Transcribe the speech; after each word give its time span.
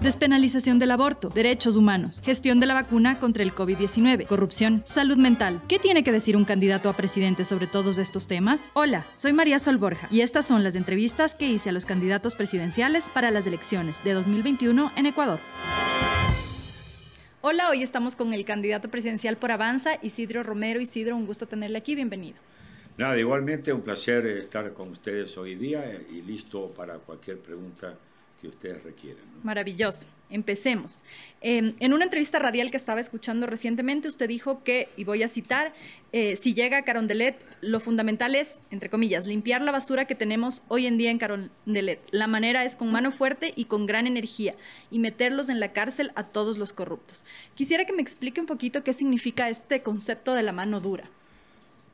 Despenalización 0.00 0.78
del 0.78 0.92
aborto, 0.92 1.28
derechos 1.28 1.76
humanos, 1.76 2.22
gestión 2.24 2.58
de 2.58 2.64
la 2.64 2.72
vacuna 2.72 3.18
contra 3.18 3.42
el 3.42 3.54
COVID-19, 3.54 4.24
corrupción, 4.26 4.82
salud 4.86 5.18
mental. 5.18 5.60
¿Qué 5.68 5.78
tiene 5.78 6.02
que 6.02 6.10
decir 6.10 6.38
un 6.38 6.46
candidato 6.46 6.88
a 6.88 6.94
presidente 6.94 7.44
sobre 7.44 7.66
todos 7.66 7.98
estos 7.98 8.26
temas? 8.26 8.70
Hola, 8.72 9.04
soy 9.16 9.34
María 9.34 9.58
Sol 9.58 9.76
Borja 9.76 10.08
y 10.10 10.22
estas 10.22 10.46
son 10.46 10.64
las 10.64 10.74
entrevistas 10.74 11.34
que 11.34 11.48
hice 11.48 11.68
a 11.68 11.72
los 11.72 11.84
candidatos 11.84 12.34
presidenciales 12.34 13.04
para 13.12 13.30
las 13.30 13.46
elecciones 13.46 14.02
de 14.02 14.14
2021 14.14 14.90
en 14.96 15.04
Ecuador. 15.04 15.38
Hola, 17.42 17.68
hoy 17.68 17.82
estamos 17.82 18.16
con 18.16 18.32
el 18.32 18.46
candidato 18.46 18.90
presidencial 18.90 19.36
por 19.36 19.52
Avanza, 19.52 19.98
Isidro 20.00 20.42
Romero. 20.42 20.80
Isidro, 20.80 21.14
un 21.14 21.26
gusto 21.26 21.46
tenerle 21.46 21.76
aquí, 21.76 21.94
bienvenido. 21.94 22.38
Nada, 22.96 23.18
igualmente 23.18 23.70
un 23.70 23.82
placer 23.82 24.26
estar 24.26 24.72
con 24.72 24.88
ustedes 24.88 25.36
hoy 25.36 25.56
día 25.56 25.84
y 26.10 26.22
listo 26.22 26.68
para 26.74 26.94
cualquier 26.94 27.38
pregunta 27.38 27.98
que 28.40 28.48
ustedes 28.48 28.82
requieran. 28.82 29.24
Maravilloso. 29.42 30.06
Empecemos. 30.30 31.04
Em, 31.40 31.74
en 31.80 31.92
una 31.92 32.04
entrevista 32.04 32.38
radial 32.38 32.70
que 32.70 32.76
estaba 32.76 33.00
escuchando 33.00 33.46
recientemente, 33.46 34.06
usted 34.06 34.28
dijo 34.28 34.62
que, 34.62 34.88
y 34.96 35.02
voy 35.02 35.24
a 35.24 35.28
citar, 35.28 35.72
eh, 36.12 36.36
si 36.36 36.54
llega 36.54 36.78
a 36.78 36.82
Carondelet, 36.82 37.36
lo 37.60 37.80
fundamental 37.80 38.36
es, 38.36 38.60
entre 38.70 38.88
comillas, 38.88 39.26
limpiar 39.26 39.60
la 39.60 39.72
basura 39.72 40.04
que 40.04 40.14
tenemos 40.14 40.62
hoy 40.68 40.86
en 40.86 40.98
día 40.98 41.10
en 41.10 41.18
Carondelet. 41.18 42.00
La 42.12 42.28
manera 42.28 42.64
es 42.64 42.76
con 42.76 42.92
mano 42.92 43.10
fuerte 43.10 43.52
y 43.56 43.64
con 43.64 43.86
gran 43.86 44.06
energía 44.06 44.54
y 44.90 45.00
meterlos 45.00 45.48
en 45.48 45.58
la 45.58 45.72
cárcel 45.72 46.12
a 46.14 46.28
todos 46.28 46.58
los 46.58 46.72
corruptos. 46.72 47.24
Quisiera 47.56 47.84
que 47.84 47.92
me 47.92 48.02
explique 48.02 48.40
un 48.40 48.46
poquito 48.46 48.84
qué 48.84 48.92
significa 48.92 49.48
este 49.48 49.82
concepto 49.82 50.34
de 50.34 50.44
la 50.44 50.52
mano 50.52 50.80
dura. 50.80 51.10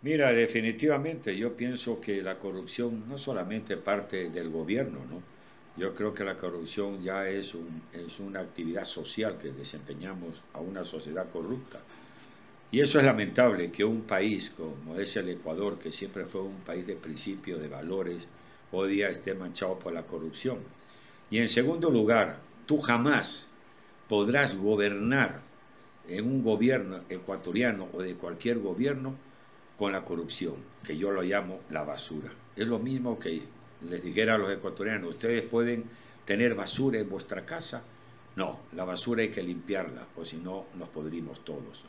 Mira, 0.03 0.33
definitivamente 0.33 1.37
yo 1.37 1.57
pienso 1.57 2.01
que 2.01 2.23
la 2.23 2.39
corrupción 2.39 3.09
no 3.09 3.17
solamente 3.17 3.79
parte 3.79 4.29
del 4.29 4.51
gobierno, 4.51 5.01
¿no? 5.11 5.36
Yo 5.77 5.95
creo 5.95 6.15
que 6.15 6.25
la 6.25 6.39
corrupción 6.39 7.03
ya 7.03 7.29
es, 7.29 7.55
un, 7.55 7.83
es 7.93 8.19
una 8.19 8.41
actividad 8.41 8.85
social 8.85 9.37
que 9.37 9.53
desempeñamos 9.53 10.41
a 10.55 10.61
una 10.61 10.85
sociedad 10.85 11.29
corrupta. 11.29 11.81
Y 12.71 12.81
eso 12.81 12.99
es 12.99 13.05
lamentable 13.05 13.71
que 13.71 13.85
un 13.85 14.03
país 14.03 14.51
como 14.51 14.99
es 14.99 15.17
el 15.17 15.29
Ecuador, 15.29 15.79
que 15.79 15.93
siempre 15.93 16.25
fue 16.25 16.41
un 16.43 16.61
país 16.61 16.87
de 16.87 16.97
principios, 16.97 17.61
de 17.61 17.69
valores, 17.69 18.27
hoy 18.73 18.91
día 18.91 19.09
esté 19.09 19.35
manchado 19.35 19.79
por 19.79 19.93
la 19.93 20.03
corrupción. 20.03 20.59
Y 21.31 21.39
en 21.39 21.49
segundo 21.49 21.91
lugar, 21.91 22.39
tú 22.67 22.79
jamás 22.79 23.47
podrás 24.09 24.57
gobernar 24.57 25.41
en 26.09 26.25
un 26.27 26.43
gobierno 26.43 27.01
ecuatoriano 27.09 27.89
o 27.93 28.01
de 28.01 28.15
cualquier 28.15 28.59
gobierno 28.61 29.15
con 29.77 29.93
la 29.93 30.05
corrupción, 30.05 30.55
que 30.85 30.97
yo 30.97 31.11
lo 31.11 31.23
llamo 31.23 31.61
la 31.71 31.83
basura. 31.85 32.31
Es 32.57 32.67
lo 32.67 32.79
mismo 32.79 33.19
que 33.19 33.43
les 33.89 34.03
dijera 34.03 34.35
a 34.35 34.39
los 34.39 34.51
ecuatorianos, 34.51 35.11
ustedes 35.11 35.43
pueden 35.43 35.85
tener 36.25 36.55
basura 36.55 36.99
en 36.99 37.09
vuestra 37.09 37.45
casa. 37.45 37.83
No, 38.37 38.61
la 38.75 38.85
basura 38.85 39.23
hay 39.23 39.31
que 39.31 39.43
limpiarla, 39.43 40.07
o 40.17 40.25
si 40.25 40.37
no, 40.37 40.67
nos 40.79 40.89
podrimos 40.89 41.45
todos. 41.45 41.85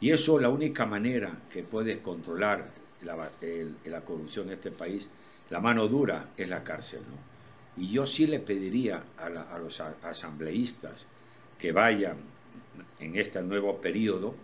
Y 0.00 0.10
eso, 0.10 0.38
la 0.38 0.48
única 0.48 0.86
manera 0.86 1.32
que 1.50 1.62
puedes 1.62 1.98
controlar 1.98 2.70
la, 3.02 4.00
corrupción 4.00 4.48
en 4.48 4.54
este 4.54 4.70
país, 4.70 5.08
la 5.50 5.60
mano 5.60 5.86
dura, 5.88 6.30
es 6.36 6.48
la 6.48 6.62
cárcel. 6.62 7.00
Y 7.76 7.90
yo 7.90 8.06
sí 8.06 8.26
le 8.26 8.40
pediría 8.40 9.02
a, 9.18 9.26
a 9.26 9.58
los 9.58 9.80
asambleístas 9.80 11.06
que 11.58 11.72
vayan 11.72 12.16
en 12.98 13.16
este 13.16 13.42
nuevo 13.42 13.80
periodo, 13.80 14.34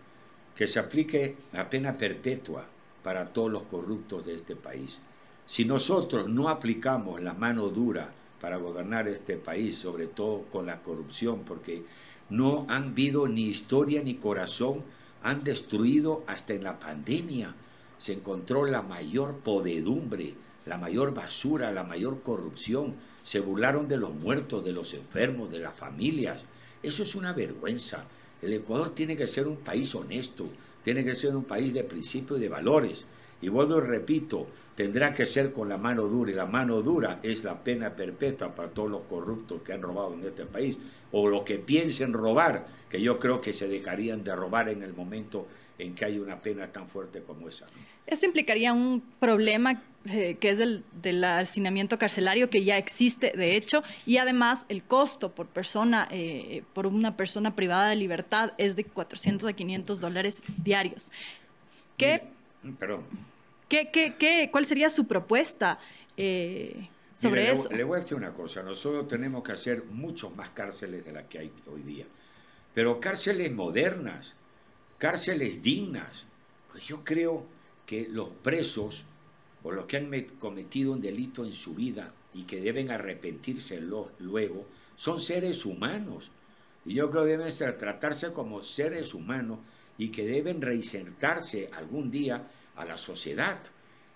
que 0.55 0.69
se 0.69 0.79
aplique 0.79 1.37
la 1.53 1.69
pena 1.69 1.99
perpetua 1.99 2.65
para 3.03 3.27
todos 3.27 3.51
los 3.51 3.65
corruptos 3.65 4.25
de 4.27 4.35
este 4.35 4.57
país. 4.57 5.01
Si 5.47 5.65
nosotros 5.65 6.29
no 6.29 6.49
aplicamos 6.49 7.23
la 7.23 7.33
mano 7.33 7.69
dura 7.69 8.11
para 8.41 8.57
gobernar 8.57 9.07
este 9.07 9.37
país, 9.37 9.79
sobre 9.79 10.09
todo 10.09 10.43
con 10.51 10.67
la 10.67 10.83
corrupción, 10.83 11.45
porque 11.47 11.85
no 12.31 12.67
han 12.69 12.89
habido 12.89 13.29
ni 13.29 13.45
historia 13.47 14.03
ni 14.03 14.15
corazón, 14.15 14.83
han 15.23 15.45
destruido 15.45 16.25
hasta 16.27 16.53
en 16.53 16.65
la 16.65 16.81
pandemia. 16.81 17.55
Se 17.99 18.13
encontró 18.13 18.67
la 18.67 18.83
mayor 18.83 19.37
podedumbre, 19.37 20.35
la 20.67 20.79
mayor 20.79 21.15
basura, 21.15 21.71
la 21.71 21.85
mayor 21.85 22.23
corrupción. 22.23 22.95
Se 23.23 23.39
burlaron 23.39 23.87
de 23.87 23.97
los 23.99 24.15
muertos, 24.15 24.65
de 24.65 24.73
los 24.73 24.95
enfermos, 24.95 25.51
de 25.51 25.61
las 25.61 25.75
familias. 25.75 26.45
Eso 26.83 27.05
es 27.05 27.15
una 27.15 27.33
vergüenza. 27.33 28.05
El 28.43 28.53
Ecuador 28.53 28.91
tiene 28.91 29.17
que 29.17 29.29
ser 29.29 29.47
un 29.47 29.57
país 29.57 29.95
honesto, 29.95 30.49
tiene 30.85 31.05
que 31.05 31.15
ser 31.15 31.35
un 31.37 31.45
país 31.45 31.73
de 31.73 31.85
principios 31.85 32.39
y 32.39 32.43
de 32.43 32.49
valores. 32.49 33.07
Y 33.41 33.49
vuelvo 33.49 33.79
y 33.79 33.81
repito, 33.83 34.47
tendrá 34.75 35.13
que 35.13 35.27
ser 35.27 35.53
con 35.53 35.69
la 35.69 35.79
mano 35.79 36.03
dura, 36.05 36.31
y 36.31 36.35
la 36.35 36.47
mano 36.47 36.83
dura 36.83 37.19
es 37.23 37.45
la 37.45 37.63
pena 37.63 37.91
perpetua 37.91 38.55
para 38.55 38.69
todos 38.69 38.91
los 38.91 39.03
corruptos 39.03 39.63
que 39.63 39.73
han 39.73 39.83
robado 39.83 40.15
en 40.15 40.25
este 40.25 40.47
país, 40.47 40.79
o 41.13 41.29
lo 41.29 41.45
que 41.45 41.59
piensen 41.59 42.13
robar, 42.13 42.67
que 42.89 43.01
yo 43.01 43.19
creo 43.19 43.41
que 43.41 43.53
se 43.53 43.69
dejarían 43.69 44.23
de 44.25 44.35
robar 44.35 44.69
en 44.69 44.83
el 44.83 44.93
momento 44.93 45.47
en 45.79 45.95
que 45.95 46.05
hay 46.05 46.19
una 46.19 46.41
pena 46.41 46.71
tan 46.73 46.89
fuerte 46.89 47.23
como 47.23 47.49
esa. 47.49 47.67
Eso 48.07 48.25
implicaría 48.25 48.73
un 48.73 49.03
problema 49.19 49.83
eh, 50.07 50.37
que 50.39 50.51
es 50.51 50.61
el 50.61 50.85
del 51.03 51.23
hacinamiento 51.25 51.99
carcelario 51.99 52.49
que 52.49 52.65
ya 52.65 52.79
existe, 52.79 53.33
de 53.37 53.57
hecho, 53.57 53.83
y 54.07 54.19
además 54.19 54.65
el 54.69 54.83
costo 54.83 55.33
por 55.33 55.47
persona, 55.47 56.07
eh, 56.11 56.63
por 56.73 56.87
una 56.87 57.17
persona 57.17 57.57
privada 57.57 57.89
de 57.89 57.97
libertad 57.97 58.53
es 58.57 58.77
de 58.77 58.85
400 58.85 59.51
a 59.51 59.53
500 59.53 60.01
dólares 60.01 60.43
diarios. 60.63 61.11
¿Qué? 61.97 62.23
Perdón. 62.75 63.05
¿Qué, 63.69 63.91
qué, 63.93 64.15
qué, 64.19 64.49
cuál 64.51 64.67
sería 64.67 64.89
su 64.91 65.07
propuesta 65.07 65.79
eh, 66.17 66.89
sobre 67.13 67.51
eso? 67.51 67.69
Le, 67.71 67.85
voy 67.85 67.99
a 67.99 68.03
decir 68.03 68.17
una 68.17 68.33
cosa. 68.33 68.63
Nosotros 68.63 69.09
tenemos 69.09 69.43
que 69.43 69.53
hacer 69.53 69.85
muchos 69.85 70.35
más 70.37 70.51
cárceles 70.51 71.05
de 71.05 71.13
las 71.13 71.25
que 71.25 71.39
hay 71.39 71.53
hoy 71.73 71.83
día. 71.83 72.07
Pero 72.75 73.01
cárceles 73.01 73.53
modernas, 73.53 74.35
cárceles 74.99 75.63
dignas. 75.63 76.27
Pues 76.71 76.85
yo 76.85 77.03
creo 77.03 77.45
que 77.87 78.07
los 78.09 78.29
presos 78.29 79.05
o 79.63 79.73
los 79.73 79.87
que 79.87 79.97
han 79.97 80.11
cometido 80.39 80.93
un 80.93 81.01
delito 81.01 81.45
en 81.45 81.53
su 81.53 81.75
vida 81.75 82.13
y 82.35 82.45
que 82.45 82.61
deben 82.61 82.91
arrepentirse 82.91 83.81
luego, 83.81 84.67
son 84.95 85.21
seres 85.21 85.65
humanos. 85.65 86.31
Y 86.85 86.95
yo 86.95 87.11
creo 87.11 87.25
que 87.25 87.31
deben 87.31 87.53
tratarse 87.79 88.33
como 88.33 88.63
seres 88.63 89.13
humanos 89.13 89.59
y 89.99 90.11
que 90.11 90.25
deben 90.25 90.61
reinsertarse 90.61 91.71
algún 91.73 92.11
día 92.11 92.47
a 92.77 92.85
la 92.85 92.97
sociedad. 92.97 93.59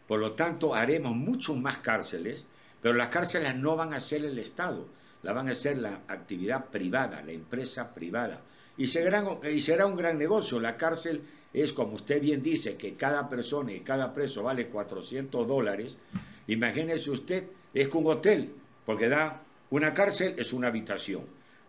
Por 0.07 0.21
lo 0.21 0.33
tanto, 0.33 0.75
haremos 0.75 1.15
muchos 1.15 1.57
más 1.57 1.79
cárceles, 1.79 2.45
pero 2.83 2.95
las 2.95 3.09
cárceles 3.09 3.55
no 3.57 3.77
van 3.77 3.95
a 3.95 4.01
ser 4.01 4.25
el 4.25 4.39
Estado, 4.39 4.87
la 5.23 5.33
van 5.33 5.49
a 5.49 5.55
ser 5.55 5.79
la 5.79 6.01
actividad 6.09 6.67
privada, 6.67 7.23
la 7.23 7.33
empresa 7.33 7.93
privada. 7.95 8.41
Y 8.77 8.87
será, 8.87 9.87
un 9.87 9.97
gran 9.97 10.19
negocio. 10.19 10.59
La 10.59 10.77
cárcel 10.77 11.23
es, 11.53 11.73
como 11.73 11.95
usted 11.95 12.21
bien 12.21 12.43
dice, 12.43 12.77
que 12.77 12.95
cada 12.95 13.29
persona 13.29 13.73
y 13.73 13.81
cada 13.81 14.15
preso 14.15 14.43
vale 14.43 14.69
400 14.69 15.47
dólares. 15.47 15.99
Imagínese 16.47 17.11
usted, 17.11 17.45
es 17.75 17.89
como 17.89 18.09
un 18.09 18.17
hotel, 18.17 18.55
porque 18.87 19.09
da 19.09 19.43
una 19.69 19.93
cárcel, 19.93 20.35
es 20.39 20.53
una 20.53 20.69
habitación. 20.69 21.25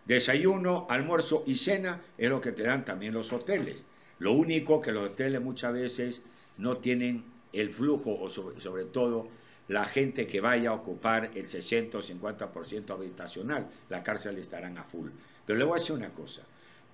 Desayuno, 0.06 0.86
almuerzo 0.88 1.44
y 1.46 1.56
cena 1.56 2.00
es 2.16 2.30
lo 2.30 2.40
que 2.40 2.52
te 2.52 2.62
dan 2.62 2.84
también 2.84 3.12
los 3.12 3.32
hoteles. 3.32 3.84
Lo 4.18 4.32
único 4.32 4.80
que 4.80 4.90
los 4.90 5.10
hoteles 5.10 5.40
muchas 5.40 5.72
veces 5.74 6.22
no 6.58 6.76
tienen 6.76 7.24
el 7.52 7.70
flujo 7.70 8.18
o 8.18 8.28
sobre, 8.28 8.84
todo 8.84 9.28
la 9.68 9.84
gente 9.84 10.26
que 10.26 10.40
vaya 10.40 10.70
a 10.70 10.74
ocupar 10.74 11.30
el 11.34 11.46
60 11.46 11.98
o 11.98 12.02
50% 12.02 12.90
habitacional. 12.90 13.68
La 13.88 14.02
cárcel 14.02 14.38
estarán 14.38 14.78
a 14.78 14.84
full. 14.84 15.08
Pero 15.46 15.58
le 15.58 15.64
voy 15.64 15.76
a 15.76 15.80
decir 15.80 15.96
una 15.96 16.10
cosa. 16.10 16.42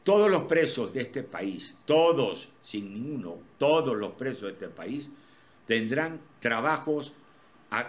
Todos 0.05 0.31
los 0.31 0.45
presos 0.45 0.95
de 0.95 1.03
este 1.03 1.23
país, 1.23 1.77
todos, 1.85 2.49
sin 2.63 2.93
ninguno, 2.93 3.39
todos 3.59 3.97
los 3.97 4.13
presos 4.13 4.43
de 4.43 4.53
este 4.53 4.69
país, 4.69 5.11
tendrán 5.67 6.21
trabajos 6.39 7.13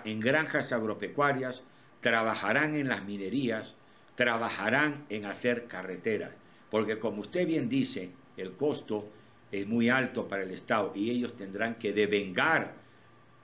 en 0.03 0.19
granjas 0.19 0.72
agropecuarias, 0.72 1.63
trabajarán 2.01 2.75
en 2.75 2.90
las 2.90 3.03
minerías, 3.06 3.75
trabajarán 4.15 5.06
en 5.10 5.25
hacer 5.25 5.68
carreteras. 5.68 6.31
Porque 6.69 7.00
como 7.00 7.22
usted 7.22 7.48
bien 7.48 7.69
dice, 7.69 8.12
el 8.38 8.54
costo 8.54 9.07
es 9.51 9.68
muy 9.68 9.90
alto 9.90 10.28
para 10.28 10.44
el 10.44 10.51
Estado 10.51 10.92
y 10.96 11.10
ellos 11.10 11.36
tendrán 11.36 11.75
que 11.75 11.94
devengar 11.94 12.74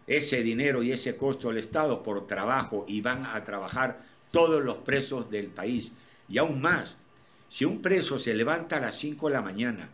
ese 0.08 0.44
dinero 0.44 0.84
y 0.84 0.92
ese 0.92 1.16
costo 1.18 1.50
al 1.50 1.58
Estado 1.58 2.04
por 2.04 2.28
trabajo 2.28 2.86
y 2.88 3.02
van 3.02 3.26
a 3.26 3.44
trabajar 3.44 4.00
todos 4.32 4.64
los 4.64 4.78
presos 4.78 5.30
del 5.30 5.48
país. 5.48 5.92
Y 6.28 6.38
aún 6.38 6.62
más, 6.62 6.98
si 7.50 7.66
un 7.66 7.82
preso 7.82 8.20
se 8.20 8.34
levanta 8.34 8.78
a 8.78 8.82
las 8.82 8.96
5 8.96 9.28
de 9.28 9.34
la 9.34 9.42
mañana, 9.42 9.90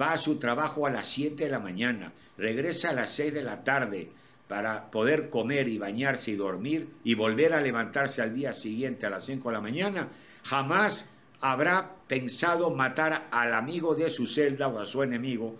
va 0.00 0.12
a 0.12 0.18
su 0.18 0.38
trabajo 0.38 0.86
a 0.86 0.90
las 0.90 1.06
7 1.06 1.44
de 1.44 1.50
la 1.50 1.60
mañana, 1.60 2.12
regresa 2.36 2.90
a 2.90 2.94
las 2.94 3.12
6 3.12 3.32
de 3.32 3.42
la 3.42 3.64
tarde 3.64 4.10
para 4.48 4.90
poder 4.90 5.30
comer 5.30 5.68
y 5.68 5.78
bañarse 5.78 6.32
y 6.32 6.36
dormir 6.36 6.88
y 7.02 7.14
volver 7.14 7.54
a 7.54 7.60
levantarse 7.60 8.20
al 8.20 8.34
día 8.34 8.52
siguiente 8.52 9.06
a 9.06 9.10
las 9.10 9.24
5 9.24 9.48
de 9.48 9.54
la 9.54 9.60
mañana, 9.60 10.08
jamás 10.44 11.08
habrá 11.44 11.90
pensado 12.08 12.70
matar 12.70 13.28
al 13.30 13.52
amigo 13.52 13.94
de 13.94 14.08
su 14.08 14.26
celda 14.26 14.66
o 14.68 14.78
a 14.78 14.86
su 14.86 15.02
enemigo 15.02 15.58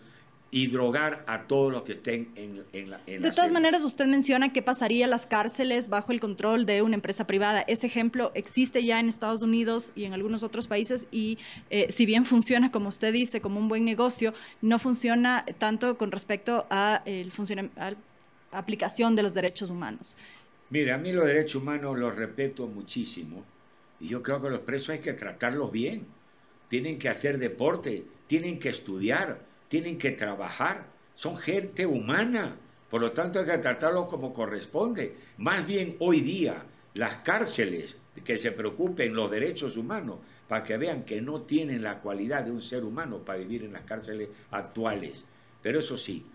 y 0.51 0.69
drogar 0.69 1.25
a 1.27 1.43
todos 1.43 1.71
los 1.71 1.83
que 1.83 1.93
estén 1.93 2.31
en, 2.37 2.65
en 2.73 2.89
la 2.89 3.01
en 3.07 3.21
De 3.21 3.29
la 3.29 3.31
todas 3.33 3.49
celda. 3.49 3.53
maneras, 3.53 3.85
usted 3.85 4.07
menciona 4.07 4.51
qué 4.51 4.63
pasaría 4.63 5.07
las 5.07 5.27
cárceles 5.27 5.91
bajo 5.91 6.13
el 6.13 6.21
control 6.21 6.65
de 6.65 6.81
una 6.81 6.95
empresa 6.95 7.27
privada. 7.27 7.61
Ese 7.61 7.87
ejemplo 7.87 8.33
existe 8.35 8.83
ya 8.83 8.99
en 8.99 9.11
Estados 9.11 9.43
Unidos 9.43 9.93
y 9.95 10.05
en 10.05 10.15
algunos 10.15 10.43
otros 10.43 10.69
países 10.69 11.07
y 11.11 11.37
eh, 11.69 11.89
si 11.91 12.07
bien 12.07 12.25
funciona, 12.25 12.73
como 12.73 12.89
usted 12.89 13.13
dice, 13.13 13.43
como 13.43 13.61
un 13.61 13.69
buen 13.69 13.85
negocio, 13.85 14.33
no 14.63 14.79
funciona 14.79 15.45
tanto 15.59 15.99
con 15.99 16.13
respecto 16.13 16.67
a 16.71 17.03
el 17.05 17.31
a 17.77 17.91
la 17.91 17.97
aplicación 18.53 19.17
de 19.17 19.23
los 19.23 19.35
derechos 19.35 19.69
humanos. 19.69 20.17
Mire, 20.71 20.93
a 20.93 20.97
mí 20.97 21.13
los 21.13 21.27
derechos 21.27 21.61
humanos 21.61 21.99
los 21.99 22.17
respeto 22.17 22.67
muchísimo 22.69 23.45
y 24.05 24.09
yo 24.09 24.23
creo 24.23 24.39
que 24.43 24.51
los 24.51 24.61
presos 24.61 24.91
hay 24.91 24.99
que 24.99 25.15
tratarlos 25.15 25.73
bien. 25.73 26.07
Tienen 26.69 26.99
que 26.99 27.09
hacer 27.09 27.39
deporte, 27.39 28.05
tienen 28.27 28.59
que 28.59 28.69
estudiar, 28.69 29.41
tienen 29.69 29.97
que 29.97 30.11
trabajar. 30.11 30.89
Son 31.15 31.39
gente 31.39 31.87
humana. 31.87 32.57
Por 32.91 33.01
lo 33.01 33.13
tanto, 33.13 33.39
hay 33.39 33.47
que 33.47 33.57
tratarlos 33.57 34.07
como 34.09 34.35
corresponde. 34.35 35.17
Más 35.39 35.67
bien 35.67 35.97
hoy 36.01 36.21
día, 36.21 36.63
las 36.93 37.17
cárceles 37.17 37.97
que 38.23 38.37
se 38.37 38.53
preocupen 38.53 39.15
los 39.15 39.31
derechos 39.31 39.79
humanos 39.79 40.19
para 40.47 40.63
que 40.63 40.77
vean 40.77 41.05
que 41.05 41.23
no 41.23 41.41
tienen 41.41 41.83
la 41.83 42.01
cualidad 42.01 42.45
de 42.45 42.51
un 42.51 42.61
ser 42.61 42.85
humano 42.85 43.21
para 43.21 43.39
vivir 43.39 43.65
en 43.65 43.73
las 43.73 43.85
cárceles 43.85 44.29
actuales. 44.51 45.25
Pero 45.63 45.79
eso 45.79 45.97
sí, 45.97 46.27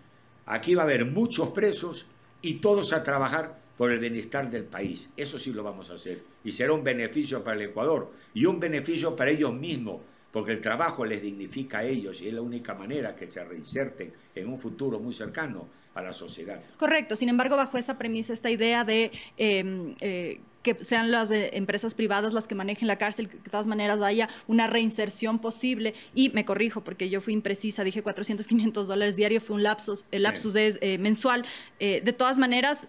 Aquí 0.50 0.74
va 0.74 0.82
a 0.82 0.86
haber 0.86 1.06
muchos 1.06 1.50
presos 1.50 2.08
y 2.42 2.56
todos 2.56 2.92
a 2.92 3.04
trabajar 3.04 3.59
por 3.80 3.92
el 3.94 4.00
bienestar 4.00 4.52
del 4.52 4.66
país. 4.66 5.08
Eso 5.16 5.40
sí 5.40 5.54
lo 5.54 5.64
vamos 5.64 5.90
a 5.90 5.94
hacer. 5.94 6.20
Y 6.44 6.52
será 6.52 6.74
un 6.74 6.84
beneficio 6.84 7.42
para 7.46 7.56
el 7.56 7.70
Ecuador 7.70 8.12
y 8.34 8.44
un 8.44 8.60
beneficio 8.60 9.16
para 9.16 9.32
ellos 9.32 9.54
mismos, 9.54 10.02
porque 10.34 10.52
el 10.52 10.60
trabajo 10.60 11.06
les 11.06 11.22
dignifica 11.22 11.78
a 11.80 11.86
ellos 11.86 12.22
y 12.22 12.28
es 12.28 12.34
la 12.34 12.42
única 12.42 12.74
manera 12.74 13.16
que 13.16 13.32
se 13.32 13.42
reinserten 13.42 14.12
en 14.36 14.50
un 14.50 14.60
futuro 14.60 15.00
muy 15.00 15.14
cercano 15.14 15.66
a 15.96 16.02
la 16.02 16.12
sociedad. 16.12 16.60
Correcto, 16.76 17.16
sin 17.16 17.30
embargo, 17.30 17.56
bajo 17.56 17.78
esa 17.78 17.98
premisa, 17.98 18.34
esta 18.34 18.52
idea 18.52 18.84
de 18.84 19.12
eh, 19.38 19.96
eh, 20.02 20.42
que 20.62 20.76
sean 20.84 21.10
las 21.10 21.32
eh, 21.32 21.52
empresas 21.54 21.94
privadas 21.94 22.34
las 22.34 22.46
que 22.46 22.54
manejen 22.56 22.90
la 22.90 22.98
cárcel, 22.98 23.30
que 23.30 23.38
de 23.38 23.50
todas 23.50 23.66
maneras 23.66 24.02
haya 24.02 24.28
una 24.48 24.68
reinserción 24.68 25.40
posible, 25.40 25.94
y 26.14 26.32
me 26.32 26.44
corrijo 26.44 26.84
porque 26.84 27.10
yo 27.10 27.22
fui 27.22 27.32
imprecisa, 27.34 27.86
dije 27.86 28.04
400, 28.04 28.46
500 28.46 28.88
dólares 28.90 29.16
diario, 29.16 29.40
fue 29.40 29.56
un 29.56 29.64
lapsus, 29.64 30.04
el 30.12 30.20
Sí. 30.20 30.24
lapsus 30.24 30.56
es 30.58 30.78
eh, 30.82 30.98
mensual, 30.98 31.46
Eh, 31.80 32.02
de 32.04 32.12
todas 32.12 32.38
maneras, 32.38 32.88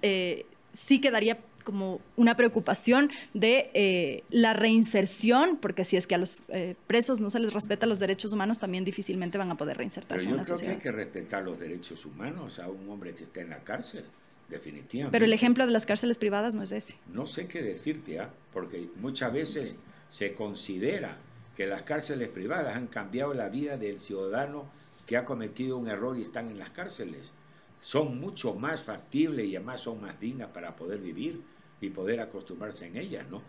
sí 0.72 1.00
quedaría 1.00 1.38
como 1.64 2.00
una 2.16 2.36
preocupación 2.36 3.10
de 3.34 3.70
eh, 3.74 4.24
la 4.30 4.52
reinserción, 4.54 5.56
porque 5.56 5.84
si 5.84 5.96
es 5.96 6.06
que 6.06 6.14
a 6.14 6.18
los 6.18 6.42
eh, 6.48 6.74
presos 6.86 7.20
no 7.20 7.30
se 7.30 7.38
les 7.38 7.52
respeta 7.52 7.86
los 7.86 7.98
derechos 7.98 8.32
humanos, 8.32 8.58
también 8.58 8.84
difícilmente 8.84 9.38
van 9.38 9.50
a 9.50 9.56
poder 9.56 9.76
Pero 9.76 9.78
reinsertarse 9.78 10.24
en 10.24 10.30
yo 10.32 10.36
la 10.36 10.42
creo 10.42 10.56
que 10.56 10.68
hay 10.68 10.78
que 10.78 10.92
respetar 10.92 11.42
los 11.42 11.58
derechos 11.58 12.04
humanos 12.06 12.58
a 12.58 12.68
un 12.68 12.88
hombre 12.88 13.14
que 13.14 13.24
está 13.24 13.40
en 13.40 13.50
la 13.50 13.58
cárcel, 13.58 14.04
definitivamente. 14.48 15.12
Pero 15.12 15.24
el 15.24 15.32
ejemplo 15.32 15.66
de 15.66 15.72
las 15.72 15.86
cárceles 15.86 16.18
privadas 16.18 16.54
no 16.54 16.62
es 16.62 16.72
ese. 16.72 16.96
No 17.12 17.26
sé 17.26 17.46
qué 17.46 17.62
decirte, 17.62 18.18
¿ah? 18.18 18.30
porque 18.52 18.88
muchas 18.96 19.32
veces 19.32 19.74
se 20.08 20.34
considera 20.34 21.18
que 21.56 21.66
las 21.66 21.82
cárceles 21.82 22.28
privadas 22.28 22.76
han 22.76 22.86
cambiado 22.86 23.34
la 23.34 23.48
vida 23.48 23.76
del 23.76 24.00
ciudadano 24.00 24.70
que 25.06 25.16
ha 25.16 25.24
cometido 25.24 25.76
un 25.76 25.88
error 25.88 26.16
y 26.16 26.22
están 26.22 26.48
en 26.50 26.58
las 26.58 26.70
cárceles. 26.70 27.32
Son 27.80 28.20
mucho 28.20 28.54
más 28.54 28.82
factibles 28.84 29.46
y 29.46 29.56
además 29.56 29.80
son 29.82 30.00
más 30.00 30.20
dignas 30.20 30.50
para 30.50 30.76
poder 30.76 31.00
vivir 31.00 31.42
y 31.80 31.90
poder 31.90 32.20
acostumbrarse 32.20 32.86
en 32.86 32.96
ellas, 32.96 33.26
¿no? 33.30 33.42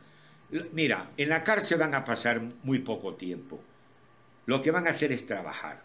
Mira, 0.74 1.12
en 1.18 1.30
la 1.30 1.44
cárcel 1.44 1.80
van 1.80 1.96
a 1.96 2.04
pasar 2.06 2.42
muy 2.64 2.80
poco 2.80 3.16
tiempo. 3.16 3.60
Lo 4.46 4.62
que 4.62 4.72
van 4.72 4.88
a 4.88 4.92
hacer 4.92 5.12
es 5.12 5.26
trabajar. 5.26 5.84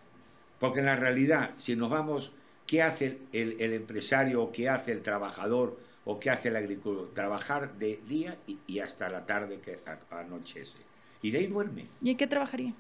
Porque 0.59 0.81
en 0.81 0.87
la 0.87 0.97
realidad, 0.97 1.55
si 1.57 1.77
nos 1.77 1.91
vamos, 1.91 2.33
¿qué 2.67 2.83
hace 2.83 3.29
el, 3.33 3.61
el- 3.61 3.73
empresario 3.75 4.43
o 4.43 4.53
qué 4.53 4.69
hace 4.69 4.93
el 4.93 5.03
trabajador 5.03 5.79
o 6.05 6.19
qué 6.21 6.31
hace 6.31 6.49
el 6.49 6.57
agricultor? 6.57 7.13
Trabajar 7.15 7.75
de 7.79 8.03
día 8.09 8.39
y, 8.47 8.61
y 8.67 8.81
hasta 8.81 9.09
la 9.09 9.27
tarde 9.27 9.61
que 9.61 9.81
anochece. 10.11 10.79
Y 11.23 11.31
de 11.31 11.39
ahí 11.39 11.47
duerme. 11.47 11.93
¿Y 12.01 12.11
en 12.11 12.17
qué 12.17 12.27
trabajaría? 12.27 12.75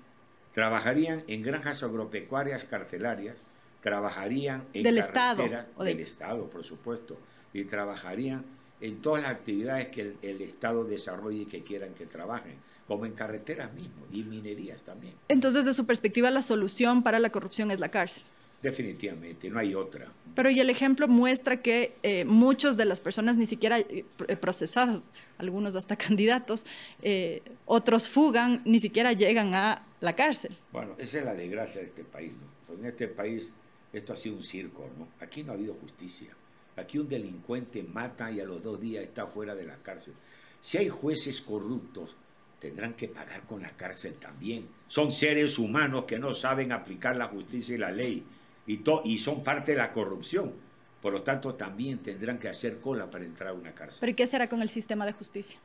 Trabajarían 0.53 1.23
en 1.29 1.43
granjas 1.43 1.83
agropecuarias 1.85 2.65
carcelarias, 2.65 3.46
trabajarían 3.87 4.65
en 4.75 4.83
Del 4.83 4.99
Estado, 4.99 5.45
del 5.79 6.01
Estado, 6.01 6.51
por 6.51 6.65
supuesto, 6.65 7.17
y 7.53 7.63
trabajarían 7.67 8.45
en 8.81 9.01
todas 9.01 9.23
las 9.23 9.31
actividades 9.31 9.87
que 9.89 10.01
el, 10.01 10.17
el 10.23 10.43
Estado 10.43 10.83
desarrolle 10.83 11.43
y 11.43 11.47
que 11.47 11.63
quieran 11.63 11.95
que 11.95 12.05
trabajen, 12.05 12.57
como 12.89 13.07
en 13.07 13.13
carreteras 13.13 13.73
mismo 13.75 14.05
y 14.13 14.25
minerías 14.25 14.83
también. 14.83 15.15
Entonces, 15.29 15.65
desde 15.65 15.77
su 15.77 15.87
perspectiva, 15.87 16.33
la 16.33 16.43
solución 16.43 17.05
para 17.05 17.21
la 17.21 17.31
corrupción 17.31 17.71
es 17.71 17.79
la 17.79 17.89
cárcel. 17.89 18.25
Definitivamente, 18.61 19.49
no 19.51 19.61
hay 19.61 19.77
otra. 19.77 20.09
Pero 20.35 20.51
y 20.51 20.59
el 20.59 20.69
ejemplo 20.69 21.07
muestra 21.07 21.63
que 21.63 21.95
eh, 22.03 22.25
muchos 22.25 22.77
de 22.77 22.87
las 22.87 22.99
personas 22.99 23.37
ni 23.37 23.47
siquiera 23.47 23.79
eh, 23.79 24.05
eh, 24.27 24.37
procesadas, 24.37 25.11
algunos 25.39 25.77
hasta 25.77 25.95
candidatos, 26.07 26.67
eh, 27.03 27.41
otros 27.67 28.09
fugan, 28.09 28.63
ni 28.65 28.81
siquiera 28.81 29.13
llegan 29.13 29.55
a 29.55 29.87
la 30.01 30.17
cárcel. 30.17 30.57
Bueno, 30.73 30.97
esa 30.99 31.21
es 31.21 31.25
la 31.25 31.35
desgracia 31.35 31.83
de 31.83 31.87
este 31.87 32.03
país, 32.03 32.33
¿no? 32.33 32.49
Pues 32.67 32.81
en 32.81 32.87
este 32.87 33.07
país 33.07 33.53
esto 33.93 34.13
ha 34.13 34.17
sido 34.17 34.37
un 34.37 34.43
circo, 34.43 34.89
¿no? 34.99 35.09
Aquí 35.21 35.43
no 35.43 35.53
ha 35.53 35.55
habido 35.55 35.75
justicia. 35.75 36.29
Aquí 36.77 36.99
un 36.99 37.09
delincuente 37.09 37.83
mata 37.83 38.31
y 38.31 38.41
a 38.41 38.45
los 38.45 38.63
dos 38.63 38.81
días 38.81 39.05
está 39.05 39.27
fuera 39.27 39.55
de 39.55 39.65
la 39.65 39.77
cárcel. 39.77 40.15
Si 40.61 40.77
hay 40.79 40.89
jueces 40.89 41.41
corruptos, 41.41 42.15
tendrán 42.61 42.95
que 42.95 43.09
pagar 43.09 43.43
con 43.43 43.63
la 43.63 43.71
cárcel 43.71 44.15
también. 44.15 44.67
Son 44.89 45.11
seres 45.13 45.59
humanos 45.59 46.05
que 46.07 46.19
no 46.19 46.35
saben 46.35 46.73
aplicar 46.73 47.17
la 47.17 47.29
justicia 47.29 47.75
y 47.75 47.79
la 47.79 47.91
ley 47.91 48.25
y, 48.67 48.79
to- 48.79 49.03
y 49.05 49.19
son 49.19 49.43
parte 49.43 49.73
de 49.73 49.79
la 49.79 49.93
corrupción. 49.93 50.53
Por 51.01 51.13
lo 51.13 51.23
tanto, 51.23 51.55
también 51.55 51.99
tendrán 51.99 52.39
que 52.39 52.49
hacer 52.49 52.81
cola 52.81 53.09
para 53.11 53.25
entrar 53.25 53.51
a 53.51 53.53
una 53.53 53.73
cárcel. 53.73 53.99
Pero 54.01 54.11
¿y 54.13 54.15
qué 54.15 54.27
será 54.27 54.49
con 54.49 54.61
el 54.61 54.69
sistema 54.69 55.07
de 55.07 55.13
justicia? 55.13 55.59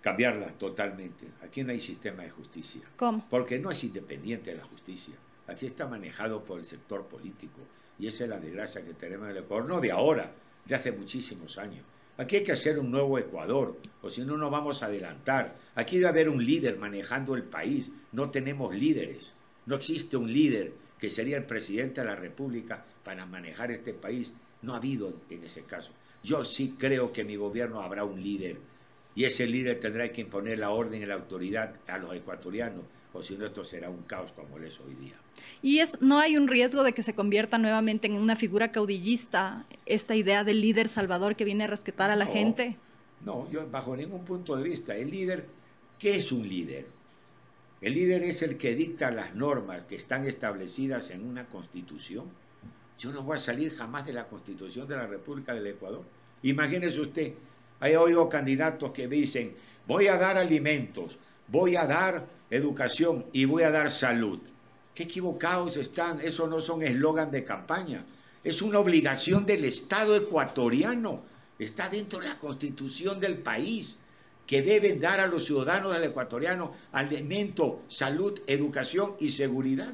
Cambiarla 0.00 0.46
totalmente. 0.52 1.26
Aquí 1.42 1.62
no 1.62 1.72
hay 1.72 1.80
sistema 1.80 2.22
de 2.22 2.30
justicia. 2.30 2.80
¿Cómo? 2.96 3.26
Porque 3.28 3.58
no 3.58 3.70
es 3.70 3.84
independiente 3.84 4.50
de 4.50 4.56
la 4.56 4.64
justicia. 4.64 5.14
Aquí 5.50 5.66
está 5.66 5.86
manejado 5.86 6.44
por 6.44 6.58
el 6.58 6.64
sector 6.64 7.06
político. 7.06 7.60
Y 7.98 8.06
esa 8.06 8.24
es 8.24 8.30
la 8.30 8.38
desgracia 8.38 8.84
que 8.84 8.94
tenemos 8.94 9.26
en 9.26 9.36
el 9.36 9.42
Ecuador. 9.42 9.66
No 9.66 9.80
de 9.80 9.90
ahora, 9.90 10.32
de 10.64 10.74
hace 10.74 10.92
muchísimos 10.92 11.58
años. 11.58 11.84
Aquí 12.16 12.36
hay 12.36 12.44
que 12.44 12.52
hacer 12.52 12.78
un 12.78 12.90
nuevo 12.90 13.18
Ecuador, 13.18 13.78
o 14.02 14.10
si 14.10 14.22
no, 14.22 14.36
no 14.36 14.50
vamos 14.50 14.82
a 14.82 14.86
adelantar. 14.86 15.56
Aquí 15.74 15.96
debe 15.96 16.08
haber 16.08 16.28
un 16.28 16.44
líder 16.44 16.76
manejando 16.76 17.34
el 17.34 17.44
país. 17.44 17.90
No 18.12 18.30
tenemos 18.30 18.74
líderes. 18.74 19.34
No 19.66 19.76
existe 19.76 20.16
un 20.16 20.32
líder 20.32 20.72
que 20.98 21.10
sería 21.10 21.36
el 21.36 21.44
presidente 21.44 22.00
de 22.00 22.06
la 22.06 22.16
República 22.16 22.84
para 23.02 23.26
manejar 23.26 23.70
este 23.70 23.94
país. 23.94 24.34
No 24.62 24.74
ha 24.74 24.76
habido 24.76 25.12
en 25.30 25.42
ese 25.42 25.62
caso. 25.62 25.92
Yo 26.22 26.44
sí 26.44 26.76
creo 26.78 27.12
que 27.12 27.24
mi 27.24 27.36
gobierno 27.36 27.80
habrá 27.80 28.04
un 28.04 28.22
líder 28.22 28.58
y 29.14 29.24
ese 29.24 29.46
líder 29.46 29.80
tendrá 29.80 30.10
que 30.10 30.20
imponer 30.20 30.58
la 30.58 30.70
orden 30.70 31.02
y 31.02 31.06
la 31.06 31.14
autoridad 31.14 31.74
a 31.86 31.98
los 31.98 32.14
ecuatorianos, 32.14 32.84
o 33.12 33.22
si 33.22 33.36
no, 33.36 33.46
esto 33.46 33.64
será 33.64 33.90
un 33.90 34.02
caos 34.04 34.32
como 34.32 34.58
lo 34.58 34.66
es 34.66 34.78
hoy 34.80 34.94
día. 34.94 35.19
Y 35.62 35.78
es, 35.78 36.00
no 36.00 36.18
hay 36.18 36.36
un 36.36 36.48
riesgo 36.48 36.82
de 36.82 36.92
que 36.92 37.02
se 37.02 37.14
convierta 37.14 37.58
nuevamente 37.58 38.06
en 38.06 38.14
una 38.14 38.36
figura 38.36 38.72
caudillista, 38.72 39.64
esta 39.86 40.14
idea 40.14 40.44
del 40.44 40.60
líder 40.60 40.88
salvador 40.88 41.36
que 41.36 41.44
viene 41.44 41.64
a 41.64 41.66
rescatar 41.66 42.10
a 42.10 42.16
la 42.16 42.26
No. 42.26 42.32
gente. 42.32 42.76
No, 43.24 43.50
yo 43.50 43.68
bajo 43.68 43.96
ningún 43.96 44.24
punto 44.24 44.56
de 44.56 44.62
vista. 44.62 44.94
El 44.96 45.10
líder, 45.10 45.46
¿qué 45.98 46.16
es 46.16 46.32
un 46.32 46.48
líder? 46.48 46.86
El 47.80 47.94
líder 47.94 48.22
es 48.22 48.42
el 48.42 48.56
que 48.56 48.74
dicta 48.74 49.10
las 49.10 49.34
normas 49.34 49.84
que 49.84 49.96
están 49.96 50.26
establecidas 50.26 51.10
en 51.10 51.26
una 51.26 51.46
constitución. 51.46 52.26
Yo 52.98 53.12
no 53.12 53.22
voy 53.22 53.36
a 53.36 53.38
salir 53.40 53.74
jamás 53.74 54.06
de 54.06 54.12
la 54.12 54.24
constitución 54.26 54.86
de 54.86 54.96
la 54.96 55.06
República 55.06 55.54
del 55.54 55.66
Ecuador. 55.66 56.02
Imagínese 56.42 57.00
usted, 57.00 57.32
hay 57.80 57.94
oído 57.94 58.28
candidatos 58.28 58.92
que 58.92 59.08
dicen, 59.08 59.54
voy 59.86 60.06
a 60.06 60.16
dar 60.16 60.36
alimentos, 60.36 61.18
voy 61.48 61.76
a 61.76 61.86
dar 61.86 62.26
educación 62.50 63.26
y 63.32 63.44
voy 63.46 63.62
a 63.62 63.70
dar 63.70 63.90
salud. 63.90 64.40
Qué 64.94 65.04
equivocados 65.04 65.76
están, 65.76 66.20
eso 66.20 66.46
no 66.46 66.60
son 66.60 66.82
eslogan 66.82 67.30
de 67.30 67.44
campaña, 67.44 68.04
es 68.42 68.62
una 68.62 68.78
obligación 68.78 69.44
del 69.44 69.64
Estado 69.64 70.16
ecuatoriano, 70.16 71.22
está 71.58 71.88
dentro 71.88 72.20
de 72.20 72.28
la 72.28 72.38
constitución 72.38 73.20
del 73.20 73.38
país, 73.38 73.96
que 74.46 74.62
deben 74.62 74.98
dar 74.98 75.20
a 75.20 75.28
los 75.28 75.44
ciudadanos 75.44 75.92
del 75.92 76.02
ecuatoriano 76.02 76.72
alimento, 76.90 77.82
salud, 77.86 78.40
educación 78.48 79.14
y 79.20 79.30
seguridad. 79.30 79.92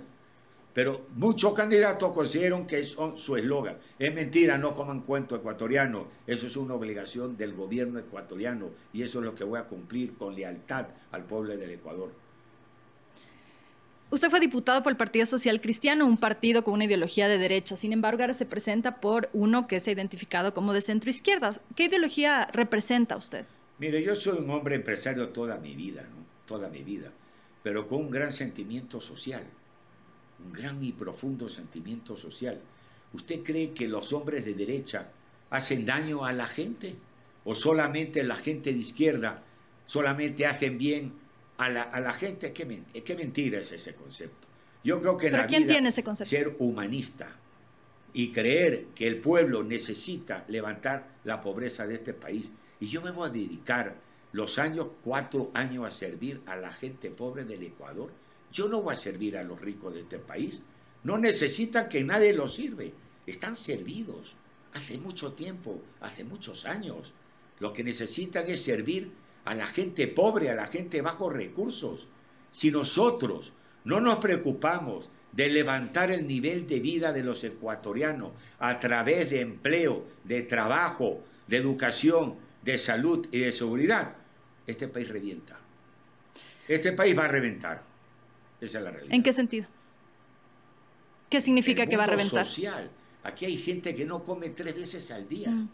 Pero 0.72 1.06
muchos 1.14 1.52
candidatos 1.52 2.12
consideran 2.12 2.66
que 2.66 2.82
son 2.84 3.16
su 3.16 3.36
eslogan. 3.36 3.76
Es 3.98 4.14
mentira, 4.14 4.56
no 4.56 4.74
coman 4.74 5.00
cuento 5.00 5.36
ecuatoriano. 5.36 6.06
Eso 6.26 6.46
es 6.46 6.56
una 6.56 6.74
obligación 6.74 7.36
del 7.36 7.54
gobierno 7.54 7.98
ecuatoriano 7.98 8.70
y 8.92 9.02
eso 9.02 9.18
es 9.18 9.26
lo 9.26 9.34
que 9.34 9.44
voy 9.44 9.58
a 9.58 9.64
cumplir 9.64 10.14
con 10.14 10.34
lealtad 10.34 10.86
al 11.12 11.24
pueblo 11.24 11.54
del 11.54 11.70
Ecuador. 11.70 12.25
Usted 14.08 14.30
fue 14.30 14.38
diputado 14.38 14.84
por 14.84 14.92
el 14.92 14.96
Partido 14.96 15.26
Social 15.26 15.60
Cristiano, 15.60 16.06
un 16.06 16.16
partido 16.16 16.62
con 16.62 16.74
una 16.74 16.84
ideología 16.84 17.26
de 17.26 17.38
derecha. 17.38 17.74
Sin 17.74 17.92
embargo, 17.92 18.22
ahora 18.22 18.34
se 18.34 18.46
presenta 18.46 19.00
por 19.00 19.28
uno 19.32 19.66
que 19.66 19.80
se 19.80 19.90
ha 19.90 19.94
identificado 19.94 20.54
como 20.54 20.72
de 20.72 20.80
centro 20.80 21.10
izquierda. 21.10 21.60
¿Qué 21.74 21.86
ideología 21.86 22.46
representa 22.52 23.16
usted? 23.16 23.46
Mire, 23.78 24.02
yo 24.04 24.14
soy 24.14 24.38
un 24.38 24.48
hombre 24.50 24.76
empresario 24.76 25.30
toda 25.30 25.58
mi 25.58 25.74
vida, 25.74 26.02
¿no? 26.02 26.24
Toda 26.46 26.68
mi 26.68 26.84
vida, 26.84 27.10
pero 27.64 27.88
con 27.88 27.98
un 27.98 28.10
gran 28.10 28.32
sentimiento 28.32 29.00
social, 29.00 29.42
un 30.44 30.52
gran 30.52 30.82
y 30.84 30.92
profundo 30.92 31.48
sentimiento 31.48 32.16
social. 32.16 32.60
¿Usted 33.12 33.42
cree 33.42 33.72
que 33.72 33.88
los 33.88 34.12
hombres 34.12 34.44
de 34.44 34.54
derecha 34.54 35.08
hacen 35.50 35.84
daño 35.84 36.24
a 36.24 36.32
la 36.32 36.46
gente? 36.46 36.94
¿O 37.44 37.56
solamente 37.56 38.22
la 38.22 38.36
gente 38.36 38.72
de 38.72 38.78
izquierda 38.78 39.42
solamente 39.84 40.46
hacen 40.46 40.78
bien 40.78 41.25
a 41.58 41.68
la, 41.70 42.12
gente? 42.12 42.52
¿Qué, 42.52 42.82
¿Qué, 43.04 43.14
mentira 43.14 43.60
es 43.60 43.72
ese 43.72 43.94
concepto? 43.94 44.46
Yo 44.84 45.00
creo 45.00 45.16
que 45.16 45.28
en 45.28 45.32
la 45.34 45.46
quién 45.46 45.62
vida, 45.62 45.74
tiene 45.74 45.88
ese 45.88 46.04
concepto? 46.04 46.30
ser 46.30 46.54
humanista 46.58 47.28
y 48.12 48.30
creer 48.30 48.86
que 48.94 49.06
el 49.06 49.20
pueblo 49.20 49.62
necesita 49.62 50.44
levantar 50.48 51.16
la 51.24 51.40
pobreza 51.40 51.86
de 51.86 51.94
este 51.94 52.14
país. 52.14 52.50
Y 52.80 52.86
yo 52.86 53.02
me 53.02 53.10
voy 53.10 53.28
a 53.28 53.32
dedicar 53.32 53.96
los 54.32 54.58
años, 54.58 54.88
cuatro 55.02 55.50
años, 55.54 55.86
a 55.86 55.90
servir 55.90 56.40
a 56.46 56.56
la 56.56 56.72
gente 56.72 57.10
pobre 57.10 57.44
del 57.44 57.62
Ecuador. 57.62 58.10
Yo 58.52 58.68
no 58.68 58.82
voy 58.82 58.92
a 58.92 58.96
servir 58.96 59.36
a 59.36 59.42
los 59.42 59.60
ricos 59.60 59.94
de 59.94 60.00
este 60.00 60.18
país. 60.18 60.60
No 61.04 61.18
necesitan 61.18 61.88
que 61.88 62.04
nadie 62.04 62.32
los 62.32 62.54
sirve. 62.54 62.92
Están 63.26 63.56
servidos 63.56 64.34
hace 64.72 64.98
mucho 64.98 65.32
tiempo, 65.32 65.80
hace 66.00 66.22
muchos 66.22 66.66
años. 66.66 67.12
Lo 67.58 67.72
que 67.72 67.82
necesitan 67.82 68.46
es 68.46 68.62
servir 68.62 69.10
a 69.46 69.54
la 69.54 69.66
gente 69.66 70.08
pobre, 70.08 70.50
a 70.50 70.54
la 70.54 70.66
gente 70.66 71.00
bajo 71.00 71.30
recursos. 71.30 72.08
Si 72.50 72.70
nosotros 72.70 73.52
no 73.84 74.00
nos 74.00 74.16
preocupamos 74.16 75.08
de 75.32 75.48
levantar 75.48 76.10
el 76.10 76.26
nivel 76.26 76.66
de 76.66 76.80
vida 76.80 77.12
de 77.12 77.22
los 77.22 77.44
ecuatorianos 77.44 78.32
a 78.58 78.78
través 78.78 79.30
de 79.30 79.40
empleo, 79.40 80.04
de 80.24 80.42
trabajo, 80.42 81.22
de 81.46 81.58
educación, 81.58 82.34
de 82.62 82.76
salud 82.76 83.26
y 83.30 83.40
de 83.40 83.52
seguridad, 83.52 84.16
este 84.66 84.88
país 84.88 85.08
revienta. 85.08 85.56
Este 86.66 86.92
país 86.92 87.16
va 87.16 87.26
a 87.26 87.28
reventar. 87.28 87.82
Esa 88.60 88.78
es 88.78 88.84
la 88.84 88.90
realidad. 88.90 89.14
¿En 89.14 89.22
qué 89.22 89.32
sentido? 89.32 89.66
¿Qué 91.30 91.40
significa 91.40 91.86
que 91.86 91.96
va 91.96 92.04
a 92.04 92.08
reventar? 92.08 92.44
social. 92.44 92.90
Aquí 93.22 93.44
hay 93.44 93.58
gente 93.58 93.94
que 93.94 94.04
no 94.04 94.24
come 94.24 94.50
tres 94.50 94.74
veces 94.74 95.10
al 95.12 95.28
día. 95.28 95.50
Mm. 95.50 95.68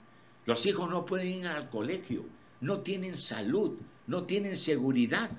Los 0.44 0.66
hijos 0.66 0.90
no 0.90 1.06
pueden 1.06 1.28
ir 1.28 1.46
al 1.46 1.70
colegio, 1.70 2.24
no 2.62 2.80
tienen 2.80 3.16
salud, 3.16 3.76
no 4.06 4.24
tienen 4.24 4.56
seguridad. 4.56 5.30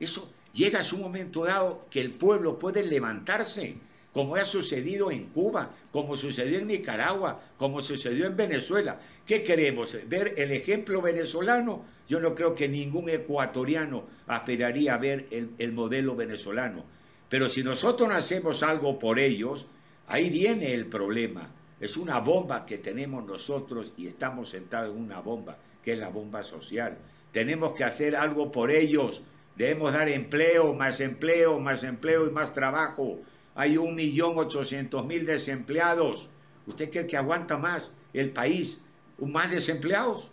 Eso 0.00 0.32
llega 0.54 0.80
a 0.80 0.84
su 0.84 0.96
momento 0.96 1.44
dado 1.44 1.86
que 1.90 2.00
el 2.00 2.12
pueblo 2.12 2.58
puede 2.58 2.82
levantarse, 2.82 3.76
como 4.12 4.36
ha 4.36 4.44
sucedido 4.44 5.10
en 5.10 5.26
Cuba, 5.26 5.70
como 5.90 6.16
sucedió 6.16 6.58
en 6.58 6.66
Nicaragua, 6.68 7.40
como 7.56 7.82
sucedió 7.82 8.26
en 8.26 8.36
Venezuela. 8.36 9.00
¿Qué 9.26 9.42
queremos? 9.42 9.96
¿Ver 10.06 10.34
el 10.36 10.52
ejemplo 10.52 11.00
venezolano? 11.00 11.84
Yo 12.08 12.20
no 12.20 12.34
creo 12.34 12.54
que 12.54 12.68
ningún 12.68 13.08
ecuatoriano 13.08 14.04
aspiraría 14.26 14.94
a 14.94 14.98
ver 14.98 15.26
el, 15.30 15.50
el 15.58 15.72
modelo 15.72 16.14
venezolano. 16.14 16.84
Pero 17.28 17.48
si 17.48 17.62
nosotros 17.62 18.08
no 18.08 18.14
hacemos 18.14 18.62
algo 18.62 18.98
por 18.98 19.18
ellos, 19.18 19.66
ahí 20.06 20.28
viene 20.28 20.74
el 20.74 20.86
problema. 20.86 21.50
Es 21.80 21.96
una 21.96 22.20
bomba 22.20 22.66
que 22.66 22.78
tenemos 22.78 23.24
nosotros 23.24 23.94
y 23.96 24.06
estamos 24.06 24.50
sentados 24.50 24.94
en 24.94 25.02
una 25.02 25.20
bomba, 25.20 25.56
que 25.82 25.92
es 25.92 25.98
la 25.98 26.08
bomba 26.08 26.42
social. 26.42 26.98
Tenemos 27.32 27.74
que 27.74 27.84
hacer 27.84 28.16
algo 28.16 28.52
por 28.52 28.70
ellos. 28.70 29.22
Debemos 29.56 29.92
dar 29.92 30.08
empleo, 30.08 30.74
más 30.74 31.00
empleo, 31.00 31.58
más 31.58 31.82
empleo 31.82 32.26
y 32.26 32.30
más 32.30 32.52
trabajo. 32.52 33.20
Hay 33.54 33.76
un 33.76 33.94
millón 33.94 34.38
ochocientos 34.38 35.04
mil 35.06 35.26
desempleados. 35.26 36.28
¿Usted 36.66 36.90
cree 36.90 37.06
que 37.06 37.16
aguanta 37.16 37.58
más 37.58 37.92
el 38.12 38.30
país? 38.30 38.78
¿Más 39.18 39.50
desempleados? 39.50 40.30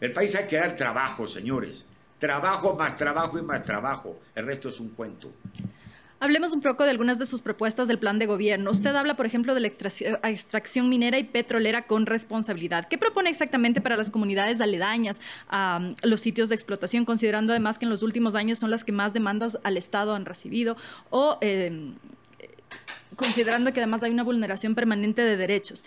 El 0.00 0.12
país 0.12 0.34
hay 0.34 0.46
que 0.46 0.56
dar 0.56 0.76
trabajo, 0.76 1.26
señores. 1.26 1.84
Trabajo, 2.18 2.74
más 2.74 2.96
trabajo 2.96 3.38
y 3.38 3.42
más 3.42 3.64
trabajo. 3.64 4.18
El 4.34 4.46
resto 4.46 4.68
es 4.68 4.80
un 4.80 4.90
cuento. 4.90 5.30
Hablemos 6.20 6.52
un 6.52 6.60
poco 6.60 6.84
de 6.84 6.90
algunas 6.90 7.18
de 7.18 7.26
sus 7.26 7.42
propuestas 7.42 7.88
del 7.88 7.98
plan 7.98 8.18
de 8.18 8.26
gobierno. 8.26 8.70
Usted 8.70 8.94
habla, 8.94 9.14
por 9.14 9.26
ejemplo, 9.26 9.54
de 9.54 9.60
la 9.60 9.66
extracción 9.66 10.88
minera 10.88 11.18
y 11.18 11.24
petrolera 11.24 11.86
con 11.86 12.06
responsabilidad. 12.06 12.88
¿Qué 12.88 12.96
propone 12.96 13.28
exactamente 13.28 13.80
para 13.80 13.96
las 13.96 14.10
comunidades 14.10 14.60
aledañas 14.60 15.20
a 15.48 15.80
um, 15.80 15.94
los 16.02 16.20
sitios 16.20 16.48
de 16.48 16.54
explotación, 16.54 17.04
considerando 17.04 17.52
además 17.52 17.78
que 17.78 17.84
en 17.84 17.90
los 17.90 18.02
últimos 18.02 18.36
años 18.36 18.58
son 18.58 18.70
las 18.70 18.84
que 18.84 18.92
más 18.92 19.12
demandas 19.12 19.58
al 19.64 19.76
Estado 19.76 20.14
han 20.14 20.24
recibido? 20.24 20.76
O 21.10 21.36
em, 21.42 21.94
considerando 23.16 23.72
que 23.72 23.80
además 23.80 24.02
hay 24.02 24.10
una 24.10 24.22
vulneración 24.22 24.74
permanente 24.74 25.22
de 25.22 25.36
derechos. 25.36 25.84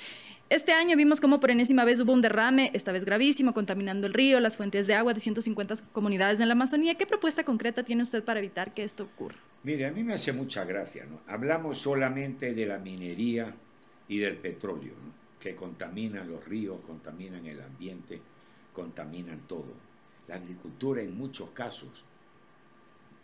Este 0.50 0.72
año 0.72 0.96
vimos 0.96 1.20
cómo 1.20 1.42
por 1.42 1.52
enésima 1.52 1.84
vez 1.84 2.00
hubo 2.00 2.14
un 2.14 2.22
derrame, 2.22 2.72
esta 2.74 2.94
vez 2.94 3.04
gravísimo, 3.04 3.54
contaminando 3.54 4.08
el 4.08 4.14
río, 4.14 4.40
las 4.40 4.56
fuentes 4.56 4.88
de 4.88 4.94
agua 4.94 5.14
de 5.14 5.20
150 5.20 5.76
comunidades 5.92 6.40
en 6.40 6.48
la 6.48 6.54
Amazonía. 6.54 6.96
¿Qué 6.96 7.06
propuesta 7.06 7.44
concreta 7.44 7.84
tiene 7.84 8.04
usted 8.04 8.24
para 8.24 8.40
evitar 8.40 8.74
que 8.74 8.84
esto 8.84 9.04
ocurra? 9.04 9.36
Mire, 9.64 9.88
a 9.88 9.92
mí 9.92 10.06
me 10.06 10.14
hace 10.14 10.32
mucha 10.32 10.64
gracia, 10.64 11.06
¿no? 11.06 11.20
Hablamos 11.28 11.80
solamente 11.80 12.54
de 12.54 12.66
la 12.66 12.78
minería 12.78 13.54
y 14.08 14.20
del 14.20 14.38
petróleo, 14.38 14.94
¿no? 14.94 15.18
que 15.42 15.54
contaminan 15.54 16.32
los 16.32 16.46
ríos, 16.46 16.80
contaminan 16.88 17.46
el 17.46 17.62
ambiente, 17.62 18.22
contaminan 18.72 19.42
todo. 19.48 19.74
La 20.30 20.36
agricultura 20.36 21.02
en 21.02 21.18
muchos 21.18 21.50
casos 21.50 21.90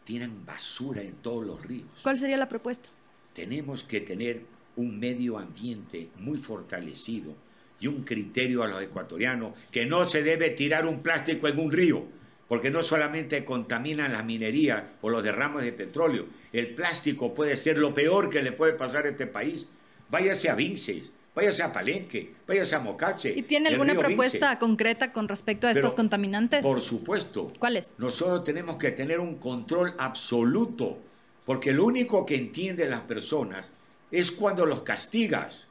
tienen 0.03 0.45
basura 0.45 1.01
en 1.01 1.13
todos 1.15 1.45
los 1.45 1.65
ríos. 1.65 1.87
¿Cuál 2.03 2.17
sería 2.17 2.35
la 2.35 2.49
propuesta? 2.49 2.89
Tenemos 3.33 3.85
que 3.85 4.01
tener 4.01 4.41
un 4.75 4.99
medio 4.99 5.37
ambiente 5.37 6.09
muy 6.17 6.37
fortalecido 6.37 7.35
y 7.79 7.87
un 7.87 8.03
criterio 8.03 8.63
a 8.63 8.67
los 8.67 8.81
ecuatorianos 8.81 9.53
que 9.71 9.85
no 9.85 10.05
se 10.05 10.23
debe 10.23 10.51
tirar 10.51 10.85
un 10.85 11.01
plástico 11.01 11.47
en 11.47 11.59
un 11.59 11.71
río, 11.71 12.05
porque 12.47 12.69
no 12.69 12.83
solamente 12.83 13.43
contamina 13.43 14.07
la 14.07 14.23
minería 14.23 14.93
o 15.01 15.09
los 15.09 15.23
derrames 15.23 15.63
de 15.63 15.73
petróleo, 15.73 16.27
el 16.51 16.75
plástico 16.75 17.33
puede 17.33 17.57
ser 17.57 17.77
lo 17.77 17.93
peor 17.93 18.29
que 18.29 18.41
le 18.41 18.51
puede 18.51 18.73
pasar 18.73 19.05
a 19.05 19.09
este 19.09 19.27
país. 19.27 19.67
Váyase 20.09 20.49
a 20.49 20.55
Vinces, 20.55 21.11
váyase 21.35 21.63
a 21.63 21.73
Palenque, 21.73 22.33
váyase 22.47 22.75
a 22.75 22.79
Mocache. 22.79 23.33
¿Y 23.35 23.41
tiene 23.43 23.69
alguna 23.69 23.95
propuesta 23.95 24.59
concreta 24.59 25.11
con 25.11 25.27
respecto 25.27 25.67
a 25.67 25.71
estos 25.71 25.95
contaminantes? 25.95 26.61
Por 26.61 26.81
supuesto. 26.81 27.51
¿Cuáles? 27.59 27.91
Nosotros 27.97 28.43
tenemos 28.43 28.77
que 28.77 28.91
tener 28.91 29.19
un 29.19 29.35
control 29.35 29.93
absoluto, 29.97 30.99
porque 31.45 31.71
lo 31.71 31.85
único 31.85 32.25
que 32.25 32.35
entienden 32.35 32.91
las 32.91 33.01
personas 33.01 33.67
es 34.13 34.31
cuando 34.31 34.65
los 34.65 34.83
castigas. 34.83 35.67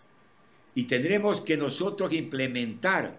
Y 0.74 0.84
tendremos 0.84 1.40
que 1.40 1.56
nosotros 1.56 2.12
implementar 2.12 3.16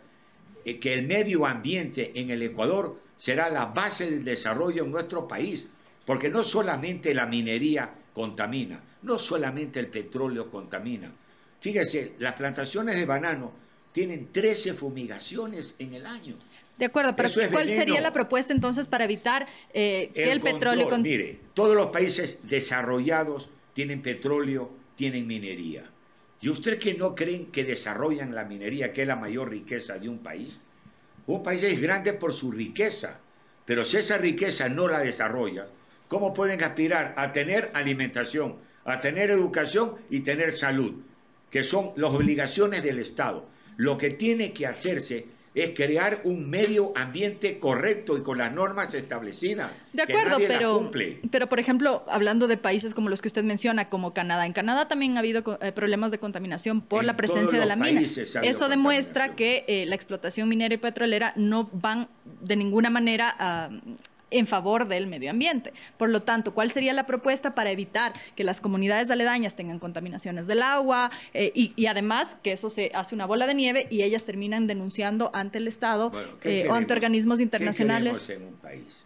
eh, 0.66 0.80
que 0.80 0.94
el 0.94 1.08
medio 1.08 1.46
ambiente 1.46 2.12
en 2.16 2.30
el 2.30 2.44
Ecuador 2.44 3.00
será 3.16 3.50
la 3.50 3.68
base 3.68 4.12
del 4.12 4.26
desarrollo 4.26 4.84
en 4.84 4.92
nuestro 4.92 5.28
país, 5.28 5.68
porque 6.06 6.30
no 6.30 6.44
solamente 6.44 7.14
la 7.14 7.26
minería 7.26 7.90
contamina, 8.14 8.84
no 9.04 9.18
solamente 9.18 9.80
el 9.80 9.88
petróleo 9.88 10.50
contamina. 10.50 11.12
Fíjese, 11.62 12.14
las 12.20 12.34
plantaciones 12.34 12.98
de 12.98 13.06
banano 13.06 13.54
tienen 13.94 14.28
13 14.32 14.74
fumigaciones 14.74 15.76
en 15.80 15.94
el 15.94 16.06
año. 16.06 16.36
De 16.78 16.86
acuerdo, 16.86 17.16
pero 17.16 17.30
¿cuál 17.52 17.68
sería 17.68 18.02
la 18.02 18.12
propuesta 18.12 18.52
entonces 18.52 18.88
para 18.88 19.06
evitar 19.06 19.48
eh, 19.74 20.12
que 20.14 20.32
el, 20.32 20.42
petróleo... 20.42 20.90
Mire, 20.98 21.40
todos 21.54 21.76
los 21.76 21.92
países 21.92 22.40
desarrollados 22.44 23.48
tienen 23.74 24.02
petróleo 24.02 24.83
tienen 24.96 25.28
minería. 25.28 25.90
¿Y 26.42 26.50
usted 26.50 26.78
que 26.78 26.94
no 26.94 27.16
creen 27.16 27.48
que 27.48 27.64
desarrollan 27.64 28.36
la 28.36 28.44
minería, 28.44 28.92
que 28.92 29.04
es 29.04 29.08
la 29.08 29.16
mayor 29.16 29.50
riqueza 29.50 29.98
de 29.98 30.10
un 30.10 30.20
país? 30.20 30.60
Un 31.26 31.42
país 31.42 31.64
es 31.64 31.82
grande 31.82 32.14
por 32.14 32.34
su 32.34 32.52
riqueza, 32.52 33.20
pero 33.66 33.86
si 33.86 33.98
esa 33.98 34.18
riqueza 34.18 34.68
no 34.68 34.88
la 34.88 35.00
desarrolla, 35.00 35.68
¿cómo 36.10 36.34
pueden 36.34 36.64
aspirar 36.64 37.14
a 37.16 37.32
tener 37.32 37.72
alimentación, 37.74 38.58
a 38.84 39.00
tener 39.00 39.32
educación 39.32 39.96
y 40.10 40.20
tener 40.20 40.52
salud? 40.52 40.96
Que 41.50 41.64
son 41.64 41.92
las 41.96 42.12
obligaciones 42.12 42.84
del 42.84 43.00
Estado. 43.00 43.48
Lo 43.78 43.98
que 43.98 44.10
tiene 44.10 44.52
que 44.52 44.68
hacerse 44.68 45.28
es 45.56 45.72
crear 45.72 46.22
un 46.24 46.50
medio 46.50 46.94
ambiente 46.96 47.60
correcto 47.60 48.18
y 48.18 48.22
con 48.22 48.38
las 48.38 48.54
normas 48.54 48.94
establecidas. 48.94 49.72
De 49.94 50.02
acuerdo, 50.02 50.38
pero, 50.48 50.92
pero 51.30 51.48
por 51.48 51.60
ejemplo, 51.60 52.04
hablando 52.08 52.48
de 52.48 52.58
países 52.58 52.94
como 52.94 53.10
los 53.10 53.22
que 53.22 53.28
usted 53.28 53.44
menciona, 53.44 53.90
como 53.90 54.14
Canadá, 54.14 54.46
en 54.46 54.54
Canadá 54.54 54.88
también 54.88 55.16
ha 55.18 55.20
habido 55.20 55.60
eh, 55.62 55.72
problemas 55.72 56.12
de 56.12 56.18
contaminación 56.18 56.82
por 56.82 57.04
la 57.04 57.16
presencia 57.16 57.60
de 57.60 57.66
la 57.66 57.76
mina. 57.76 58.02
Eso 58.42 58.70
demuestra 58.70 59.36
que 59.36 59.66
eh, 59.68 59.86
la 59.86 59.96
explotación 59.96 60.50
minera 60.50 60.74
y 60.74 60.78
petrolera 60.78 61.34
no 61.36 61.70
van 61.72 62.08
de 62.42 62.56
ninguna 62.56 62.90
manera 62.90 63.36
a 63.38 63.70
en 64.34 64.48
favor 64.48 64.88
del 64.88 65.08
medio 65.08 65.32
ambiente. 65.32 65.74
Por 65.98 66.10
lo 66.10 66.24
tanto, 66.24 66.54
¿cuál 66.54 66.72
sería 66.72 66.94
la 66.94 67.06
propuesta 67.06 67.56
para 67.56 67.72
evitar 67.72 68.14
que 68.36 68.44
las 68.44 68.62
comunidades 68.62 69.12
aledañas 69.12 69.56
tengan 69.56 69.80
contaminaciones 69.80 70.48
del 70.48 70.62
agua 70.62 71.12
eh, 71.34 71.52
y, 71.54 71.86
además 71.86 72.38
que 72.42 72.54
eso 72.54 72.70
se 72.70 72.92
hace 72.94 73.14
una 73.14 73.26
bola 73.26 73.46
de 73.46 73.54
nieve 73.54 73.88
y 73.90 74.04
ellas 74.04 74.24
terminan 74.24 74.68
denunciando 74.68 75.32
ante 75.34 75.60
el 75.60 75.68
Estado 75.68 76.12
eh, 76.44 76.68
o 76.70 76.74
ante 76.74 76.94
organismos 76.94 77.40
internacionales? 77.40 78.24
¿qué 78.26 78.34
en 78.34 78.44
un 78.44 78.56
país? 78.56 79.06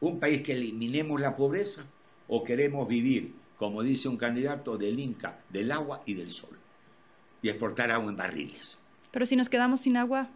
¿Un 0.00 0.20
país 0.20 0.42
que 0.42 0.52
eliminemos 0.52 1.20
la 1.20 1.36
pobreza 1.36 1.82
o 2.28 2.44
queremos 2.44 2.88
vivir, 2.88 3.34
como 3.56 3.82
dice 3.82 4.08
un 4.08 4.16
candidato, 4.16 4.78
del 4.78 4.98
Inca, 4.98 5.38
del 5.50 5.72
agua 5.72 6.00
y 6.06 6.14
del 6.14 6.30
sol 6.30 6.58
y 7.42 7.48
exportar 7.48 7.90
agua 7.90 8.10
en 8.10 8.16
barriles? 8.16 8.76
Pero 9.10 9.26
si 9.26 9.36
nos 9.36 9.48
quedamos 9.48 9.80
sin 9.80 9.96
agua, 9.96 10.28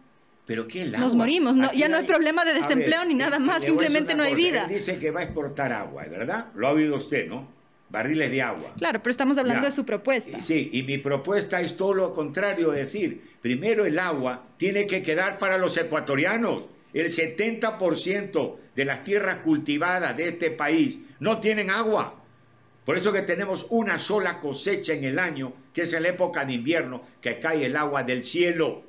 ¿Pero 0.45 0.67
qué 0.67 0.81
el 0.83 0.91
Nos 0.91 1.15
morimos, 1.15 1.55
no, 1.55 1.71
ya 1.73 1.87
no 1.87 1.97
hay 1.97 2.05
problema 2.05 2.43
de 2.43 2.53
desempleo 2.53 3.05
ni 3.05 3.13
nada 3.13 3.39
más, 3.39 3.63
simplemente 3.63 4.13
no 4.13 4.23
hay 4.23 4.35
vida. 4.35 4.67
dice 4.67 4.97
que 4.97 5.09
va 5.11 5.21
a 5.21 5.23
exportar 5.23 5.71
agua, 5.71 6.03
¿verdad? 6.09 6.47
Lo 6.55 6.67
ha 6.67 6.71
oído 6.71 6.97
usted, 6.97 7.27
¿no? 7.27 7.51
barriles 7.89 8.31
de 8.31 8.41
agua. 8.41 8.73
Claro, 8.79 9.01
pero 9.03 9.11
estamos 9.11 9.37
hablando 9.37 9.61
Ya. 9.61 9.69
de 9.69 9.75
su 9.75 9.85
propuesta. 9.85 10.41
Sí, 10.41 10.67
y 10.73 10.81
mi 10.81 10.97
propuesta 10.97 11.61
es 11.61 11.77
todo 11.77 11.93
lo 11.93 12.11
contrario, 12.11 12.73
es 12.73 12.87
decir, 12.87 13.21
primero 13.39 13.85
el 13.85 13.99
agua 13.99 14.47
tiene 14.57 14.87
que 14.87 15.03
quedar 15.03 15.37
para 15.37 15.59
los 15.59 15.77
ecuatorianos. 15.77 16.67
El 16.91 17.11
70% 17.11 18.55
de 18.75 18.85
las 18.85 19.03
tierras 19.03 19.37
cultivadas 19.37 20.17
de 20.17 20.29
este 20.29 20.49
país 20.49 20.99
no 21.19 21.39
tienen 21.39 21.69
agua. 21.69 22.15
Por 22.85 22.97
eso 22.97 23.13
que 23.13 23.21
tenemos 23.21 23.67
una 23.69 23.99
sola 23.99 24.39
cosecha 24.39 24.93
en 24.93 25.03
el 25.03 25.19
año, 25.19 25.53
que 25.71 25.83
es 25.83 25.93
en 25.93 26.01
la 26.03 26.09
época 26.09 26.45
de 26.45 26.53
invierno, 26.53 27.03
que 27.21 27.39
cae 27.39 27.65
el 27.65 27.75
agua 27.77 28.01
del 28.03 28.23
cielo. 28.23 28.83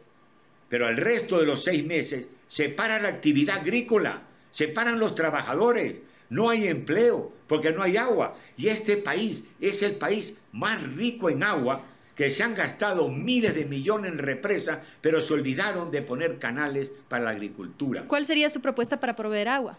Pero 0.68 0.88
el 0.88 0.96
resto 0.96 1.38
de 1.38 1.46
los 1.46 1.64
seis 1.64 1.84
meses 1.84 2.26
se 2.46 2.68
para 2.68 3.00
la 3.00 3.08
actividad 3.08 3.58
agrícola, 3.58 4.22
se 4.50 4.68
paran 4.68 4.98
los 4.98 5.14
trabajadores, 5.14 5.96
no 6.30 6.50
hay 6.50 6.66
empleo 6.66 7.32
porque 7.46 7.72
no 7.72 7.82
hay 7.82 7.96
agua. 7.96 8.36
Y 8.56 8.68
este 8.68 8.96
país 8.96 9.44
es 9.60 9.82
el 9.82 9.96
país 9.96 10.34
más 10.52 10.82
rico 10.94 11.30
en 11.30 11.42
agua, 11.42 11.84
que 12.14 12.30
se 12.30 12.42
han 12.42 12.54
gastado 12.54 13.08
miles 13.08 13.54
de 13.54 13.64
millones 13.64 14.12
en 14.12 14.18
represas, 14.18 14.78
pero 15.00 15.20
se 15.20 15.34
olvidaron 15.34 15.90
de 15.90 16.02
poner 16.02 16.38
canales 16.38 16.92
para 17.08 17.24
la 17.24 17.30
agricultura. 17.30 18.04
¿Cuál 18.06 18.24
sería 18.24 18.48
su 18.48 18.60
propuesta 18.60 19.00
para 19.00 19.16
proveer 19.16 19.48
agua? 19.48 19.78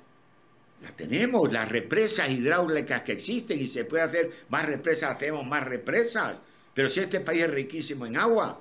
La 0.82 0.92
tenemos, 0.92 1.52
las 1.54 1.70
represas 1.70 2.30
hidráulicas 2.30 3.02
que 3.02 3.14
existen 3.14 3.60
y 3.62 3.68
se 3.68 3.86
puede 3.86 4.04
hacer 4.04 4.32
más 4.50 4.66
represas, 4.66 5.12
hacemos 5.12 5.46
más 5.46 5.64
represas. 5.64 6.42
Pero 6.74 6.90
si 6.90 7.00
este 7.00 7.22
país 7.22 7.44
es 7.44 7.52
riquísimo 7.52 8.06
en 8.06 8.18
agua, 8.18 8.60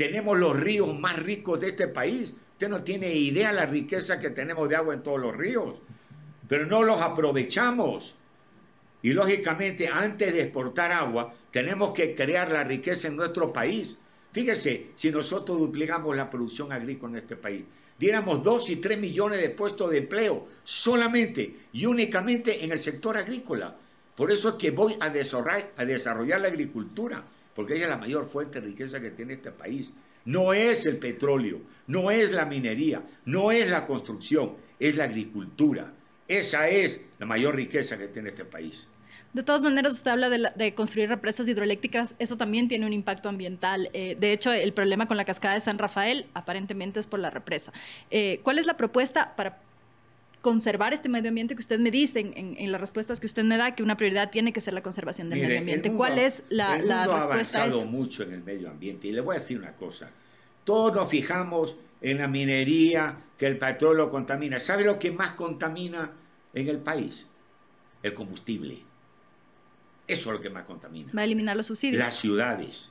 tenemos 0.00 0.38
los 0.38 0.58
ríos 0.58 0.98
más 0.98 1.22
ricos 1.22 1.60
de 1.60 1.68
este 1.68 1.86
país. 1.86 2.32
Usted 2.52 2.70
no 2.70 2.82
tiene 2.82 3.12
idea 3.12 3.52
la 3.52 3.66
riqueza 3.66 4.18
que 4.18 4.30
tenemos 4.30 4.66
de 4.66 4.74
agua 4.74 4.94
en 4.94 5.02
todos 5.02 5.20
los 5.20 5.36
ríos, 5.36 5.74
pero 6.48 6.64
no 6.64 6.82
los 6.82 7.02
aprovechamos. 7.02 8.16
Y 9.02 9.12
lógicamente, 9.12 9.88
antes 9.88 10.32
de 10.32 10.40
exportar 10.40 10.90
agua, 10.90 11.34
tenemos 11.50 11.90
que 11.90 12.14
crear 12.14 12.50
la 12.50 12.64
riqueza 12.64 13.08
en 13.08 13.16
nuestro 13.16 13.52
país. 13.52 13.98
Fíjese, 14.32 14.86
si 14.94 15.10
nosotros 15.10 15.58
duplicamos 15.58 16.16
la 16.16 16.30
producción 16.30 16.72
agrícola 16.72 17.18
en 17.18 17.18
este 17.18 17.36
país, 17.36 17.66
diéramos 17.98 18.42
2 18.42 18.70
y 18.70 18.76
3 18.76 18.98
millones 18.98 19.42
de 19.42 19.50
puestos 19.50 19.90
de 19.90 19.98
empleo 19.98 20.48
solamente 20.64 21.56
y 21.74 21.84
únicamente 21.84 22.64
en 22.64 22.72
el 22.72 22.78
sector 22.78 23.18
agrícola. 23.18 23.76
Por 24.16 24.32
eso 24.32 24.48
es 24.48 24.54
que 24.54 24.70
voy 24.70 24.96
a 24.98 25.10
desarrollar, 25.10 25.72
a 25.76 25.84
desarrollar 25.84 26.40
la 26.40 26.48
agricultura, 26.48 27.22
porque 27.54 27.74
ella 27.74 27.84
es 27.84 27.90
la 27.90 27.98
mayor 27.98 28.28
fuente 28.28 28.60
de 28.60 28.66
riqueza 28.66 29.00
que 29.00 29.10
tiene 29.10 29.34
este 29.34 29.50
país. 29.50 29.90
No 30.24 30.52
es 30.52 30.86
el 30.86 30.98
petróleo, 30.98 31.60
no 31.86 32.10
es 32.10 32.30
la 32.30 32.44
minería, 32.44 33.02
no 33.24 33.50
es 33.50 33.68
la 33.70 33.86
construcción, 33.86 34.56
es 34.78 34.96
la 34.96 35.04
agricultura. 35.04 35.92
Esa 36.28 36.68
es 36.68 37.00
la 37.18 37.26
mayor 37.26 37.56
riqueza 37.56 37.98
que 37.98 38.08
tiene 38.08 38.28
este 38.28 38.44
país. 38.44 38.86
De 39.32 39.44
todas 39.44 39.62
maneras, 39.62 39.92
usted 39.92 40.10
habla 40.10 40.28
de, 40.28 40.74
construir 40.74 41.08
represas 41.08 41.46
hidroeléctricas, 41.46 42.16
eso 42.18 42.36
también 42.36 42.66
tiene 42.66 42.84
un 42.84 42.92
impacto 42.92 43.28
ambiental. 43.28 43.88
Eh, 43.92 44.16
de 44.18 44.32
hecho, 44.32 44.52
el 44.52 44.72
problema 44.72 45.06
con 45.06 45.16
la 45.16 45.24
cascada 45.24 45.54
de 45.54 45.60
San 45.60 45.78
Rafael 45.78 46.26
aparentemente 46.34 46.98
es 46.98 47.06
por 47.06 47.20
la 47.20 47.30
represa. 47.30 47.72
Eh, 48.10 48.40
¿Cuál 48.42 48.58
es 48.58 48.66
la 48.66 48.76
propuesta 48.76 49.36
para 49.36 49.58
conservar 50.40 50.92
este 50.94 51.08
medio 51.08 51.28
ambiente 51.28 51.54
que 51.54 51.60
usted 51.60 51.78
me 51.78 51.90
dice 51.90 52.20
en, 52.20 52.32
en- 52.36 52.56
en 52.58 52.72
las 52.72 52.80
respuestas 52.80 53.20
que 53.20 53.26
usted 53.26 53.44
me 53.44 53.56
da, 53.56 53.74
que 53.74 53.82
una 53.82 53.96
prioridad 53.96 54.30
tiene 54.30 54.52
que 54.52 54.60
ser 54.60 54.72
la 54.74 54.82
conservación 54.82 55.28
del 55.28 55.36
Mire, 55.38 55.48
medio 55.48 55.60
ambiente? 55.60 55.88
mundo- 55.90 55.98
¿Cuál 55.98 56.18
es 56.18 56.42
la, 56.48 56.76
el 56.76 56.88
la 56.88 56.96
mundo 57.04 57.14
respuesta 57.16 57.58
ha 57.58 57.62
avanzado 57.62 57.82
eso? 57.82 57.90
mucho 57.90 58.22
en 58.22 58.32
el 58.32 58.42
medio 58.42 58.70
ambiente 58.70 59.08
y 59.08 59.12
le 59.12 59.20
voy 59.20 59.36
a 59.36 59.40
decir 59.40 59.58
una 59.58 59.72
cosa. 59.72 60.10
Todos 60.64 60.94
nos 60.94 61.10
fijamos 61.10 61.76
en 62.00 62.18
la 62.18 62.28
minería, 62.28 63.16
que 63.36 63.46
el 63.46 63.58
petróleo 63.58 64.08
contamina. 64.08 64.58
¿Sabe 64.58 64.84
lo 64.84 64.98
que 64.98 65.10
más 65.10 65.32
contamina 65.32 66.10
en 66.54 66.68
el 66.68 66.78
país? 66.78 67.26
El 68.02 68.14
combustible. 68.14 68.78
Eso 70.06 70.30
es 70.30 70.36
lo 70.36 70.40
que 70.40 70.50
más 70.50 70.64
contamina. 70.64 71.12
Va 71.16 71.20
a 71.22 71.24
eliminar 71.24 71.56
los 71.56 71.66
subsidios. 71.66 71.98
Las 71.98 72.16
ciudades. 72.16 72.90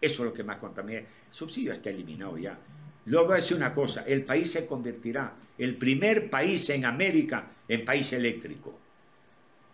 Eso 0.00 0.22
es 0.22 0.26
lo 0.28 0.32
que 0.32 0.42
más 0.42 0.56
contamina. 0.56 1.00
El 1.00 1.06
subsidio 1.30 1.72
está 1.72 1.90
eliminado 1.90 2.36
ya. 2.38 2.58
Luego 3.06 3.28
voy 3.28 3.38
a 3.38 3.40
decir 3.40 3.56
una 3.56 3.72
cosa, 3.72 4.02
el 4.06 4.24
país 4.24 4.50
se 4.50 4.66
convertirá 4.66 5.32
el 5.60 5.76
primer 5.76 6.30
país 6.30 6.70
en 6.70 6.86
América 6.86 7.50
en 7.68 7.84
país 7.84 8.12
eléctrico. 8.14 8.78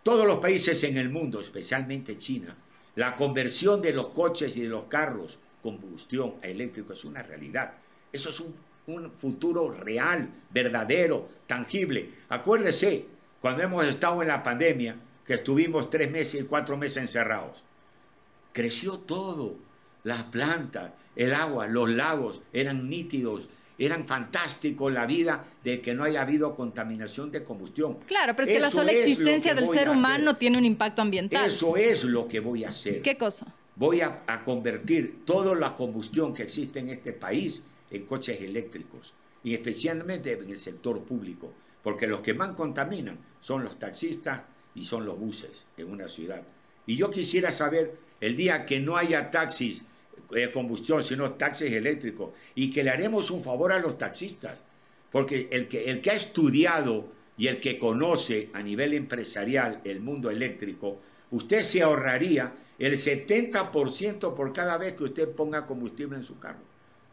Todos 0.03 0.27
los 0.27 0.39
países 0.39 0.83
en 0.83 0.97
el 0.97 1.09
mundo, 1.09 1.39
especialmente 1.39 2.17
China, 2.17 2.55
la 2.95 3.15
conversión 3.15 3.81
de 3.81 3.93
los 3.93 4.09
coches 4.09 4.57
y 4.57 4.61
de 4.61 4.67
los 4.67 4.85
carros 4.85 5.39
combustión 5.63 6.35
a 6.43 6.47
eléctrico 6.47 6.91
es 6.91 7.05
una 7.05 7.23
realidad. 7.23 7.73
Eso 8.11 8.29
es 8.29 8.39
un, 8.41 8.53
un 8.87 9.11
futuro 9.11 9.71
real, 9.71 10.29
verdadero, 10.49 11.29
tangible. 11.47 12.09
Acuérdese, 12.29 13.05
cuando 13.41 13.63
hemos 13.63 13.85
estado 13.85 14.21
en 14.21 14.27
la 14.27 14.43
pandemia, 14.43 14.97
que 15.25 15.35
estuvimos 15.35 15.89
tres 15.89 16.11
meses 16.11 16.41
y 16.41 16.45
cuatro 16.45 16.75
meses 16.75 16.97
encerrados, 16.97 17.63
creció 18.51 18.97
todo. 18.99 19.55
Las 20.03 20.23
plantas, 20.23 20.91
el 21.15 21.33
agua, 21.33 21.67
los 21.67 21.89
lagos 21.89 22.41
eran 22.51 22.89
nítidos, 22.89 23.47
eran 23.77 24.07
fantásticos 24.07 24.91
la 24.91 25.05
vida 25.05 25.45
de 25.63 25.81
que 25.81 25.93
no 25.93 26.03
haya 26.03 26.21
habido 26.21 26.55
contaminación 26.55 27.31
de 27.31 27.43
combustión. 27.43 27.99
Claro, 28.07 28.35
pero 28.35 28.47
es 28.47 28.53
que 28.53 28.59
la 28.59 28.71
sola 28.71 28.91
existencia 28.91 29.53
del 29.53 29.67
ser 29.67 29.89
humano 29.89 30.37
tiene 30.37 30.57
un 30.57 30.65
impacto 30.65 31.01
ambiental. 31.01 31.47
Eso 31.47 31.77
es 31.77 32.03
lo 32.03 32.27
que 32.27 32.39
voy 32.39 32.63
a 32.63 32.69
hacer. 32.69 33.01
¿Qué 33.01 33.17
cosa? 33.17 33.47
Voy 33.75 34.01
a, 34.01 34.23
a 34.25 34.43
convertir 34.43 35.23
toda 35.25 35.53
la 35.55 35.75
combustión 35.75 36.33
que 36.33 36.43
existe 36.43 36.79
en 36.79 36.89
este 36.89 37.13
país 37.13 37.61
en 37.91 38.05
coches 38.05 38.41
eléctricos 38.41 39.13
y 39.43 39.53
especialmente 39.53 40.33
en 40.33 40.49
el 40.49 40.57
sector 40.57 41.01
público, 41.03 41.53
porque 41.83 42.07
los 42.07 42.21
que 42.21 42.33
más 42.33 42.53
contaminan 42.53 43.17
son 43.39 43.63
los 43.63 43.77
taxistas 43.77 44.41
y 44.73 44.83
son 44.83 45.05
los 45.05 45.19
buses 45.19 45.65
en 45.77 45.91
una 45.91 46.07
ciudad. 46.07 46.41
Y 46.85 46.95
yo 46.95 47.09
quisiera 47.09 47.51
saber 47.51 47.95
el 48.19 48.35
día 48.35 48.65
que 48.65 48.79
no 48.79 48.97
haya 48.97 49.29
taxis 49.29 49.83
de 50.29 50.51
combustión, 50.51 51.03
sino 51.03 51.31
taxis 51.33 51.71
eléctricos, 51.71 52.31
y 52.55 52.69
que 52.69 52.83
le 52.83 52.89
haremos 52.89 53.31
un 53.31 53.43
favor 53.43 53.71
a 53.71 53.79
los 53.79 53.97
taxistas, 53.97 54.59
porque 55.11 55.47
el 55.51 55.67
que, 55.67 55.89
el 55.89 56.01
que 56.01 56.11
ha 56.11 56.15
estudiado 56.15 57.07
y 57.37 57.47
el 57.47 57.59
que 57.59 57.77
conoce 57.77 58.49
a 58.53 58.61
nivel 58.61 58.93
empresarial 58.93 59.81
el 59.83 59.99
mundo 59.99 60.29
eléctrico, 60.29 60.99
usted 61.31 61.61
se 61.61 61.81
ahorraría 61.81 62.53
el 62.79 62.93
70% 62.93 64.35
por 64.35 64.53
cada 64.53 64.77
vez 64.77 64.93
que 64.93 65.05
usted 65.05 65.29
ponga 65.29 65.65
combustible 65.65 66.17
en 66.17 66.23
su 66.23 66.39
carro. 66.39 66.59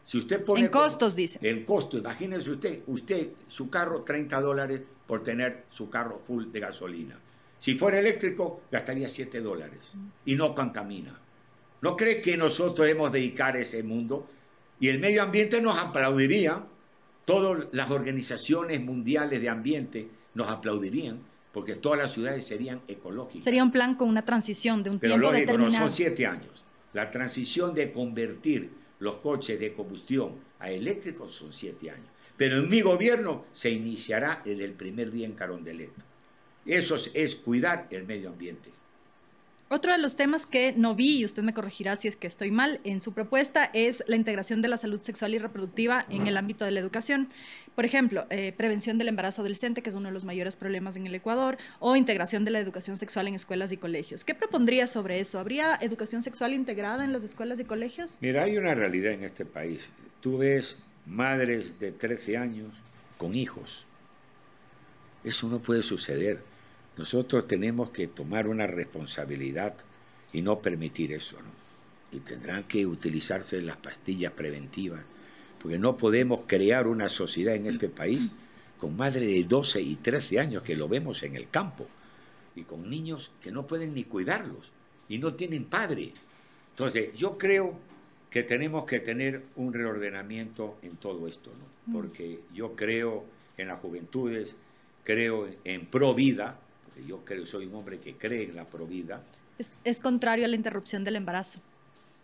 Si 0.07 0.19
usted 0.19 0.45
pone 0.45 0.63
En 0.63 0.69
costos, 0.69 1.17
dice. 1.17 1.39
El 1.43 1.65
costo, 1.65 1.97
imagínese 1.97 2.51
usted, 2.51 2.83
usted, 2.87 3.29
su 3.49 3.71
carro, 3.71 4.03
30 4.03 4.41
dólares 4.41 4.83
por 5.07 5.23
tener 5.23 5.65
su 5.71 5.89
carro 5.89 6.21
full 6.27 6.47
de 6.51 6.61
gasolina. 6.61 7.19
Si 7.59 7.77
fuera 7.77 7.99
eléctrico, 7.99 8.63
gastaría 8.71 9.09
7 9.09 9.41
dólares 9.41 9.95
y 10.27 10.35
no 10.35 10.55
contamina. 10.55 11.19
¿No 11.85 11.99
cree 11.99 12.23
que 12.23 12.39
nosotros 12.39 12.89
hemos 12.89 13.13
dedicar 13.13 13.59
ese 13.59 13.83
mundo? 13.83 14.27
Y 14.81 14.89
el 14.89 14.99
medio 14.99 15.23
ambiente 15.23 15.61
nos 15.61 15.77
aplaudiría, 15.77 16.65
todas 17.27 17.67
las 17.73 17.91
organizaciones 17.91 18.81
mundiales 18.81 19.39
de 19.43 19.51
ambiente 19.51 20.09
nos 20.33 20.51
aplaudirían, 20.51 21.21
porque 21.53 21.77
todas 21.77 21.99
las 21.99 22.13
ciudades 22.13 22.47
serían 22.47 22.81
ecológicas. 22.89 23.45
Sería 23.45 23.63
un 23.63 23.71
plan 23.71 23.97
con 23.97 24.09
una 24.09 24.25
transición 24.25 24.83
de 24.83 24.89
un 24.89 24.99
Pero 24.99 25.17
tiempo 25.17 25.31
lógico, 25.31 25.53
no 25.53 25.59
determinado. 25.59 25.87
son 25.89 25.95
siete 25.95 26.27
años. 26.27 26.65
La 26.95 27.11
transición 27.11 27.75
de 27.75 27.93
convertir 27.93 28.71
los 29.01 29.17
coches 29.17 29.61
de 29.61 29.75
combustión 29.75 30.37
a 30.61 30.71
eléctricos 30.71 31.35
son 31.35 31.53
siete 31.53 31.91
años. 31.91 32.07
Pero 32.39 32.61
en 32.61 32.71
mi 32.71 32.81
gobierno 32.81 33.45
se 33.53 33.69
iniciará 33.69 34.41
desde 34.43 34.65
el 34.65 34.73
primer 34.73 35.11
día 35.11 35.27
en 35.27 35.35
Carondelet. 35.35 35.93
Eso 36.65 36.95
es, 36.95 37.11
es 37.13 37.35
cuidar 37.35 37.89
el 37.91 38.05
medio 38.05 38.31
ambiente. 38.31 38.71
Otro 39.71 39.93
de 39.93 39.99
los 39.99 40.15
temas 40.15 40.45
que 40.45 40.75
no 40.77 40.95
vi, 40.95 41.19
y 41.19 41.25
usted 41.25 41.43
me 41.43 41.55
corregirá 41.55 41.97
si 41.97 42.07
es 42.07 42.17
que 42.17 42.27
estoy 42.27 42.51
mal, 42.51 42.81
en 42.85 43.01
su 43.01 43.13
propuesta 43.15 43.71
es 43.73 44.05
la 44.07 44.17
integración 44.17 44.61
de 44.61 44.69
la 44.69 44.77
salud 44.77 45.01
sexual 45.01 45.35
y 45.35 45.39
reproductiva 45.39 46.05
en 46.11 46.27
el 46.27 46.37
ámbito 46.37 46.67
de 46.67 46.71
la 46.71 46.81
educación. 46.81 47.29
Por 47.75 47.87
ejemplo, 47.87 48.27
eh, 48.29 48.53
prevención 48.55 48.99
del 48.99 49.09
embarazo 49.09 49.41
adolescente, 49.41 49.83
que 49.83 49.89
es 49.89 49.97
uno 49.97 50.09
de 50.09 50.13
los 50.13 50.27
mayores 50.27 50.57
problemas 50.57 50.97
en 50.97 51.07
el 51.07 51.15
Ecuador, 51.15 51.57
o 51.81 51.97
integración 51.97 52.45
de 52.45 52.51
la 52.51 52.61
educación 52.61 52.99
sexual 52.99 53.27
en 53.27 53.35
escuelas 53.35 53.73
y 53.73 53.79
colegios. 53.79 54.23
¿Qué 54.23 54.35
propondría 54.35 54.87
sobre 54.87 55.19
eso? 55.19 55.39
¿Habría 55.39 55.75
educación 55.81 56.23
sexual 56.23 56.53
integrada 56.53 57.03
en 57.03 57.15
las 57.15 57.25
escuelas 57.25 57.59
y 57.59 57.65
colegios? 57.65 58.19
Mira, 58.21 58.43
hay 58.43 58.59
una 58.59 58.75
realidad 58.75 59.13
en 59.13 59.25
este 59.25 59.47
país. 59.47 59.81
Tú 60.21 60.39
ves 60.39 60.77
madres 61.07 61.81
de 61.81 61.91
13 61.91 62.37
años 62.37 62.69
con 63.17 63.35
hijos. 63.35 63.87
Eso 65.25 65.49
no 65.49 65.59
puede 65.59 65.83
suceder. 65.83 66.54
Nosotros 66.97 67.47
tenemos 67.49 67.91
que 67.91 68.07
tomar 68.07 68.47
una 68.47 68.67
responsabilidad 68.67 69.75
y 70.33 70.43
no 70.43 70.61
permitir 70.61 71.13
eso. 71.13 71.37
¿no? 71.37 72.17
Y 72.17 72.21
tendrán 72.21 72.65
que 72.65 72.87
utilizarse 72.87 73.61
las 73.63 73.77
pastillas 73.79 74.33
preventivas, 74.33 75.01
porque 75.61 75.79
no 75.79 75.97
podemos 75.97 76.43
crear 76.47 76.87
una 76.87 77.09
sociedad 77.09 77.55
en 77.55 77.67
este 77.67 77.89
país 77.89 78.29
con 78.79 78.97
madres 78.97 79.23
de 79.23 79.45
12 79.45 79.81
y 79.81 79.97
13 79.97 80.41
años, 80.41 80.63
que 80.63 80.77
lo 80.77 80.89
vemos 80.89 81.23
en 81.23 81.37
el 81.37 81.49
campo, 81.49 81.87
y 82.55 82.63
con 82.63 82.89
niños 82.89 83.31
que 83.43 83.51
no 83.51 83.67
pueden 83.67 83.95
ni 83.95 84.05
cuidarlos 84.05 84.71
y 85.09 85.19
no 85.19 85.35
tienen 85.35 85.65
padre. 85.65 86.13
Entonces, 86.71 87.15
yo 87.17 87.39
creo 87.39 87.79
que 88.31 88.43
tenemos 88.43 88.85
que 88.85 89.01
tener 89.01 89.43
un 89.57 89.73
reordenamiento 89.73 90.77
en 90.83 90.97
todo 90.97 91.29
esto, 91.29 91.51
¿no? 91.51 91.93
porque 91.93 92.41
yo 92.53 92.75
creo 92.75 93.25
en 93.57 93.69
las 93.69 93.81
juventudes, 93.81 94.55
creo 95.05 95.49
en 95.65 95.87
pro 95.87 96.15
vida, 96.15 96.59
yo 97.07 97.25
creo, 97.25 97.45
soy 97.47 97.67
un 97.67 97.75
hombre 97.75 97.99
que 97.99 98.15
cree 98.15 98.45
en 98.45 98.57
la 98.57 98.65
provida. 98.65 99.23
Es, 99.59 99.73
es 99.85 100.01
contrario 100.01 100.45
a 100.45 100.49
la 100.49 100.57
interrupción 100.57 101.05
del 101.05 101.17
embarazo. 101.17 101.61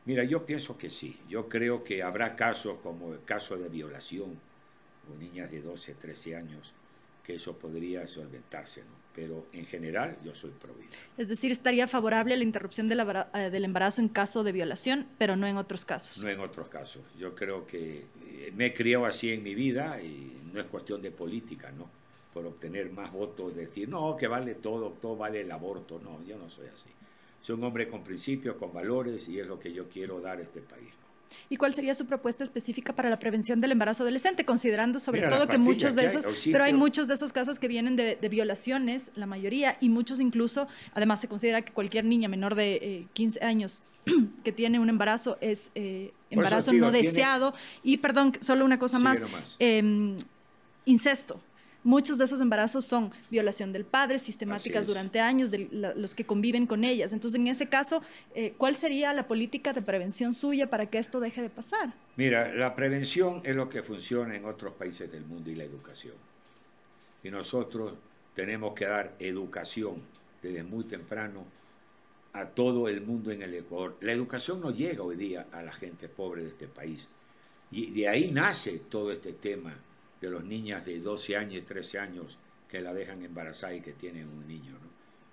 Mira, 0.07 0.25
yo 0.25 0.45
pienso 0.47 0.77
que 0.79 0.91
sí. 0.91 1.19
Yo 1.29 1.49
creo 1.49 1.85
que 1.85 2.03
habrá 2.03 2.35
casos 2.37 2.79
como 2.81 3.13
el 3.13 3.23
caso 3.25 3.57
de 3.57 3.69
violación 3.69 4.39
o 5.13 5.19
niñas 5.19 5.51
de 5.51 5.61
12, 5.61 5.95
13 5.95 6.37
años, 6.37 6.73
que 7.25 7.35
eso 7.35 7.57
podría 7.57 8.07
solventarse, 8.07 8.81
¿no? 8.83 9.01
Pero 9.15 9.47
en 9.53 9.67
general 9.67 10.17
yo 10.25 10.35
soy 10.35 10.51
pro 10.53 10.73
vida. 10.73 10.89
Es 11.19 11.29
decir, 11.29 11.51
estaría 11.51 11.89
favorable 11.89 12.33
a 12.33 12.37
la 12.37 12.45
interrupción 12.45 12.89
del 12.89 13.01
embara- 13.01 13.29
eh, 13.35 13.51
del 13.51 13.65
embarazo 13.65 14.01
en 14.01 14.09
caso 14.09 14.45
de 14.45 14.53
violación, 14.53 15.07
pero 15.19 15.35
no 15.37 15.47
en 15.49 15.57
otros 15.57 15.85
casos. 15.85 16.23
No 16.25 16.31
en 16.31 16.39
otros 16.41 16.69
casos. 16.69 17.03
Yo 17.19 17.35
creo 17.35 17.67
que 17.67 18.05
eh, 18.29 18.53
me 18.55 18.67
he 18.67 18.73
criado 18.75 19.07
así 19.07 19.33
en 19.33 19.43
mi 19.43 19.55
vida 19.57 20.01
y 20.01 20.41
no 20.53 20.61
es 20.61 20.67
cuestión 20.69 21.03
de 21.03 21.11
política, 21.11 21.73
¿no? 21.73 21.91
Por 22.33 22.47
obtener 22.47 22.91
más 22.93 23.13
votos, 23.13 23.57
decir, 23.57 23.89
no, 23.89 24.17
que 24.17 24.29
vale 24.29 24.55
todo, 24.55 24.91
todo 25.01 25.17
vale 25.17 25.41
el 25.41 25.51
aborto. 25.51 26.01
No, 26.03 26.23
yo 26.25 26.37
no 26.39 26.49
soy 26.49 26.67
así. 26.69 26.89
Soy 27.43 27.57
un 27.57 27.65
hombre 27.65 27.89
con 27.89 28.05
principios, 28.05 28.57
con 28.57 28.73
valores 28.73 29.29
y 29.29 29.41
es 29.41 29.47
lo 29.47 29.59
que 29.59 29.73
yo 29.73 29.89
quiero 29.89 30.21
dar 30.21 30.39
a 30.39 30.43
este 30.43 30.61
país. 30.61 30.91
¿Y 31.49 31.57
cuál 31.57 31.75
sería 31.75 31.95
su 31.95 32.07
propuesta 32.07 32.43
específica 32.45 32.93
para 32.95 33.09
la 33.09 33.19
prevención 33.19 33.61
del 33.61 33.73
embarazo 33.73 34.03
adolescente, 34.03 34.45
considerando 34.45 34.99
sobre 34.99 35.21
Mira, 35.23 35.31
todo 35.31 35.47
que 35.49 35.59
muchos 35.59 35.95
de 35.95 36.03
que 36.03 36.07
hay, 36.09 36.13
esos, 36.13 36.27
Auxilio. 36.27 36.55
pero 36.55 36.65
hay 36.65 36.73
muchos 36.75 37.07
de 37.09 37.15
esos 37.15 37.33
casos 37.33 37.59
que 37.61 37.69
vienen 37.69 37.95
de, 37.97 38.17
de 38.17 38.29
violaciones, 38.29 39.13
la 39.15 39.27
mayoría, 39.27 39.77
y 39.81 39.89
muchos 39.91 40.19
incluso, 40.21 40.67
además 40.93 41.21
se 41.21 41.29
considera 41.29 41.63
que 41.63 41.73
cualquier 41.73 42.05
niña 42.05 42.29
menor 42.29 42.57
de 42.57 42.75
eh, 42.77 43.07
15 43.13 43.45
años 43.45 43.81
que 44.45 44.51
tiene 44.53 44.81
un 44.81 44.89
embarazo 44.89 45.39
es 45.41 45.71
eh, 45.77 46.11
Por 46.13 46.15
eso, 46.15 46.41
embarazo 46.41 46.71
digo, 46.73 46.87
no 46.87 46.93
tiene- 46.93 47.07
deseado, 47.09 47.55
y 47.85 47.99
perdón, 47.99 48.33
solo 48.41 48.65
una 48.65 48.79
cosa 48.81 48.97
Sigue 48.99 49.09
más, 49.09 49.21
nomás. 49.23 49.57
eh, 49.61 50.17
incesto. 50.85 51.41
Muchos 51.83 52.19
de 52.19 52.25
esos 52.25 52.41
embarazos 52.41 52.85
son 52.85 53.11
violación 53.31 53.73
del 53.73 53.85
padre, 53.85 54.19
sistemáticas 54.19 54.87
durante 54.87 55.19
años, 55.21 55.51
de 55.51 55.69
la- 55.71 55.95
los 55.95 56.15
que 56.15 56.25
conviven 56.27 56.67
con 56.67 56.85
ellas. 56.85 57.13
Entonces, 57.13 57.41
en 57.41 57.47
ese 57.47 57.69
caso, 57.69 58.03
eh, 58.35 58.53
¿cuál 58.59 58.77
sería 58.77 59.13
la 59.15 59.27
política 59.27 59.73
de 59.73 59.81
prevención 59.81 60.35
suya 60.35 60.69
para 60.69 60.87
que 60.87 60.99
esto 60.99 61.21
deje 61.21 61.41
de 61.41 61.49
pasar? 61.51 61.95
Mira, 62.17 62.53
la 62.55 62.75
prevención 62.77 63.41
es 63.45 63.57
lo 63.57 63.69
que 63.69 63.83
funciona 63.83 64.37
en 64.37 64.45
otros 64.45 64.75
países 64.75 65.11
del 65.11 65.25
mundo 65.25 65.51
y 65.51 65.55
la 65.55 65.65
educación. 65.65 66.15
Y 67.25 67.31
nosotros 67.31 67.95
tenemos 68.35 68.75
que 68.75 68.85
dar 68.87 69.15
educación 69.19 70.03
desde 70.43 70.63
muy 70.63 70.85
temprano 70.85 71.45
a 72.33 72.45
todo 72.47 72.89
el 72.89 73.01
mundo 73.01 73.31
en 73.31 73.43
el 73.43 73.55
Ecuador. 73.55 73.97
La 74.01 74.13
educación 74.13 74.61
no 74.61 74.71
llega 74.71 75.03
hoy 75.03 75.17
día 75.17 75.47
a 75.53 75.63
la 75.63 75.73
gente 75.73 76.09
pobre 76.09 76.43
de 76.43 76.49
este 76.51 76.67
país. 76.69 77.09
Y 77.73 77.91
de 77.91 78.09
ahí 78.09 78.31
nace 78.31 78.79
todo 78.89 79.11
este 79.13 79.33
tema 79.33 79.75
de 80.21 80.31
los 80.31 80.45
niñas 80.45 80.85
de 80.85 81.01
12 81.01 81.37
años 81.37 81.55
y 81.55 81.63
13 81.63 81.99
años 81.99 82.39
que 82.69 82.81
la 82.81 82.95
dejan 82.95 83.23
embarazada 83.23 83.75
y 83.75 83.81
que 83.81 83.93
tienen 83.93 84.29
un 84.29 84.47
niño. 84.47 84.73
¿no? 84.73 84.89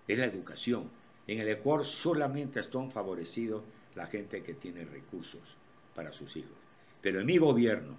Es 0.08 0.17
la 0.17 0.26
educación. 0.26 0.89
En 1.28 1.39
el 1.39 1.50
Ecuador 1.50 1.86
solamente 1.86 2.60
están 2.60 2.91
favorecidos 2.91 3.63
la 3.95 4.08
gente 4.08 4.41
que 4.41 4.54
tiene 4.54 4.86
recursos 4.86 5.58
para 5.93 6.12
sus 6.12 6.36
hijos. 6.38 6.56
Pero 7.02 7.19
en 7.19 7.26
mi 7.26 7.38
gobierno, 7.38 7.97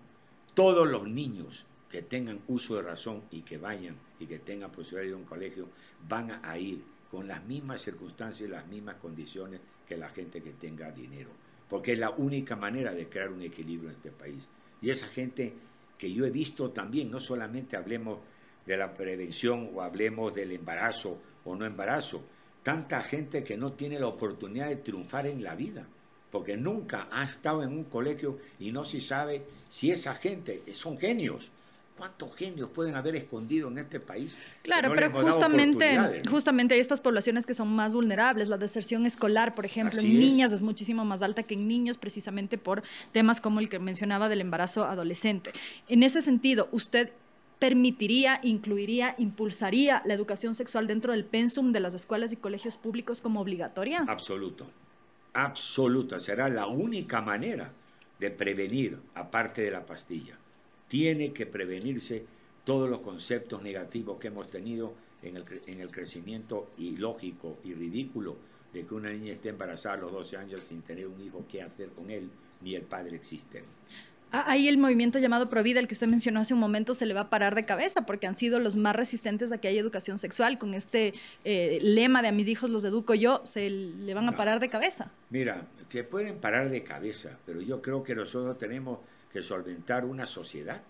todos 0.55 0.88
los 0.88 1.07
niños 1.09 1.66
que 1.90 2.03
tengan 2.03 2.40
uso 2.48 2.77
de 2.77 2.83
razón 2.83 3.22
y 3.31 3.42
que 3.42 3.59
vayan 3.59 3.96
y 4.18 4.27
que 4.27 4.38
tengan 4.38 4.70
posibilidad 4.70 5.03
de 5.03 5.09
ir 5.09 5.14
a 5.14 5.18
un 5.18 5.24
colegio, 5.24 5.68
van 6.09 6.40
a 6.44 6.59
ir 6.59 6.83
con 7.11 7.27
las 7.27 7.44
mismas 7.44 7.83
circunstancias 7.83 8.48
y 8.48 8.53
las 8.53 8.66
mismas 8.66 8.96
condiciones 8.96 9.61
que 9.87 9.96
la 9.96 10.09
gente 10.09 10.42
que 10.42 10.53
tenga 10.53 10.90
dinero. 10.90 11.31
Porque 11.68 11.92
es 11.92 11.98
la 11.98 12.11
única 12.11 12.57
manera 12.57 12.94
de 12.94 13.09
crear 13.09 13.31
un 13.31 13.42
equilibrio 13.42 13.90
en 13.90 13.96
este 13.96 14.11
país. 14.11 14.46
Y 14.81 14.90
esa 14.90 15.07
gente 15.07 15.55
que 15.98 16.12
yo 16.12 16.24
he 16.24 16.30
visto 16.30 16.70
también, 16.70 17.11
no 17.11 17.20
solamente 17.20 17.76
hablemos 17.76 18.20
de 18.64 18.76
la 18.76 18.94
prevención 18.94 19.70
o 19.74 19.82
hablemos 19.82 20.32
del 20.34 20.52
embarazo 20.52 21.18
o 21.44 21.56
no 21.56 21.66
embarazo, 21.66 22.22
tanta 22.62 23.02
gente 23.02 23.42
que 23.42 23.56
no 23.56 23.72
tiene 23.72 23.98
la 23.98 24.06
oportunidad 24.06 24.68
de 24.68 24.76
triunfar 24.76 25.26
en 25.26 25.42
la 25.42 25.54
vida, 25.54 25.87
porque 26.30 26.56
nunca 26.56 27.08
ha 27.11 27.24
estado 27.24 27.62
en 27.62 27.72
un 27.72 27.84
colegio 27.84 28.38
y 28.61 28.70
no 28.70 28.84
se 28.84 29.00
sabe 29.00 29.42
si 29.68 29.90
esa 29.90 30.14
gente 30.14 30.62
son 30.72 30.98
genios. 30.98 31.50
¿Cuántos 31.98 32.37
genios 32.37 32.70
pueden 32.70 32.94
haber 32.94 33.16
escondido 33.16 33.68
en 33.68 33.78
este 33.78 33.98
país? 33.98 34.37
Claro, 34.62 34.88
no 34.90 34.94
pero 34.94 35.11
justamente, 35.11 36.22
justamente 36.30 36.74
hay 36.74 36.80
estas 36.80 37.00
poblaciones 37.00 37.44
que 37.44 37.54
son 37.54 37.74
más 37.74 37.92
vulnerables. 37.92 38.46
La 38.46 38.56
deserción 38.56 39.04
escolar, 39.04 39.56
por 39.56 39.66
ejemplo, 39.66 39.98
Así 39.98 40.06
en 40.06 40.12
es. 40.14 40.18
niñas 40.20 40.52
es 40.52 40.62
muchísimo 40.62 41.04
más 41.04 41.22
alta 41.22 41.42
que 41.42 41.54
en 41.54 41.66
niños, 41.66 41.98
precisamente 41.98 42.56
por 42.56 42.84
temas 43.11 43.40
como 43.40 43.58
el 43.58 43.68
que 43.68 43.80
mencionaba 43.80 44.28
del 44.28 44.40
embarazo 44.40 44.84
adolescente. 44.84 45.50
En 45.88 46.04
ese 46.04 46.22
sentido, 46.22 46.68
¿usted 46.70 47.11
permitiría, 47.58 48.38
incluiría, 48.44 49.16
impulsaría 49.18 50.00
la 50.04 50.14
educación 50.14 50.54
sexual 50.54 50.87
dentro 50.87 51.12
del 51.12 51.24
pensum 51.24 51.72
de 51.72 51.80
las 51.80 51.94
escuelas 51.94 52.32
y 52.32 52.37
colegios 52.37 52.76
públicos 52.76 53.20
como 53.20 53.40
obligatoria? 53.40 54.04
Absoluto. 54.06 54.70
Absoluta. 55.32 56.20
Será 56.20 56.48
la 56.48 56.68
única 56.68 57.20
manera 57.20 57.72
de 58.20 58.30
prevenir, 58.30 58.98
aparte 59.14 59.62
de 59.62 59.72
la 59.72 59.84
pastilla. 59.84 60.37
Tiene 60.88 61.33
que 61.33 61.46
prevenirse 61.46 62.24
todos 62.64 62.88
los 62.88 63.01
conceptos 63.01 63.62
negativos 63.62 64.18
que 64.18 64.29
hemos 64.29 64.51
tenido 64.51 64.94
en 65.22 65.37
el, 65.37 65.44
en 65.66 65.81
el 65.81 65.90
crecimiento 65.90 66.70
ilógico 66.79 67.59
y 67.64 67.74
ridículo 67.74 68.37
de 68.72 68.85
que 68.85 68.94
una 68.94 69.11
niña 69.11 69.33
esté 69.33 69.48
embarazada 69.51 69.94
a 69.96 69.98
los 69.98 70.12
12 70.12 70.37
años 70.37 70.61
sin 70.68 70.83
tener 70.83 71.07
un 71.07 71.20
hijo, 71.24 71.44
qué 71.51 71.62
hacer 71.62 71.88
con 71.90 72.11
él, 72.11 72.29
ni 72.62 72.74
el 72.74 72.83
padre 72.83 73.16
existe. 73.16 73.64
Ah, 74.31 74.44
Ahí 74.46 74.68
el 74.68 74.77
movimiento 74.77 75.18
llamado 75.18 75.48
Provida, 75.48 75.81
el 75.81 75.88
que 75.88 75.94
usted 75.94 76.07
mencionó 76.07 76.40
hace 76.40 76.53
un 76.53 76.61
momento, 76.61 76.92
se 76.92 77.07
le 77.07 77.14
va 77.14 77.22
a 77.22 77.31
parar 77.31 77.55
de 77.55 77.64
cabeza 77.64 78.05
porque 78.05 78.27
han 78.27 78.35
sido 78.35 78.59
los 78.59 78.77
más 78.77 78.94
resistentes 78.94 79.53
a 79.53 79.59
que 79.59 79.68
haya 79.68 79.81
educación 79.81 80.18
sexual. 80.18 80.59
Con 80.59 80.74
este 80.74 81.14
eh, 81.44 81.79
lema 81.83 82.20
de 82.20 82.29
a 82.29 82.33
mis 82.33 82.46
hijos 82.48 82.68
los 82.68 82.85
educo 82.85 83.14
yo, 83.14 83.40
se 83.44 83.70
le 83.70 84.12
van 84.12 84.29
a 84.29 84.33
No. 84.33 84.37
parar 84.37 84.61
de 84.61 84.68
cabeza. 84.68 85.11
Mira, 85.31 85.66
que 85.88 86.05
pueden 86.05 86.37
parar 86.37 86.68
de 86.68 86.83
cabeza, 86.83 87.38
pero 87.46 87.62
yo 87.62 87.81
creo 87.81 88.03
que 88.03 88.14
nosotros 88.14 88.59
tenemos 88.59 88.98
que 89.32 89.42
solventar 89.42 90.04
una 90.04 90.26
sociedad. 90.26 90.82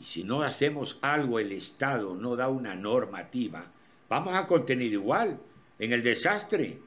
Y 0.00 0.04
si 0.04 0.24
no 0.24 0.42
hacemos 0.42 0.98
algo, 1.02 1.38
el 1.38 1.52
Estado 1.52 2.14
no 2.14 2.36
da 2.36 2.48
una 2.48 2.74
normativa, 2.74 3.70
vamos 4.08 4.34
a 4.34 4.46
contener 4.46 4.92
igual 4.92 5.38
en 5.78 5.92
el 5.92 6.02
desastre. 6.02 6.78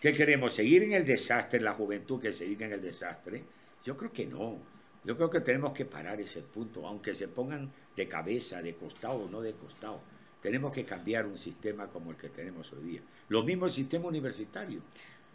¿Qué 0.00 0.12
queremos? 0.12 0.52
¿Seguir 0.52 0.82
en 0.82 0.92
el 0.92 1.04
desastre, 1.04 1.60
la 1.60 1.72
juventud 1.72 2.20
que 2.20 2.32
siga 2.32 2.66
en 2.66 2.72
el 2.72 2.82
desastre? 2.82 3.44
Yo 3.84 3.96
creo 3.96 4.12
que 4.12 4.26
no. 4.26 4.58
Yo 5.04 5.16
creo 5.16 5.30
que 5.30 5.40
tenemos 5.40 5.72
que 5.72 5.84
parar 5.84 6.20
ese 6.20 6.40
punto, 6.40 6.86
aunque 6.86 7.14
se 7.14 7.28
pongan 7.28 7.70
de 7.94 8.08
cabeza, 8.08 8.62
de 8.62 8.74
costado 8.74 9.16
o 9.16 9.28
no 9.28 9.40
de 9.40 9.52
costado. 9.52 10.00
Tenemos 10.42 10.72
que 10.72 10.84
cambiar 10.84 11.26
un 11.26 11.38
sistema 11.38 11.86
como 11.88 12.10
el 12.10 12.16
que 12.16 12.28
tenemos 12.28 12.72
hoy 12.72 12.82
día. 12.84 13.00
Lo 13.28 13.42
mismo 13.42 13.66
el 13.66 13.72
sistema 13.72 14.08
universitario. 14.08 14.80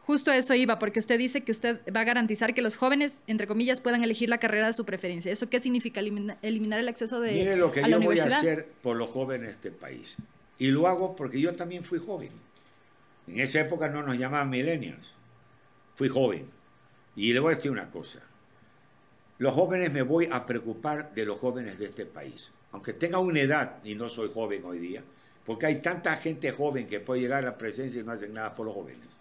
Justo 0.10 0.32
a 0.32 0.38
eso 0.38 0.56
iba, 0.56 0.80
porque 0.80 0.98
usted 0.98 1.20
dice 1.20 1.42
que 1.42 1.52
usted 1.52 1.82
va 1.96 2.02
a 2.02 2.04
garantizar 2.04 2.56
que 2.56 2.64
los 2.64 2.76
jóvenes, 2.76 3.22
entre 3.28 3.46
comillas, 3.46 3.80
puedan 3.80 4.04
elegir 4.04 4.28
la 4.28 4.40
carrera 4.40 4.66
de 4.66 4.74
su 4.74 4.84
preferencia. 4.84 5.32
¿Eso 5.32 5.52
qué 5.52 5.60
significa? 5.60 6.02
Elimina- 6.02 6.40
eliminar 6.42 6.80
el 6.80 6.88
acceso 6.88 7.20
de, 7.20 7.32
Mire 7.32 7.56
lo 7.56 7.72
que 7.72 7.82
a 7.82 7.88
la 7.88 8.00
yo 8.00 8.04
voy 8.04 8.18
a 8.18 8.24
hacer 8.26 8.70
por 8.82 8.96
los 8.96 9.08
jóvenes 9.12 9.50
de 9.50 9.54
este 9.54 9.70
país. 9.70 10.16
Y 10.58 10.72
lo 10.72 10.88
hago 10.88 11.16
porque 11.16 11.40
yo 11.40 11.56
también 11.56 11.84
fui 11.84 12.00
joven. 12.00 12.32
En 13.28 13.40
esa 13.40 13.60
época 13.60 13.88
no 13.88 14.02
nos 14.02 14.18
llamaban 14.18 14.50
millennials. 14.50 15.14
Fui 15.94 16.10
joven. 16.10 16.48
Y 17.16 17.32
le 17.32 17.40
voy 17.40 17.54
a 17.54 17.56
decir 17.58 17.70
una 17.70 17.92
cosa. 17.92 18.20
Los 19.38 19.54
jóvenes 19.54 19.94
me 19.94 20.02
voy 20.02 20.28
a 20.32 20.48
preocupar 20.48 21.14
de 21.14 21.24
los 21.24 21.38
jóvenes 21.40 21.78
de 21.78 21.86
este 21.86 22.08
país. 22.08 22.52
Aunque 22.72 22.94
tenga 22.94 23.20
una 23.20 23.42
edad 23.42 23.76
y 23.84 23.94
no 23.94 24.10
soy 24.10 24.32
joven 24.34 24.66
hoy 24.66 24.80
día, 24.80 25.04
porque 25.46 25.68
hay 25.68 25.84
tanta 25.84 26.18
gente 26.18 26.52
joven 26.52 26.88
que 26.88 27.00
puede 27.00 27.22
llegar 27.22 27.44
a 27.44 27.52
la 27.52 27.58
presencia 27.60 28.02
y 28.02 28.04
no 28.04 28.12
hacen 28.12 28.34
nada 28.34 28.56
por 28.56 28.66
los 28.66 28.74
jóvenes. 28.74 29.19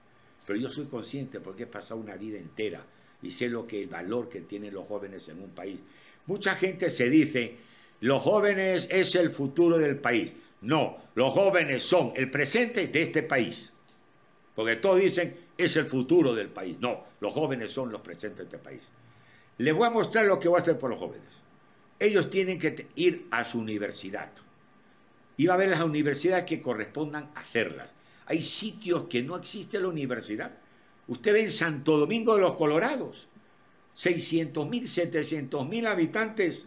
Pero 0.49 0.61
yo 0.61 0.71
soy 0.71 0.87
consciente 0.87 1.41
porque 1.41 1.65
he 1.65 1.67
pasado 1.67 2.01
una 2.01 2.17
vida 2.17 2.39
entera 2.39 2.83
y 3.21 3.31
sé 3.31 3.51
lo 3.51 3.67
que 3.67 3.83
el 3.83 3.89
valor 3.89 4.31
que 4.31 4.41
tienen 4.41 4.73
los 4.73 4.89
jóvenes 4.89 5.29
en 5.29 5.43
un 5.43 5.51
país. 5.51 5.79
Mucha 6.25 6.55
gente 6.55 6.89
se 6.89 7.11
dice, 7.11 7.57
los 8.01 8.23
jóvenes 8.23 8.89
es 8.89 9.15
el 9.15 9.31
futuro 9.31 9.77
del 9.77 9.99
país. 9.99 10.33
No, 10.63 10.97
los 11.17 11.35
jóvenes 11.35 11.83
son 11.83 12.15
el 12.17 12.31
presente 12.31 12.87
de 12.89 13.03
este 13.03 13.23
país. 13.23 13.75
Porque 14.55 14.77
todos 14.77 15.01
dicen, 15.01 15.37
es 15.59 15.77
el 15.77 15.85
futuro 15.85 16.35
del 16.35 16.49
país. 16.49 16.79
No, 16.81 17.05
los 17.21 17.35
jóvenes 17.35 17.71
son 17.71 17.93
los 17.93 18.01
presentes 18.01 18.39
de 18.39 18.45
este 18.45 18.59
país. 18.59 18.89
Les 19.59 19.75
voy 19.75 19.87
a 19.87 19.91
mostrar 19.91 20.25
lo 20.25 20.39
que 20.39 20.49
voy 20.49 20.61
a 20.61 20.63
hacer 20.63 20.79
por 20.79 20.89
los 20.89 20.99
jóvenes. 20.99 21.43
Ellos 21.99 22.31
tienen 22.31 22.59
que 22.59 22.87
ir 22.95 23.27
a 23.31 23.45
su 23.45 23.59
universidad. 23.59 24.31
Y 25.37 25.45
va 25.45 25.53
a 25.53 25.57
haber 25.57 25.69
las 25.69 25.81
universidades 25.81 26.47
que 26.47 26.63
correspondan 26.63 27.33
a 27.35 27.41
hacerlas. 27.41 27.98
Hay 28.29 28.43
sitios 28.43 29.05
que 29.05 29.23
no 29.23 29.37
existe 29.37 29.81
la 29.81 29.89
universidad. 29.89 30.53
Usted 31.07 31.33
ve 31.33 31.41
en 31.45 31.51
Santo 31.51 31.97
Domingo 31.97 32.35
de 32.37 32.43
los 32.43 32.55
Colorados, 32.57 33.27
600 33.95 34.69
mil, 34.69 34.87
700 34.87 35.67
mil 35.67 35.87
habitantes, 35.87 36.67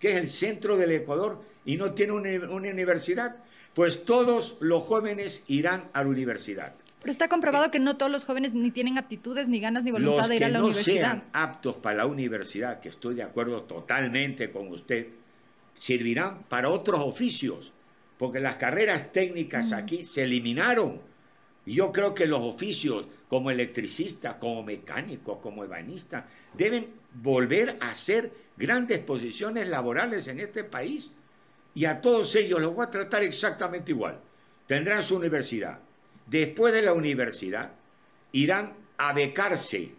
que 0.00 0.12
es 0.12 0.16
el 0.16 0.30
centro 0.30 0.78
del 0.78 0.90
Ecuador, 0.92 1.42
y 1.66 1.76
no 1.76 1.92
tiene 1.92 2.12
una, 2.12 2.30
una 2.50 2.70
universidad. 2.70 3.36
Pues 3.74 4.04
todos 4.06 4.56
los 4.60 4.82
jóvenes 4.82 5.44
irán 5.48 5.90
a 5.92 6.02
la 6.02 6.08
universidad. 6.08 6.74
Pero 7.00 7.10
está 7.10 7.28
comprobado 7.28 7.70
que 7.70 7.78
no 7.78 7.96
todos 7.96 8.10
los 8.10 8.24
jóvenes 8.24 8.54
ni 8.54 8.70
tienen 8.70 8.96
aptitudes, 8.96 9.48
ni 9.48 9.60
ganas, 9.60 9.84
ni 9.84 9.90
voluntad 9.90 10.20
Los 10.20 10.28
de 10.28 10.34
ir 10.36 10.38
que 10.38 10.44
a 10.46 10.48
la 10.48 10.58
no 10.60 10.66
universidad. 10.66 10.94
sean 10.94 11.24
aptos 11.32 11.76
para 11.76 11.96
la 11.96 12.06
universidad, 12.06 12.80
que 12.80 12.88
estoy 12.88 13.16
de 13.16 13.22
acuerdo 13.22 13.62
totalmente 13.64 14.50
con 14.50 14.68
usted, 14.68 15.08
servirán 15.74 16.44
para 16.48 16.70
otros 16.70 17.00
oficios, 17.00 17.72
porque 18.22 18.38
las 18.38 18.54
carreras 18.54 19.12
técnicas 19.12 19.72
aquí 19.72 20.04
se 20.04 20.22
eliminaron. 20.22 21.00
Y 21.66 21.74
yo 21.74 21.90
creo 21.90 22.14
que 22.14 22.24
los 22.24 22.40
oficios 22.40 23.04
como 23.26 23.50
electricista, 23.50 24.38
como 24.38 24.62
mecánico, 24.62 25.40
como 25.40 25.64
ebanista, 25.64 26.28
deben 26.54 26.86
volver 27.14 27.78
a 27.80 27.92
ser 27.96 28.30
grandes 28.56 29.00
posiciones 29.00 29.66
laborales 29.66 30.28
en 30.28 30.38
este 30.38 30.62
país. 30.62 31.10
Y 31.74 31.84
a 31.84 32.00
todos 32.00 32.36
ellos 32.36 32.60
los 32.60 32.72
voy 32.72 32.86
a 32.86 32.90
tratar 32.90 33.24
exactamente 33.24 33.90
igual. 33.90 34.20
Tendrán 34.68 35.02
su 35.02 35.16
universidad. 35.16 35.80
Después 36.24 36.72
de 36.72 36.82
la 36.82 36.92
universidad, 36.92 37.72
irán 38.30 38.74
a 38.98 39.12
becarse. 39.14 39.90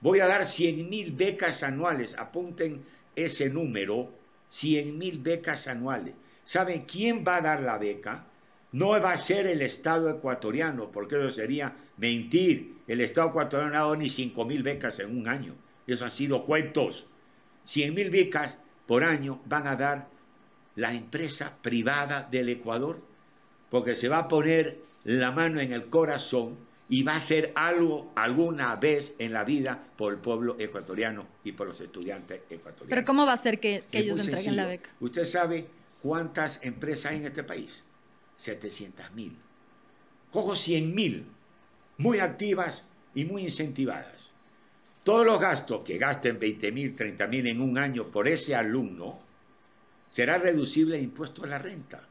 Voy 0.00 0.18
a 0.18 0.26
dar 0.26 0.44
100 0.44 0.90
mil 0.90 1.12
becas 1.12 1.62
anuales. 1.62 2.16
Apunten 2.18 2.82
ese 3.14 3.48
número, 3.48 4.12
100 4.48 4.98
mil 4.98 5.20
becas 5.20 5.68
anuales. 5.68 6.16
¿Saben 6.44 6.82
quién 6.82 7.24
va 7.26 7.36
a 7.36 7.40
dar 7.40 7.62
la 7.62 7.78
beca? 7.78 8.24
No 8.72 8.88
va 9.00 9.12
a 9.12 9.18
ser 9.18 9.46
el 9.46 9.62
Estado 9.62 10.08
ecuatoriano, 10.10 10.90
porque 10.90 11.16
eso 11.16 11.30
sería 11.30 11.74
mentir. 11.96 12.76
El 12.86 13.00
Estado 13.00 13.28
ecuatoriano 13.28 13.70
no 13.70 13.76
ha 13.76 13.80
dado 13.80 13.96
ni 13.96 14.08
5 14.08 14.44
mil 14.44 14.62
becas 14.62 14.98
en 15.00 15.16
un 15.16 15.28
año. 15.28 15.54
Eso 15.86 16.04
han 16.04 16.10
sido 16.10 16.44
cuentos. 16.44 17.06
100 17.64 17.94
mil 17.94 18.10
becas 18.10 18.56
por 18.86 19.04
año 19.04 19.40
van 19.46 19.66
a 19.66 19.76
dar 19.76 20.08
la 20.76 20.94
empresa 20.94 21.52
privada 21.60 22.26
del 22.30 22.48
Ecuador, 22.48 23.00
porque 23.70 23.94
se 23.94 24.08
va 24.08 24.18
a 24.18 24.28
poner 24.28 24.78
la 25.04 25.32
mano 25.32 25.60
en 25.60 25.72
el 25.72 25.86
corazón 25.86 26.56
y 26.88 27.04
va 27.04 27.14
a 27.14 27.16
hacer 27.16 27.52
algo 27.54 28.10
alguna 28.16 28.74
vez 28.76 29.14
en 29.18 29.32
la 29.32 29.44
vida 29.44 29.78
por 29.96 30.12
el 30.12 30.18
pueblo 30.18 30.56
ecuatoriano 30.58 31.26
y 31.44 31.52
por 31.52 31.68
los 31.68 31.80
estudiantes 31.80 32.40
ecuatorianos. 32.50 32.88
Pero 32.88 33.04
¿cómo 33.04 33.26
va 33.26 33.34
a 33.34 33.36
ser 33.36 33.60
que, 33.60 33.84
ellos 33.92 34.18
entreguen 34.18 34.56
la 34.56 34.66
beca? 34.66 34.90
Usted 34.98 35.24
sabe 35.24 35.66
cuántas 36.02 36.58
empresas 36.62 37.12
hay 37.12 37.18
en 37.18 37.26
este 37.26 37.44
país. 37.44 37.82
700 38.36 39.12
mil. 39.12 39.36
Cojo 40.30 40.56
100 40.56 40.94
mil, 40.94 41.26
muy 41.98 42.18
activas 42.20 42.84
y 43.14 43.24
muy 43.24 43.42
incentivadas. 43.42 44.32
Todos 45.02 45.26
los 45.26 45.40
gastos 45.40 45.82
que 45.82 45.98
gasten 45.98 46.38
20 46.38 46.72
mil, 46.72 46.94
30 46.94 47.26
mil 47.26 47.48
en 47.48 47.60
un 47.60 47.78
año 47.78 48.06
por 48.10 48.28
ese 48.28 48.54
alumno 48.54 49.18
será 50.10 50.38
reducible 50.38 50.96
el 50.96 51.04
impuesto 51.04 51.44
a 51.44 51.46
la 51.46 51.58
renta. 51.58 52.02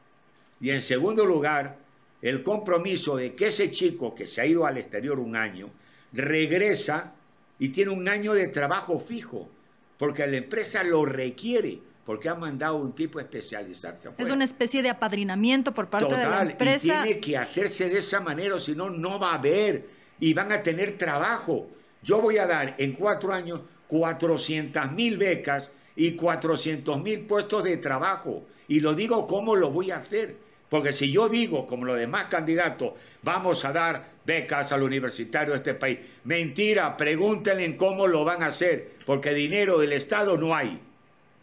Y 0.60 0.72
en 0.72 0.82
segundo 0.82 1.26
lugar, 1.26 1.78
el 2.22 2.44
compromiso 2.44 3.16
de 3.16 3.34
que 3.36 3.48
ese 3.48 3.72
chico 3.72 4.14
que 4.14 4.28
se 4.28 4.42
ha 4.42 4.46
ido 4.46 4.66
al 4.66 4.78
exterior 4.78 5.20
un 5.20 5.36
año 5.36 5.70
regresa 6.12 7.14
y 7.60 7.70
tiene 7.70 7.92
un 7.92 8.08
año 8.08 8.34
de 8.34 8.48
trabajo 8.48 9.00
fijo, 9.00 9.50
porque 9.98 10.26
la 10.28 10.38
empresa 10.38 10.84
lo 10.84 11.06
requiere, 11.06 11.80
porque 12.10 12.28
ha 12.28 12.34
mandado 12.34 12.78
un 12.78 12.96
tipo 12.96 13.20
a 13.20 13.22
especializarse. 13.22 14.10
Es 14.18 14.32
una 14.32 14.44
especie 14.44 14.82
de 14.82 14.90
apadrinamiento 14.90 15.76
por 15.76 15.92
parte 15.92 16.18
de 16.18 16.26
la 16.26 16.42
empresa. 16.42 17.02
Y 17.02 17.04
tiene 17.04 17.20
que 17.20 17.38
hacerse 17.38 17.88
de 17.88 18.00
esa 18.00 18.20
manera, 18.20 18.60
si 18.60 18.76
no, 18.76 18.90
no 18.90 19.20
va 19.20 19.34
a 19.34 19.36
haber 19.36 19.86
y 20.20 20.34
van 20.34 20.52
a 20.52 20.64
tener 20.64 20.98
trabajo. 20.98 21.70
Yo 22.02 22.20
voy 22.20 22.40
a 22.40 22.48
dar 22.48 22.74
en 22.80 22.94
cuatro 22.94 23.32
años 23.32 23.62
400 23.86 24.92
mil 24.94 25.20
becas 25.20 25.70
y 25.96 26.14
400 26.14 27.00
mil 27.00 27.28
puestos 27.28 27.64
de 27.64 27.78
trabajo. 27.78 28.44
Y 28.68 28.80
lo 28.80 28.96
digo 28.96 29.28
cómo 29.28 29.56
lo 29.56 29.70
voy 29.70 29.92
a 29.92 29.98
hacer 29.98 30.36
porque 30.68 30.94
si 30.94 31.12
yo 31.12 31.30
digo, 31.30 31.68
como 31.68 31.86
los 31.86 31.98
demás 31.98 32.26
candidatos, 32.26 32.94
vamos 33.24 33.66
a 33.66 33.74
dar 33.74 34.14
becas 34.26 34.72
al 34.72 34.84
universitario 34.84 35.54
de 35.54 35.58
este 35.58 35.74
país, 35.76 36.00
mentira, 36.24 36.96
pregúntenle 36.96 37.76
cómo 37.76 38.08
lo 38.08 38.24
van 38.24 38.44
a 38.44 38.48
hacer, 38.48 38.94
porque 39.06 39.34
dinero 39.34 39.80
del 39.80 39.94
Estado 39.94 40.38
no 40.38 40.56
hay. 40.56 40.80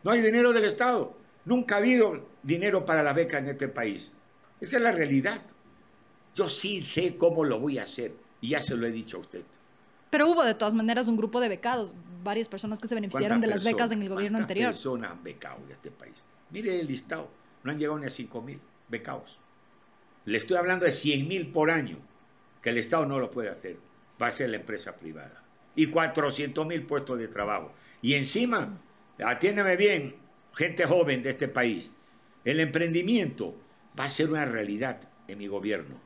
No 0.06 0.12
hay 0.12 0.22
dinero 0.22 0.52
del 0.52 0.62
Estado. 0.62 1.16
Nunca 1.46 1.74
ha 1.74 1.78
habido 1.78 2.28
dinero 2.44 2.86
para 2.86 3.02
la 3.02 3.12
beca 3.12 3.38
en 3.38 3.48
este 3.48 3.66
país. 3.66 4.12
Esa 4.60 4.76
es 4.76 4.82
la 4.84 4.92
realidad. 4.92 5.42
Yo 6.32 6.48
sí 6.48 6.80
sé 6.80 7.16
cómo 7.16 7.44
lo 7.44 7.58
voy 7.58 7.78
a 7.78 7.82
hacer 7.82 8.14
y 8.40 8.50
ya 8.50 8.60
se 8.60 8.76
lo 8.76 8.86
he 8.86 8.92
dicho 8.92 9.16
a 9.16 9.20
usted. 9.20 9.42
Pero 10.10 10.28
hubo 10.28 10.44
de 10.44 10.54
todas 10.54 10.74
maneras 10.74 11.08
un 11.08 11.16
grupo 11.16 11.40
de 11.40 11.48
becados, 11.48 11.92
varias 12.22 12.48
personas 12.48 12.78
que 12.78 12.86
se 12.86 12.94
beneficiaron 12.94 13.40
de 13.40 13.48
las 13.48 13.64
becas 13.64 13.90
en 13.90 14.00
el 14.00 14.08
gobierno 14.08 14.38
anterior. 14.38 14.68
personas 14.68 15.10
han 15.10 15.24
becado 15.24 15.58
en 15.66 15.72
este 15.72 15.90
país? 15.90 16.14
Mire 16.50 16.78
el 16.78 16.86
listado, 16.86 17.28
no 17.64 17.72
han 17.72 17.78
llegado 17.80 17.98
ni 17.98 18.06
a 18.06 18.10
5 18.10 18.42
mil 18.42 18.60
becados. 18.88 19.40
Le 20.24 20.38
estoy 20.38 20.56
hablando 20.56 20.84
de 20.84 20.92
100 20.92 21.26
mil 21.26 21.48
por 21.48 21.68
año, 21.68 21.98
que 22.62 22.70
el 22.70 22.78
Estado 22.78 23.06
no 23.06 23.18
lo 23.18 23.28
puede 23.28 23.48
hacer, 23.48 23.76
va 24.22 24.28
a 24.28 24.30
ser 24.30 24.50
la 24.50 24.58
empresa 24.58 24.94
privada. 24.94 25.42
Y 25.74 25.88
400 25.88 26.64
mil 26.64 26.86
puestos 26.86 27.18
de 27.18 27.26
trabajo. 27.26 27.72
Y 28.02 28.14
encima, 28.14 28.78
atiéndeme 29.18 29.76
bien, 29.76 30.14
gente 30.54 30.86
joven 30.86 31.22
de 31.22 31.30
este 31.30 31.48
país, 31.48 31.90
el 32.44 32.60
emprendimiento 32.60 33.54
va 33.98 34.04
a 34.04 34.10
ser 34.10 34.30
una 34.30 34.44
realidad 34.44 35.00
en 35.28 35.38
mi 35.38 35.46
gobierno, 35.46 35.96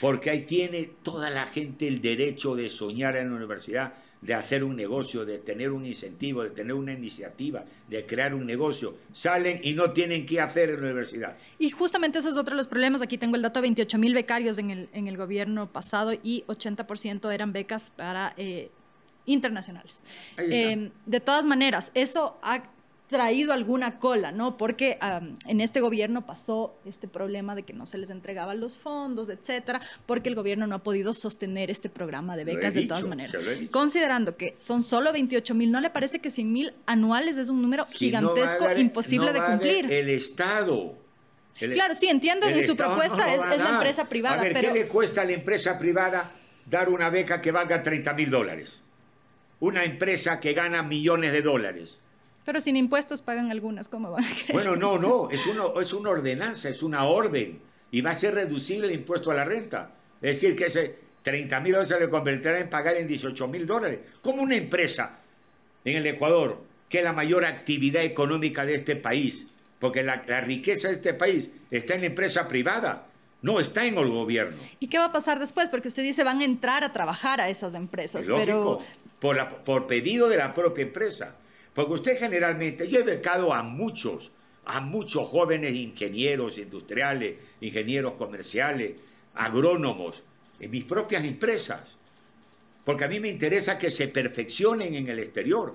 porque 0.00 0.30
ahí 0.30 0.42
tiene 0.42 0.90
toda 1.02 1.30
la 1.30 1.46
gente 1.46 1.88
el 1.88 2.00
derecho 2.00 2.54
de 2.54 2.68
soñar 2.68 3.16
en 3.16 3.30
la 3.30 3.36
universidad 3.36 3.94
de 4.22 4.34
hacer 4.34 4.62
un 4.62 4.76
negocio, 4.76 5.26
de 5.26 5.38
tener 5.38 5.72
un 5.72 5.84
incentivo, 5.84 6.44
de 6.44 6.50
tener 6.50 6.72
una 6.74 6.92
iniciativa, 6.92 7.64
de 7.88 8.06
crear 8.06 8.34
un 8.34 8.46
negocio. 8.46 8.94
Salen 9.12 9.60
y 9.64 9.74
no 9.74 9.90
tienen 9.90 10.24
qué 10.24 10.40
hacer 10.40 10.70
en 10.70 10.76
la 10.76 10.82
universidad. 10.86 11.36
Y 11.58 11.70
justamente 11.70 12.20
ese 12.20 12.28
es 12.28 12.36
otro 12.36 12.54
de 12.54 12.58
los 12.58 12.68
problemas. 12.68 13.02
Aquí 13.02 13.18
tengo 13.18 13.34
el 13.34 13.42
dato 13.42 13.58
de 13.58 13.62
28 13.62 13.98
mil 13.98 14.14
becarios 14.14 14.58
en 14.58 14.70
el, 14.70 14.88
en 14.92 15.08
el 15.08 15.16
gobierno 15.16 15.70
pasado 15.70 16.12
y 16.12 16.44
80% 16.46 17.32
eran 17.32 17.52
becas 17.52 17.90
para 17.90 18.32
eh, 18.36 18.70
internacionales. 19.26 20.04
Eh, 20.38 20.90
de 21.06 21.20
todas 21.20 21.46
maneras, 21.46 21.90
eso 21.94 22.38
ha 22.42 22.62
traído 23.12 23.52
alguna 23.52 23.98
cola, 23.98 24.32
¿no? 24.32 24.56
Porque 24.56 24.98
en 25.46 25.60
este 25.60 25.80
gobierno 25.80 26.26
pasó 26.26 26.74
este 26.84 27.06
problema 27.06 27.54
de 27.54 27.62
que 27.62 27.74
no 27.74 27.86
se 27.86 27.98
les 27.98 28.10
entregaban 28.10 28.58
los 28.58 28.78
fondos, 28.78 29.28
etcétera, 29.28 29.80
porque 30.06 30.30
el 30.30 30.34
gobierno 30.34 30.66
no 30.66 30.76
ha 30.76 30.82
podido 30.82 31.14
sostener 31.14 31.70
este 31.70 31.88
programa 31.88 32.36
de 32.36 32.44
becas 32.44 32.74
de 32.74 32.86
todas 32.86 33.06
maneras. 33.06 33.36
Considerando 33.70 34.36
que 34.36 34.54
son 34.56 34.82
solo 34.82 35.12
28 35.12 35.54
mil, 35.54 35.70
¿no 35.70 35.80
le 35.80 35.90
parece 35.90 36.18
que 36.18 36.30
100 36.30 36.52
mil 36.52 36.74
anuales 36.86 37.36
es 37.36 37.48
un 37.48 37.62
número 37.62 37.84
gigantesco, 37.86 38.72
imposible 38.76 39.32
de 39.32 39.44
cumplir? 39.44 39.92
El 39.92 40.08
Estado. 40.08 40.94
claro, 41.58 41.94
sí, 41.94 42.08
entiendo, 42.08 42.46
en 42.48 42.66
su 42.66 42.74
propuesta 42.74 43.32
es, 43.32 43.58
la 43.58 43.68
empresa 43.68 44.08
privada. 44.08 44.40
A 44.40 44.44
ver, 44.44 44.54
¿qué 44.54 44.72
le 44.72 44.88
cuesta 44.88 45.20
a 45.20 45.24
la 45.24 45.32
empresa 45.32 45.78
privada 45.78 46.32
dar 46.64 46.88
una 46.88 47.10
beca 47.10 47.42
que 47.42 47.52
valga 47.52 47.82
30 47.82 48.14
mil 48.14 48.30
dólares? 48.30 48.82
Una 49.62 49.84
empresa 49.84 50.40
que 50.40 50.52
gana 50.54 50.82
millones 50.82 51.32
de 51.32 51.40
dólares 51.40 52.00
pero 52.44 52.60
sin 52.60 52.76
impuestos 52.76 53.22
pagan 53.22 53.50
algunas, 53.50 53.88
¿cómo 53.88 54.10
van 54.10 54.24
a 54.24 54.28
Bueno, 54.52 54.74
no, 54.74 54.98
no, 54.98 55.30
es, 55.30 55.46
uno, 55.46 55.80
es 55.80 55.92
una 55.92 56.10
ordenanza, 56.10 56.68
es 56.68 56.82
una 56.82 57.04
orden 57.04 57.60
y 57.90 58.00
va 58.00 58.10
a 58.10 58.14
ser 58.14 58.34
reducible 58.34 58.88
el 58.88 58.94
impuesto 58.94 59.30
a 59.30 59.34
la 59.34 59.44
renta. 59.44 59.92
Es 60.20 60.40
decir, 60.40 60.56
que 60.56 60.66
ese 60.66 60.98
30 61.22 61.60
mil 61.60 61.72
dólares 61.72 61.88
se 61.88 62.00
le 62.00 62.08
convertirá 62.08 62.58
en 62.58 62.68
pagar 62.68 62.96
en 62.96 63.06
18 63.06 63.48
mil 63.48 63.66
dólares. 63.66 64.00
Como 64.20 64.42
una 64.42 64.56
empresa 64.56 65.18
en 65.84 65.96
el 65.96 66.06
Ecuador, 66.06 66.64
que 66.88 66.98
es 66.98 67.04
la 67.04 67.12
mayor 67.12 67.44
actividad 67.44 68.02
económica 68.02 68.66
de 68.66 68.74
este 68.74 68.96
país, 68.96 69.46
porque 69.78 70.02
la, 70.02 70.16
riqueza 70.40 70.88
de 70.88 70.94
este 70.94 71.14
país 71.14 71.50
está 71.70 71.94
en 71.94 72.00
la 72.00 72.06
empresa 72.08 72.48
privada, 72.48 73.06
no 73.42 73.58
está 73.58 73.84
en 73.84 73.98
el 73.98 74.08
gobierno. 74.08 74.56
¿Y 74.78 74.86
qué 74.86 74.98
va 74.98 75.06
a 75.06 75.12
pasar 75.12 75.38
después? 75.38 75.68
Porque 75.68 75.88
usted 75.88 76.02
dice 76.02 76.24
van 76.24 76.40
a 76.40 76.44
entrar 76.44 76.84
a 76.84 76.92
trabajar 76.92 77.40
a 77.40 77.48
esas 77.48 77.74
empresas. 77.74 78.24
pero... 78.26 78.78
por, 79.18 79.48
por 79.64 79.86
pedido 79.86 80.28
de 80.28 80.36
la 80.38 80.54
propia 80.54 80.82
empresa. 80.82 81.34
Porque 81.74 81.92
usted 81.92 82.18
generalmente, 82.18 82.88
yo 82.88 83.00
he 83.00 83.02
becado 83.02 83.52
a 83.52 83.62
muchos, 83.62 84.30
a 84.64 84.80
muchos 84.80 85.28
jóvenes 85.28 85.74
ingenieros 85.74 86.58
industriales, 86.58 87.36
ingenieros 87.60 88.14
comerciales, 88.14 88.92
agrónomos, 89.34 90.22
en 90.60 90.70
mis 90.70 90.84
propias 90.84 91.24
empresas. 91.24 91.96
Porque 92.84 93.04
a 93.04 93.08
mí 93.08 93.20
me 93.20 93.28
interesa 93.28 93.78
que 93.78 93.90
se 93.90 94.08
perfeccionen 94.08 94.94
en 94.94 95.08
el 95.08 95.18
exterior. 95.18 95.74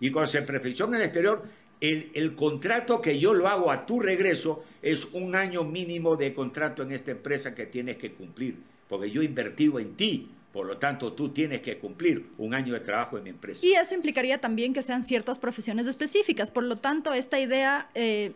Y 0.00 0.10
cuando 0.10 0.30
se 0.30 0.42
perfeccionen 0.42 0.96
en 0.96 1.00
el 1.02 1.06
exterior, 1.06 1.42
el, 1.90 2.10
el, 2.14 2.34
contrato 2.34 3.00
que 3.00 3.18
yo 3.18 3.34
lo 3.34 3.48
hago 3.48 3.70
a 3.70 3.86
tu 3.86 4.00
regreso 4.00 4.64
es 4.82 5.06
un 5.12 5.34
año 5.34 5.64
mínimo 5.64 6.16
de 6.16 6.32
contrato 6.32 6.82
en 6.82 6.92
esta 6.92 7.10
empresa 7.10 7.54
que 7.54 7.66
tienes 7.66 7.96
que 7.96 8.12
cumplir. 8.12 8.56
Porque 8.88 9.10
yo 9.10 9.22
he 9.22 9.24
invertido 9.24 9.78
en 9.78 9.94
ti 9.94 10.28
por 10.54 10.66
lo 10.66 10.78
tanto, 10.78 11.14
tú 11.14 11.30
tienes 11.30 11.62
que 11.62 11.78
cumplir 11.78 12.26
un 12.38 12.54
año 12.54 12.74
de 12.74 12.78
trabajo 12.78 13.18
en 13.18 13.24
mi 13.24 13.30
empresa. 13.30 13.66
Y 13.66 13.72
eso 13.72 13.92
implicaría 13.92 14.40
también 14.40 14.72
que 14.72 14.82
sean 14.82 15.02
ciertas 15.02 15.40
profesiones 15.40 15.88
específicas. 15.88 16.52
Por 16.52 16.62
lo 16.62 16.76
tanto, 16.76 17.12
esta 17.12 17.40
idea 17.40 17.90
eh, 17.96 18.34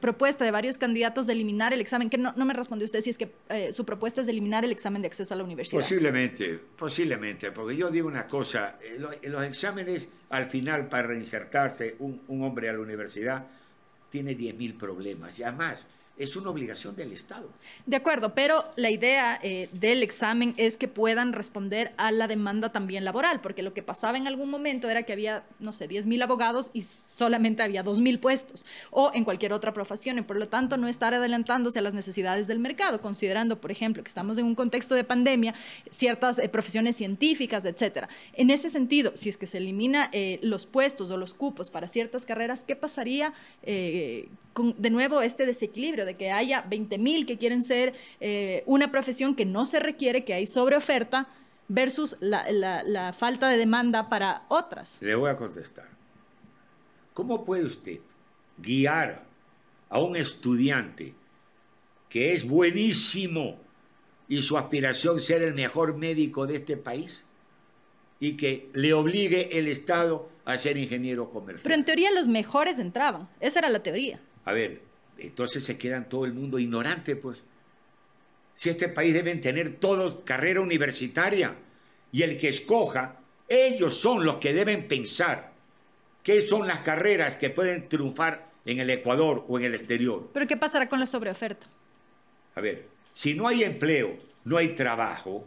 propuesta 0.00 0.46
de 0.46 0.50
varios 0.50 0.78
candidatos 0.78 1.26
de 1.26 1.34
eliminar 1.34 1.74
el 1.74 1.82
examen, 1.82 2.08
que 2.08 2.16
no, 2.16 2.32
me 2.34 2.54
respondió 2.54 2.86
usted 2.86 3.02
si 3.02 3.10
es 3.10 3.18
que 3.18 3.30
eh, 3.50 3.74
su 3.74 3.84
propuesta 3.84 4.22
es 4.22 4.26
de 4.28 4.32
eliminar 4.32 4.64
el 4.64 4.72
examen 4.72 5.02
de 5.02 5.08
acceso 5.08 5.34
a 5.34 5.36
la 5.36 5.44
universidad. 5.44 5.82
Posiblemente, 5.82 6.58
posiblemente, 6.74 7.52
porque 7.52 7.76
yo 7.76 7.90
digo 7.90 8.08
una 8.08 8.26
cosa, 8.26 8.78
eh, 8.82 8.98
los, 8.98 9.44
exámenes 9.44 10.08
al 10.30 10.50
final 10.50 10.88
para 10.88 11.08
reinsertarse 11.08 11.96
un, 11.98 12.22
un 12.28 12.42
hombre 12.42 12.68
a 12.68 12.72
la 12.72 12.80
universidad 12.80 13.46
tiene 14.10 14.36
10.000 14.36 14.78
problemas. 14.78 15.38
Y 15.38 15.42
además 15.42 15.86
es 16.18 16.36
una 16.36 16.50
obligación 16.50 16.96
del 16.96 17.12
Estado. 17.12 17.48
De 17.86 17.96
acuerdo, 17.96 18.34
pero 18.34 18.64
la 18.76 18.90
idea 18.90 19.38
eh, 19.42 19.68
del 19.72 20.02
examen 20.02 20.54
es 20.56 20.76
que 20.76 20.88
puedan 20.88 21.32
responder 21.32 21.92
a 21.96 22.10
la 22.10 22.26
demanda 22.26 22.70
también 22.72 23.04
laboral, 23.04 23.40
porque 23.40 23.62
lo 23.62 23.72
que 23.72 23.82
pasaba 23.82 24.18
en 24.18 24.26
algún 24.26 24.50
momento 24.50 24.90
era 24.90 25.04
que 25.04 25.12
había, 25.12 25.44
no 25.60 25.72
sé, 25.72 25.86
10 25.86 26.06
mil 26.06 26.20
abogados 26.22 26.70
y 26.72 26.82
solamente 26.82 27.62
había 27.62 27.82
2 27.82 28.00
mil 28.00 28.18
puestos, 28.18 28.66
o 28.90 29.12
en 29.14 29.24
cualquier 29.24 29.52
otra 29.52 29.72
profesión, 29.72 30.18
y 30.18 30.22
por 30.22 30.36
lo 30.36 30.48
tanto 30.48 30.76
no 30.76 30.88
estar 30.88 31.14
adelantándose 31.14 31.78
a 31.78 31.82
las 31.82 31.94
necesidades 31.94 32.46
del 32.48 32.58
mercado, 32.58 33.00
considerando, 33.00 33.60
por 33.60 33.70
ejemplo, 33.70 34.02
que 34.02 34.08
estamos 34.08 34.38
en 34.38 34.44
un 34.44 34.54
contexto 34.54 34.94
de 34.94 35.04
pandemia, 35.04 35.54
ciertas 35.90 36.38
eh, 36.38 36.48
profesiones 36.48 36.96
científicas, 36.96 37.64
etcétera. 37.64 38.08
En 38.32 38.50
ese 38.50 38.70
sentido, 38.70 39.12
si 39.14 39.28
es 39.28 39.36
que 39.36 39.46
se 39.46 39.58
elimina 39.58 40.10
eh, 40.12 40.40
los 40.42 40.66
puestos 40.66 41.10
o 41.10 41.16
los 41.16 41.34
cupos 41.34 41.70
para 41.70 41.86
ciertas 41.86 42.26
carreras, 42.26 42.64
¿qué 42.64 42.74
pasaría 42.74 43.32
con, 44.58 44.74
de 44.76 44.90
nuevo, 44.90 45.22
este 45.22 45.46
desequilibrio? 45.46 46.04
de 46.04 46.16
que 46.16 46.32
haya 46.32 46.62
20 46.62 46.98
mil 46.98 47.26
que 47.26 47.38
quieren 47.38 47.62
ser 47.62 47.94
eh, 48.18 48.64
una 48.66 48.90
profesión 48.90 49.36
que 49.36 49.44
no 49.44 49.64
se 49.64 49.78
requiere, 49.78 50.24
que 50.24 50.34
hay 50.34 50.46
sobreoferta, 50.46 51.28
versus 51.68 52.16
la, 52.20 53.14
falta 53.16 53.48
de 53.48 53.56
demanda 53.56 54.08
para 54.08 54.42
otras. 54.48 54.98
Le 55.00 55.14
voy 55.14 55.30
a 55.30 55.36
contestar. 55.36 55.86
¿Cómo 57.14 57.44
puede 57.44 57.64
usted 57.64 58.00
guiar 58.56 59.24
a 59.88 60.00
un 60.00 60.16
estudiante 60.16 61.14
que 62.08 62.32
es 62.32 62.46
buenísimo 62.46 63.60
y 64.28 64.42
su 64.42 64.58
aspiración 64.58 65.20
ser 65.20 65.42
el 65.42 65.54
mejor 65.54 65.96
médico 65.96 66.46
de 66.46 66.56
este 66.56 66.76
país 66.76 67.22
y 68.18 68.36
que 68.36 68.70
le 68.72 68.92
obligue 68.92 69.58
el 69.58 69.68
Estado 69.68 70.28
a 70.44 70.56
ser 70.58 70.76
ingeniero 70.76 71.30
comercial? 71.30 71.62
Pero 71.62 71.74
en 71.74 71.84
teoría 71.84 72.10
los 72.10 72.26
mejores 72.26 72.78
entraban, 72.78 73.28
esa 73.40 73.60
era 73.60 73.68
la 73.68 73.82
teoría. 73.82 74.20
A 74.44 74.52
ver, 74.52 74.80
entonces 75.18 75.64
se 75.64 75.76
quedan 75.76 76.08
todo 76.08 76.24
el 76.24 76.32
mundo 76.32 76.58
ignorante, 76.58 77.16
pues. 77.16 77.42
Si 78.54 78.70
este 78.70 78.88
país 78.88 79.14
deben 79.14 79.40
tener 79.40 79.76
todo 79.76 80.24
carrera 80.24 80.60
universitaria 80.60 81.54
y 82.10 82.22
el 82.22 82.36
que 82.38 82.48
escoja, 82.48 83.20
ellos 83.48 83.96
son 83.96 84.24
los 84.24 84.36
que 84.38 84.52
deben 84.52 84.88
pensar 84.88 85.52
qué 86.22 86.46
son 86.46 86.66
las 86.66 86.80
carreras 86.80 87.36
que 87.36 87.50
pueden 87.50 87.88
triunfar 87.88 88.48
en 88.64 88.80
el 88.80 88.90
Ecuador 88.90 89.44
o 89.48 89.58
en 89.58 89.64
el 89.64 89.74
exterior. 89.74 90.28
Pero 90.32 90.46
¿qué 90.46 90.56
pasará 90.56 90.88
con 90.88 91.00
la 91.00 91.06
sobreoferta? 91.06 91.66
A 92.54 92.60
ver, 92.60 92.88
si 93.14 93.34
no 93.34 93.48
hay 93.48 93.64
empleo, 93.64 94.18
no 94.44 94.56
hay 94.56 94.74
trabajo, 94.74 95.46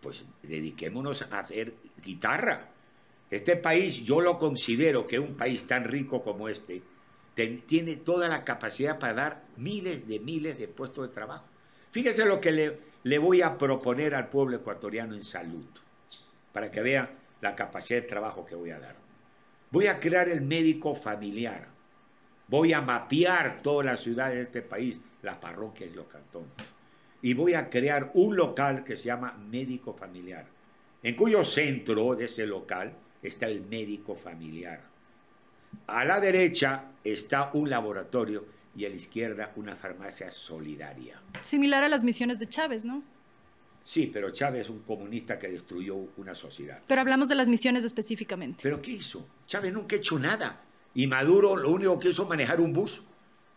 pues 0.00 0.24
dediquémonos 0.42 1.22
a 1.22 1.40
hacer 1.40 1.74
guitarra. 2.02 2.68
Este 3.30 3.56
país, 3.56 4.04
yo 4.04 4.20
lo 4.20 4.38
considero 4.38 5.06
que 5.06 5.18
un 5.18 5.34
país 5.36 5.66
tan 5.66 5.84
rico 5.84 6.22
como 6.22 6.48
este, 6.48 6.82
tiene 7.34 7.96
toda 7.96 8.28
la 8.28 8.44
capacidad 8.44 8.98
para 8.98 9.14
dar 9.14 9.42
miles 9.56 10.06
de 10.06 10.20
miles 10.20 10.58
de 10.58 10.68
puestos 10.68 11.08
de 11.08 11.14
trabajo. 11.14 11.44
Fíjese 11.90 12.24
lo 12.24 12.40
que 12.40 12.78
le, 13.04 13.18
voy 13.18 13.42
a 13.42 13.56
proponer 13.56 14.14
al 14.14 14.28
pueblo 14.28 14.56
ecuatoriano 14.56 15.14
en 15.14 15.22
salud, 15.22 15.64
para 16.52 16.70
que 16.70 16.82
vean 16.82 17.10
la 17.40 17.54
capacidad 17.54 18.00
de 18.00 18.08
trabajo 18.08 18.44
que 18.44 18.54
voy 18.54 18.70
a 18.70 18.78
dar. 18.78 18.96
Voy 19.70 19.86
a 19.86 19.98
crear 19.98 20.28
el 20.28 20.42
médico 20.42 20.94
familiar. 20.94 21.68
Voy 22.48 22.74
a 22.74 22.82
mapear 22.82 23.62
todas 23.62 23.86
las 23.86 24.00
ciudades 24.00 24.36
de 24.36 24.42
este 24.42 24.62
país, 24.62 25.00
las 25.22 25.36
parroquias 25.38 25.90
y 25.90 25.94
los 25.94 26.06
cantones. 26.06 26.50
Y 27.22 27.34
voy 27.34 27.54
a 27.54 27.70
crear 27.70 28.10
un 28.14 28.36
local 28.36 28.84
que 28.84 28.96
se 28.96 29.04
llama 29.04 29.32
médico 29.32 29.94
familiar, 29.94 30.44
en 31.02 31.16
cuyo 31.16 31.44
centro 31.44 32.14
de 32.14 32.26
ese 32.26 32.46
local 32.46 32.92
está 33.22 33.46
el 33.46 33.62
médico 33.62 34.14
familiar 34.16 34.91
a 35.86 36.04
la 36.04 36.20
derecha 36.20 36.92
está 37.04 37.50
un 37.54 37.68
laboratorio 37.68 38.44
y 38.76 38.86
a 38.86 38.88
la 38.88 38.94
izquierda 38.94 39.52
una 39.56 39.76
farmacia 39.76 40.30
solidaria. 40.30 41.20
Similar 41.42 41.82
a 41.84 41.88
las 41.88 42.04
misiones 42.04 42.38
de 42.38 42.48
Chávez, 42.48 42.84
¿no? 42.84 43.02
Sí, 43.84 44.10
pero 44.12 44.30
Chávez 44.30 44.62
es 44.62 44.70
un 44.70 44.80
comunista 44.80 45.38
que 45.38 45.48
destruyó 45.48 45.96
una 46.16 46.34
sociedad. 46.34 46.80
Pero 46.86 47.00
hablamos 47.00 47.28
de 47.28 47.34
las 47.34 47.48
misiones 47.48 47.84
específicamente. 47.84 48.60
¿Pero 48.62 48.80
qué 48.80 48.92
hizo? 48.92 49.26
Chávez 49.46 49.72
nunca 49.72 49.96
ha 49.96 49.98
hecho 49.98 50.18
nada. 50.18 50.60
Y 50.94 51.06
Maduro 51.06 51.56
lo 51.56 51.70
único 51.70 51.98
que 51.98 52.10
hizo 52.10 52.22
es 52.22 52.28
manejar 52.28 52.60
un 52.60 52.72
bus. 52.72 53.02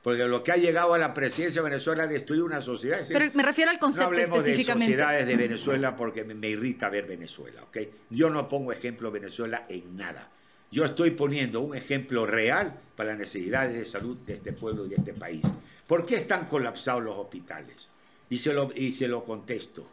Porque 0.01 0.23
lo 0.25 0.43
que 0.43 0.51
ha 0.51 0.57
llegado 0.57 0.93
a 0.93 0.99
la 0.99 1.15
presidencia 1.15 1.63
de 1.63 1.69
Venezuela 1.69 2.03
es 2.03 2.11
destruir 2.11 2.43
una 2.43 2.61
sociedad. 2.61 2.99
Pero 3.07 3.31
me 3.33 3.41
refiero 3.41 3.71
al 3.71 3.79
concepto 3.79 4.11
no 4.11 4.17
específicamente. 4.17 4.91
de 4.91 5.01
sociedades 5.01 5.27
de 5.27 5.35
Venezuela 5.35 5.95
porque 5.95 6.23
me, 6.23 6.35
me, 6.35 6.49
irrita 6.49 6.89
ver 6.89 7.07
Venezuela, 7.07 7.63
¿ok? 7.63 7.77
Yo 8.11 8.29
no 8.29 8.47
pongo 8.47 8.71
ejemplo 8.71 9.09
Venezuela 9.09 9.65
en 9.67 9.97
nada. 9.97 10.29
Yo 10.71 10.83
estoy 10.83 11.11
poniendo 11.11 11.61
un 11.61 11.75
ejemplo 11.75 12.25
real 12.25 12.79
para 12.95 13.11
las 13.11 13.19
necesidades 13.19 13.75
de 13.75 13.85
salud 13.85 14.17
de 14.25 14.33
este 14.33 14.51
pueblo 14.51 14.85
y 14.85 14.89
de 14.89 14.95
este 14.95 15.13
país. 15.13 15.43
¿Por 15.87 16.05
qué 16.05 16.15
están 16.15 16.47
colapsados 16.47 17.03
los 17.03 17.17
hospitales? 17.17 17.89
Y 18.29 18.37
se 18.37 18.53
lo, 18.53 18.71
y 18.75 18.91
se 18.91 19.07
lo 19.07 19.23
contesto. 19.23 19.87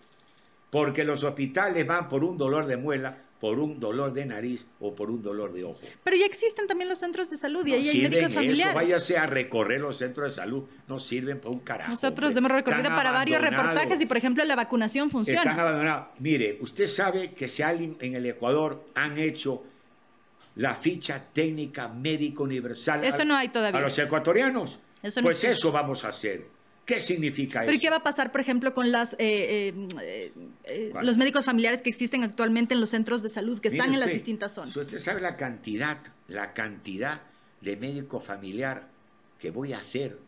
Porque 0.71 1.05
los 1.05 1.23
hospitales 1.23 1.87
van 1.87 2.09
por 2.09 2.25
un 2.25 2.39
dolor 2.39 2.67
de 2.67 2.79
muela, 2.79 3.17
por 3.43 3.59
un 3.59 3.79
dolor 3.79 4.13
de 4.15 4.25
nariz 4.25 4.67
o 4.81 4.95
por 4.95 5.11
un 5.11 5.23
dolor 5.23 5.53
de 5.53 5.65
ojo. 5.65 5.81
Pero 6.03 6.17
ya 6.17 6.25
existen 6.25 6.67
también 6.67 6.89
los 6.89 7.01
centros 7.01 7.29
de 7.29 7.37
salud 7.37 7.67
y 7.67 7.75
ahí 7.75 7.89
hay 7.89 8.03
médicos 8.03 8.33
familiares. 8.33 8.67
Eso, 8.67 8.75
váyase 8.75 9.19
a 9.19 9.27
recorrer 9.27 9.81
los 9.81 9.99
centros 9.99 10.31
de 10.31 10.43
salud, 10.43 10.65
no 10.89 10.99
sirven 10.99 11.41
para 11.41 11.51
un 11.51 11.59
carajo. 11.59 11.91
Nosotros 11.91 12.35
hemos 12.37 12.53
recorrido 12.53 12.89
para 12.91 13.11
varios 13.11 13.43
reportajes 13.43 14.01
y, 14.01 14.07
por 14.07 14.17
ejemplo, 14.17 14.45
la 14.45 14.57
vacunación 14.57 15.11
funciona. 15.11 15.43
Están 15.43 15.61
abandonados. 15.61 16.07
Mire, 16.21 16.59
usted 16.61 16.87
sabe 16.87 17.33
que 17.33 17.49
si 17.49 17.63
alguien 17.63 17.97
en 18.01 18.15
el 18.15 18.25
Ecuador 18.27 18.85
han 18.95 19.19
hecho 19.19 19.65
la 20.57 20.75
ficha 20.75 21.23
técnica 21.33 21.89
médica 21.89 22.43
universal 22.43 23.05
eso 23.05 23.25
no 23.25 23.35
hay 23.37 23.49
todavía. 23.49 23.79
a 23.79 23.83
los 23.83 23.99
ecuatorianos. 23.99 24.79
pues 25.23 25.45
eso 25.45 25.73
vamos 25.73 26.05
a 26.05 26.09
hacer. 26.09 26.47
¿Qué 26.85 26.99
significa 26.99 27.61
eso? 27.61 27.67
¿Pero 27.69 27.81
qué 27.81 27.91
va 27.91 27.97
a 27.97 28.03
pasar, 28.03 28.33
por 28.33 28.41
ejemplo, 28.41 28.75
con 28.75 28.91
las, 28.91 29.13
eh, 29.15 29.73
eh, 30.01 30.33
eh, 30.65 30.93
los 31.01 31.17
médicos 31.17 31.45
familiares 31.45 31.81
que 31.81 31.89
existen 31.89 32.25
actualmente 32.25 32.75
en 32.75 32.81
los 32.81 32.91
centros 32.91 33.23
de 33.23 33.29
salud, 33.29 33.61
que 33.61 33.69
están 33.69 33.95
en 33.95 34.01
las 34.01 34.11
distintas 34.11 34.55
zonas? 34.55 34.77
Usted 34.77 34.99
sabe 34.99 35.21
la 35.21 35.37
cantidad, 35.37 35.99
la 36.27 36.53
cantidad 36.55 37.23
de 37.61 37.77
médico 37.77 38.21
familiar 38.21 38.89
que 39.39 39.53
voy 39.53 39.73
a 39.73 39.79
hacer 39.79 40.19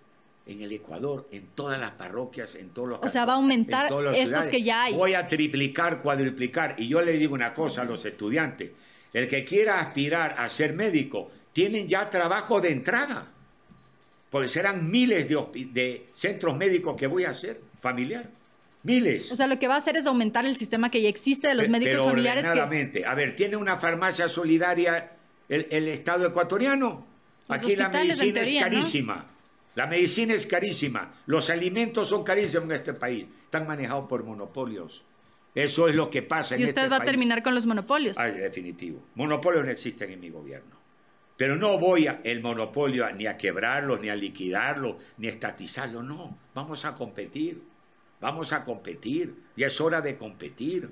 en 0.46 0.60
el 0.60 0.70
Ecuador, 0.70 1.26
en 1.32 1.48
todas 1.56 1.80
las 1.80 1.92
parroquias, 1.92 2.54
en 2.54 2.70
todos 2.70 2.88
los... 2.88 3.00
O 3.02 3.08
sea, 3.08 3.24
va 3.24 3.32
a 3.32 3.36
aumentar 3.36 3.90
estos 4.14 4.46
que 4.46 4.62
ya 4.62 4.84
hay. 4.84 4.94
Voy 4.94 5.14
a 5.14 5.26
triplicar, 5.26 6.00
cuadruplicar. 6.00 6.76
Y 6.78 6.86
yo 6.86 7.00
le 7.00 7.12
digo 7.12 7.34
una 7.34 7.52
cosa 7.52 7.82
a 7.82 7.84
los 7.84 8.04
estudiantes 8.04 8.70
el 9.14 9.28
que 9.28 9.44
quiera 9.44 9.78
aspirar 9.78 10.34
a 10.38 10.48
ser 10.48 10.74
médico, 10.74 11.30
tienen 11.52 11.88
ya 11.88 12.10
trabajo 12.10 12.60
de 12.60 12.72
entrada. 12.72 13.28
Porque 14.28 14.48
serán 14.48 14.90
miles 14.90 15.28
de, 15.28 16.06
centros 16.12 16.56
médicos 16.56 16.96
que 16.96 17.06
voy 17.06 17.24
a 17.24 17.30
hacer, 17.30 17.60
familiar. 17.80 18.28
Miles. 18.82 19.32
O 19.32 19.36
sea, 19.36 19.46
lo 19.46 19.58
que 19.58 19.68
va 19.68 19.76
a 19.76 19.78
hacer 19.78 19.96
es 19.96 20.04
aumentar 20.06 20.44
el 20.44 20.56
sistema 20.56 20.90
que 20.90 21.00
ya 21.00 21.08
existe 21.08 21.48
de 21.48 21.54
los 21.54 21.70
médicos 21.70 21.94
pero 21.94 22.04
familiares. 22.04 22.44
Que... 22.92 23.06
A 23.06 23.14
ver, 23.14 23.34
¿tiene 23.34 23.56
una 23.56 23.78
farmacia 23.78 24.28
solidaria 24.28 25.12
el, 25.48 25.88
Estado 25.88 26.26
ecuatoriano? 26.26 27.06
Aquí 27.48 27.76
la 27.76 27.88
medicina 27.88 28.40
es 28.42 28.60
carísima. 28.60 29.26
La 29.76 29.86
medicina 29.86 30.34
es 30.34 30.46
carísima. 30.46 31.14
Los 31.26 31.48
alimentos 31.48 32.08
son 32.08 32.24
carísimos 32.24 32.64
en 32.64 32.72
este 32.72 32.92
país. 32.92 33.26
Están 33.44 33.66
manejados 33.66 34.08
por 34.08 34.24
monopolios. 34.24 35.04
Eso 35.54 35.88
es 35.88 35.94
lo 35.94 36.10
que 36.10 36.22
pasa 36.22 36.56
en 36.56 36.62
Y 36.62 36.64
usted 36.64 36.82
este 36.82 36.90
va 36.90 36.96
a 36.96 37.04
terminar 37.04 37.42
con 37.42 37.54
los 37.54 37.64
monopolios. 37.64 38.18
Ay, 38.18 38.32
definitivo. 38.32 39.00
Monopolios 39.14 39.64
no 39.64 39.70
existen 39.70 40.10
en 40.10 40.20
mi 40.20 40.28
gobierno. 40.28 40.74
Pero 41.36 41.56
no 41.56 41.78
voy 41.78 42.08
a, 42.08 42.20
el 42.24 42.42
monopolio 42.42 43.10
ni 43.12 43.26
a 43.26 43.36
quebrarlo, 43.36 43.98
ni 43.98 44.08
a 44.08 44.16
liquidarlo, 44.16 44.98
ni 45.16 45.28
a 45.28 45.30
estatizarlo. 45.30 46.02
No, 46.02 46.36
vamos 46.54 46.84
a 46.84 46.94
competir. 46.94 47.62
Vamos 48.20 48.52
a 48.52 48.64
competir. 48.64 49.34
Ya 49.56 49.68
es 49.68 49.80
hora 49.80 50.00
de 50.00 50.16
competir. 50.16 50.90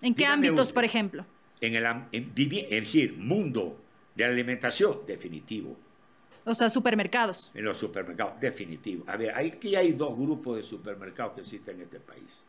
¿En 0.00 0.14
qué 0.14 0.26
ámbitos, 0.26 0.72
por 0.72 0.84
ejemplo? 0.84 1.26
En 1.60 1.74
el 1.74 1.84
en, 2.12 2.32
es 2.36 2.68
decir, 2.68 3.16
mundo 3.16 3.80
de 4.14 4.24
la 4.24 4.30
alimentación, 4.30 5.00
definitivo. 5.06 5.76
O 6.44 6.54
sea, 6.54 6.68
supermercados. 6.68 7.50
En 7.54 7.64
los 7.64 7.78
supermercados, 7.78 8.38
definitivo. 8.38 9.04
A 9.08 9.16
ver, 9.16 9.34
aquí 9.34 9.74
hay 9.74 9.92
dos 9.92 10.14
grupos 10.16 10.58
de 10.58 10.62
supermercados 10.62 11.34
que 11.34 11.40
existen 11.40 11.76
en 11.76 11.82
este 11.82 12.00
país 12.00 12.44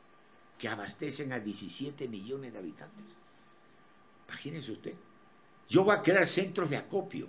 que 0.57 0.67
abastecen 0.67 1.33
a 1.33 1.39
17 1.39 2.07
millones 2.07 2.53
de 2.53 2.59
habitantes. 2.59 3.05
Imagínense 4.27 4.71
usted. 4.71 4.93
Yo 5.67 5.83
voy 5.83 5.95
a 5.95 6.01
crear 6.01 6.25
centros 6.25 6.69
de 6.69 6.77
acopio. 6.77 7.27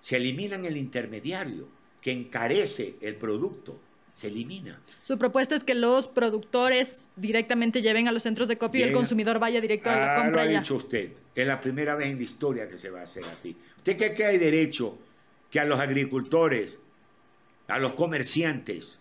Se 0.00 0.16
eliminan 0.16 0.64
el 0.64 0.76
intermediario 0.76 1.68
que 2.00 2.12
encarece 2.12 2.96
el 3.00 3.16
producto. 3.16 3.80
Se 4.14 4.28
elimina. 4.28 4.80
Su 5.02 5.18
propuesta 5.18 5.56
es 5.56 5.64
que 5.64 5.74
los 5.74 6.06
productores 6.06 7.08
directamente 7.16 7.82
lleven 7.82 8.06
a 8.06 8.12
los 8.12 8.22
centros 8.22 8.46
de 8.46 8.54
acopio 8.54 8.80
y 8.80 8.88
el 8.88 8.92
consumidor 8.92 9.40
vaya 9.40 9.60
directo 9.60 9.90
a 9.90 9.96
la 9.96 10.12
ah, 10.12 10.22
compra. 10.22 10.44
Lo 10.44 10.50
ha 10.50 10.60
dicho 10.60 10.76
usted. 10.76 11.12
Es 11.34 11.46
la 11.46 11.60
primera 11.60 11.96
vez 11.96 12.08
en 12.08 12.18
la 12.18 12.22
historia 12.22 12.68
que 12.68 12.78
se 12.78 12.90
va 12.90 13.00
a 13.00 13.04
hacer 13.04 13.24
así. 13.24 13.56
¿Usted 13.76 13.96
cree 13.96 14.14
que 14.14 14.24
hay 14.24 14.38
derecho 14.38 14.96
que 15.50 15.58
a 15.58 15.64
los 15.64 15.80
agricultores, 15.80 16.78
a 17.66 17.78
los 17.78 17.94
comerciantes, 17.94 19.00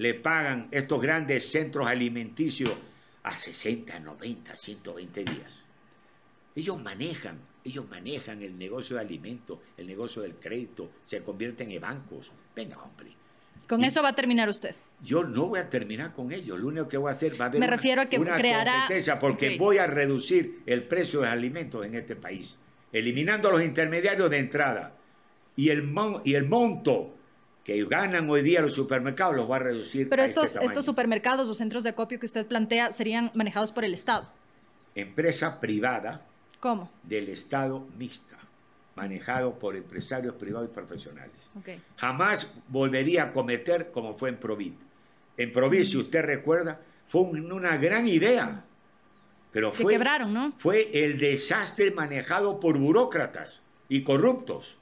le 0.00 0.14
pagan 0.14 0.66
estos 0.70 0.98
grandes 1.02 1.50
centros 1.52 1.86
alimenticios 1.86 2.72
a 3.22 3.36
60, 3.36 3.98
90, 4.00 4.56
120 4.56 5.24
días. 5.24 5.66
Ellos 6.56 6.82
manejan, 6.82 7.38
ellos 7.62 7.86
manejan 7.86 8.42
el 8.42 8.58
negocio 8.58 8.96
de 8.96 9.02
alimentos, 9.02 9.58
el 9.76 9.86
negocio 9.86 10.22
del 10.22 10.36
crédito, 10.36 10.90
se 11.04 11.20
convierten 11.22 11.70
en 11.70 11.82
bancos. 11.82 12.32
Venga, 12.56 12.78
hombre, 12.82 13.10
Con 13.68 13.84
eso 13.84 14.02
va 14.02 14.08
a 14.08 14.14
terminar 14.16 14.48
usted. 14.48 14.74
Yo 15.02 15.22
no 15.22 15.48
voy 15.48 15.60
a 15.60 15.68
terminar 15.68 16.14
con 16.14 16.32
ello. 16.32 16.56
Lo 16.56 16.68
único 16.68 16.88
que 16.88 16.96
voy 16.96 17.10
a 17.12 17.14
hacer 17.16 17.38
va 17.38 17.44
a 17.44 17.48
haber 17.48 17.60
Me 17.60 17.66
una, 17.66 17.76
refiero 17.76 18.00
a 18.00 18.06
que 18.06 18.18
una 18.18 18.36
creará- 18.36 18.72
competencia 18.80 19.18
porque 19.18 19.58
voy 19.58 19.76
a 19.76 19.86
reducir 19.86 20.62
el 20.64 20.82
precio 20.84 21.20
de 21.20 21.26
los 21.26 21.34
alimentos 21.34 21.84
en 21.84 21.94
este 21.94 22.16
país, 22.16 22.56
eliminando 22.90 23.50
los 23.50 23.62
intermediarios 23.62 24.30
de 24.30 24.38
entrada 24.38 24.96
y 25.56 25.68
el, 25.68 25.82
mon- 25.82 26.22
y 26.24 26.34
el 26.36 26.46
monto 26.48 27.16
que 27.64 27.84
ganan 27.84 28.28
hoy 28.30 28.42
día 28.42 28.60
los 28.62 28.74
supermercados 28.74 29.36
los 29.36 29.50
va 29.50 29.56
a 29.56 29.60
reducir. 29.60 30.08
Pero 30.08 30.22
a 30.22 30.24
este 30.24 30.40
estos, 30.42 30.62
estos 30.62 30.84
supermercados 30.84 31.48
o 31.48 31.54
centros 31.54 31.82
de 31.82 31.90
acopio 31.90 32.18
que 32.18 32.26
usted 32.26 32.46
plantea 32.46 32.92
serían 32.92 33.30
manejados 33.34 33.70
por 33.72 33.84
el 33.84 33.94
Estado. 33.94 34.28
Empresa 34.94 35.60
privada 35.60 36.22
¿Cómo? 36.58 36.90
del 37.02 37.28
Estado 37.28 37.86
mixta, 37.98 38.38
manejado 38.96 39.58
por 39.58 39.76
empresarios 39.76 40.34
privados 40.34 40.68
y 40.70 40.74
profesionales. 40.74 41.50
Jamás 41.96 42.46
volvería 42.68 43.24
a 43.24 43.32
cometer 43.32 43.90
como 43.90 44.14
fue 44.14 44.30
en 44.30 44.36
Provit. 44.38 44.74
En 45.36 45.52
Provit, 45.52 45.84
si 45.84 45.96
usted 45.98 46.22
recuerda, 46.22 46.80
fue 47.08 47.22
un- 47.22 47.52
una 47.52 47.76
gran 47.76 48.06
idea, 48.08 48.64
pero 49.52 49.70
Que 49.72 49.82
fue, 49.82 49.92
quebraron, 49.94 50.32
¿no? 50.32 50.52
fue 50.58 50.90
el 50.92 51.18
desastre 51.18 51.90
manejado 51.92 52.58
por 52.60 52.78
burócratas 52.78 53.62
y 53.88 54.02
corruptos. 54.02 54.76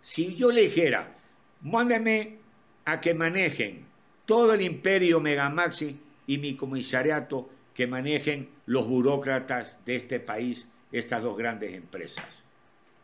Si 0.00 0.34
yo 0.36 0.50
le 0.50 0.62
dijera, 0.62 1.16
mándeme 1.64 2.38
a 2.84 3.00
que 3.00 3.14
manejen 3.14 3.86
todo 4.26 4.52
el 4.52 4.62
imperio 4.62 5.18
Megamaxi 5.20 5.98
y 6.26 6.38
mi 6.38 6.56
comisariato, 6.56 7.50
que 7.74 7.86
manejen 7.86 8.50
los 8.66 8.86
burócratas 8.86 9.84
de 9.84 9.96
este 9.96 10.20
país, 10.20 10.66
estas 10.92 11.22
dos 11.22 11.36
grandes 11.36 11.74
empresas. 11.74 12.44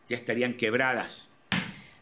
Ya 0.09 0.17
estarían 0.17 0.55
quebradas. 0.55 1.30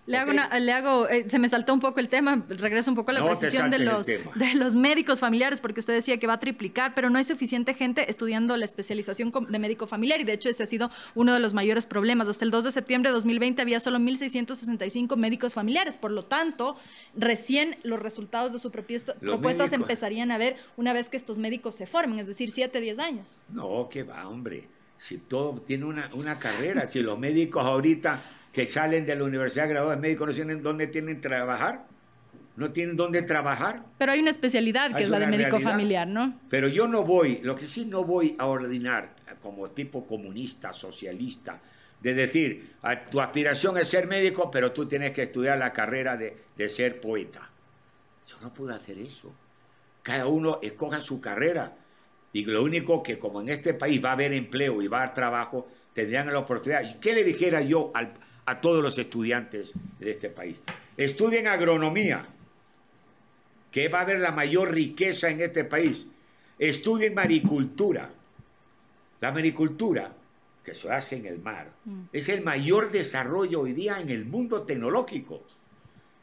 Le 0.08 0.16
hago, 0.16 0.30
una- 0.30 0.58
le 0.58 0.72
hago 0.72 1.08
eh, 1.08 1.28
se 1.28 1.38
me 1.38 1.48
saltó 1.48 1.74
un 1.74 1.80
poco 1.80 2.00
el 2.00 2.08
tema, 2.08 2.44
regreso 2.48 2.90
un 2.90 2.94
poco 2.96 3.10
a 3.10 3.14
la 3.14 3.20
No 3.20 3.26
precisión 3.26 3.70
de 3.70 3.78
los, 3.78 4.06
de 4.06 4.78
médicos 4.78 5.20
familiares, 5.20 5.60
porque 5.60 5.80
usted 5.80 5.92
decía 5.94 6.18
que 6.18 6.26
va 6.26 6.34
a 6.34 6.40
triplicar, 6.40 6.94
pero 6.94 7.10
no 7.10 7.18
hay 7.18 7.24
suficiente 7.24 7.74
gente 7.74 8.10
estudiando 8.10 8.56
la 8.56 8.64
especialización 8.64 9.32
de 9.48 9.58
médico 9.58 9.86
familiar 9.86 10.20
y 10.20 10.24
de 10.24 10.32
hecho 10.32 10.48
ese 10.48 10.62
ha 10.62 10.66
sido 10.66 10.90
uno 11.14 11.34
de 11.34 11.40
los 11.40 11.52
mayores 11.52 11.84
problemas. 11.86 12.26
Hasta 12.26 12.44
el 12.44 12.50
2 12.50 12.64
de 12.64 12.70
septiembre 12.72 13.10
de 13.10 13.14
2020 13.14 13.60
había 13.62 13.80
solo 13.80 13.98
1.665 13.98 15.16
médicos 15.16 15.54
familiares, 15.54 15.96
por 15.96 16.10
lo 16.10 16.24
tanto, 16.24 16.76
recién 17.14 17.76
los 17.82 18.00
resultados 18.00 18.52
de 18.52 18.58
su 18.58 18.70
propuesta, 18.70 19.14
propuestas 19.14 19.70
médicos- 19.70 19.80
empezarían 19.88 20.30
a 20.30 20.38
ver 20.38 20.56
una 20.76 20.92
vez 20.92 21.08
que 21.08 21.16
estos 21.16 21.38
médicos 21.38 21.74
se 21.74 21.86
formen, 21.86 22.18
es 22.18 22.26
decir, 22.28 22.50
7, 22.50 22.80
10 22.80 22.98
años. 22.98 23.40
No, 23.50 23.88
que 23.90 24.02
va, 24.04 24.26
hombre. 24.28 24.68
Si 24.96 25.18
todo 25.18 25.60
tiene 25.60 25.84
una, 25.84 26.10
una 26.14 26.38
carrera, 26.38 26.88
si 26.88 27.00
los 27.00 27.18
médicos 27.18 27.64
ahorita 27.64 28.22
que 28.52 28.66
salen 28.66 29.04
de 29.04 29.14
la 29.16 29.24
universidad 29.24 29.68
graduados 29.68 29.96
de 30.00 30.02
médicos 30.08 30.28
no 30.28 30.34
tienen 30.34 30.62
dónde 30.62 30.86
tienen 30.86 31.20
trabajar, 31.20 31.84
no 32.56 32.70
tienen 32.72 32.96
dónde 32.96 33.22
trabajar. 33.22 33.84
Pero 33.98 34.12
hay 34.12 34.20
una 34.20 34.30
especialidad 34.30 34.94
que 34.96 35.04
Es 35.04 35.08
la 35.08 35.18
de 35.20 35.26
médico 35.26 35.50
realidad. 35.50 35.70
familiar, 35.70 36.08
¿no? 36.08 36.38
Pero 36.48 36.68
yo 36.68 36.88
no 36.88 37.04
voy, 37.04 37.40
lo 37.42 37.54
que 37.54 37.66
sí 37.66 37.84
no 37.84 38.04
voy 38.04 38.34
a 38.38 38.46
ordenar 38.46 39.14
como 39.40 39.70
tipo 39.70 40.06
comunista, 40.06 40.72
socialista, 40.72 41.60
de 42.00 42.14
decir, 42.14 42.74
"Ah, 42.82 43.04
tu 43.04 43.20
aspiración 43.20 43.76
es 43.78 43.88
ser 43.88 44.06
médico, 44.06 44.50
pero 44.50 44.72
tú 44.72 44.86
tienes 44.86 45.12
que 45.12 45.22
estudiar 45.22 45.58
la 45.58 45.72
carrera 45.72 46.16
de, 46.16 46.36
de 46.56 46.68
ser 46.68 47.00
poeta. 47.00 47.48
Yo 48.26 48.36
no 48.40 48.52
puedo 48.52 48.74
hacer 48.74 48.98
eso. 48.98 49.32
Cada 50.02 50.26
uno 50.26 50.58
escoja 50.62 51.00
su 51.00 51.20
carrera. 51.20 51.76
Y 52.32 52.44
lo 52.44 52.62
único 52.62 53.02
que 53.02 53.18
como 53.18 53.40
en 53.40 53.48
este 53.48 53.74
país 53.74 54.04
va 54.04 54.10
a 54.10 54.12
haber 54.12 54.32
empleo 54.32 54.80
y 54.82 54.86
va 54.88 54.98
a 54.98 55.02
haber 55.04 55.14
trabajo, 55.14 55.66
tendrían 55.92 56.32
la 56.32 56.38
oportunidad. 56.38 56.82
¿Y 56.82 56.94
qué 57.00 57.14
le 57.14 57.24
dijera 57.24 57.62
yo 57.62 57.90
al- 57.94 58.12
a 58.48 58.62
todos 58.62 58.82
los 58.82 58.96
estudiantes 58.96 59.74
de 59.98 60.10
este 60.10 60.30
país? 60.30 60.60
Estudien 60.96 61.46
agronomía, 61.46 62.26
que 63.70 63.88
va 63.88 63.98
a 63.98 64.02
haber 64.02 64.20
la 64.20 64.32
mayor 64.32 64.72
riqueza 64.72 65.28
en 65.28 65.40
este 65.40 65.64
país. 65.64 66.06
Estudien 66.58 67.14
maricultura. 67.14 68.10
La 69.20 69.30
maricultura, 69.32 70.12
que 70.64 70.74
se 70.74 70.90
hace 70.90 71.16
en 71.16 71.26
el 71.26 71.40
mar, 71.40 71.72
es 72.12 72.30
el 72.30 72.42
mayor 72.42 72.90
desarrollo 72.90 73.60
hoy 73.60 73.74
día 73.74 74.00
en 74.00 74.08
el 74.08 74.24
mundo 74.24 74.62
tecnológico. 74.62 75.42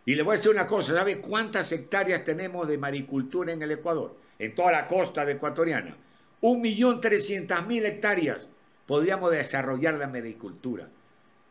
Y 0.06 0.16
le 0.16 0.24
voy 0.24 0.34
a 0.34 0.38
decir 0.38 0.52
una 0.52 0.66
cosa, 0.66 0.94
¿sabe 0.94 1.20
cuántas 1.20 1.72
hectáreas 1.72 2.26
tenemos 2.26 2.68
de 2.68 2.78
maricultura 2.80 3.54
en 3.54 3.62
el 3.62 3.72
Ecuador? 3.72 4.18
En 4.40 4.56
toda 4.56 4.72
la 4.72 4.88
costa 4.88 5.26
de 5.26 5.34
ecuatoriana. 5.34 5.96
Un 6.42 6.62
millón 6.62 7.02
trescientas 7.02 7.66
mil 7.68 7.86
hectáreas 7.86 8.50
podríamos 8.88 9.32
desarrollar 9.32 9.96
la 9.96 10.08
maricultura. 10.08 10.90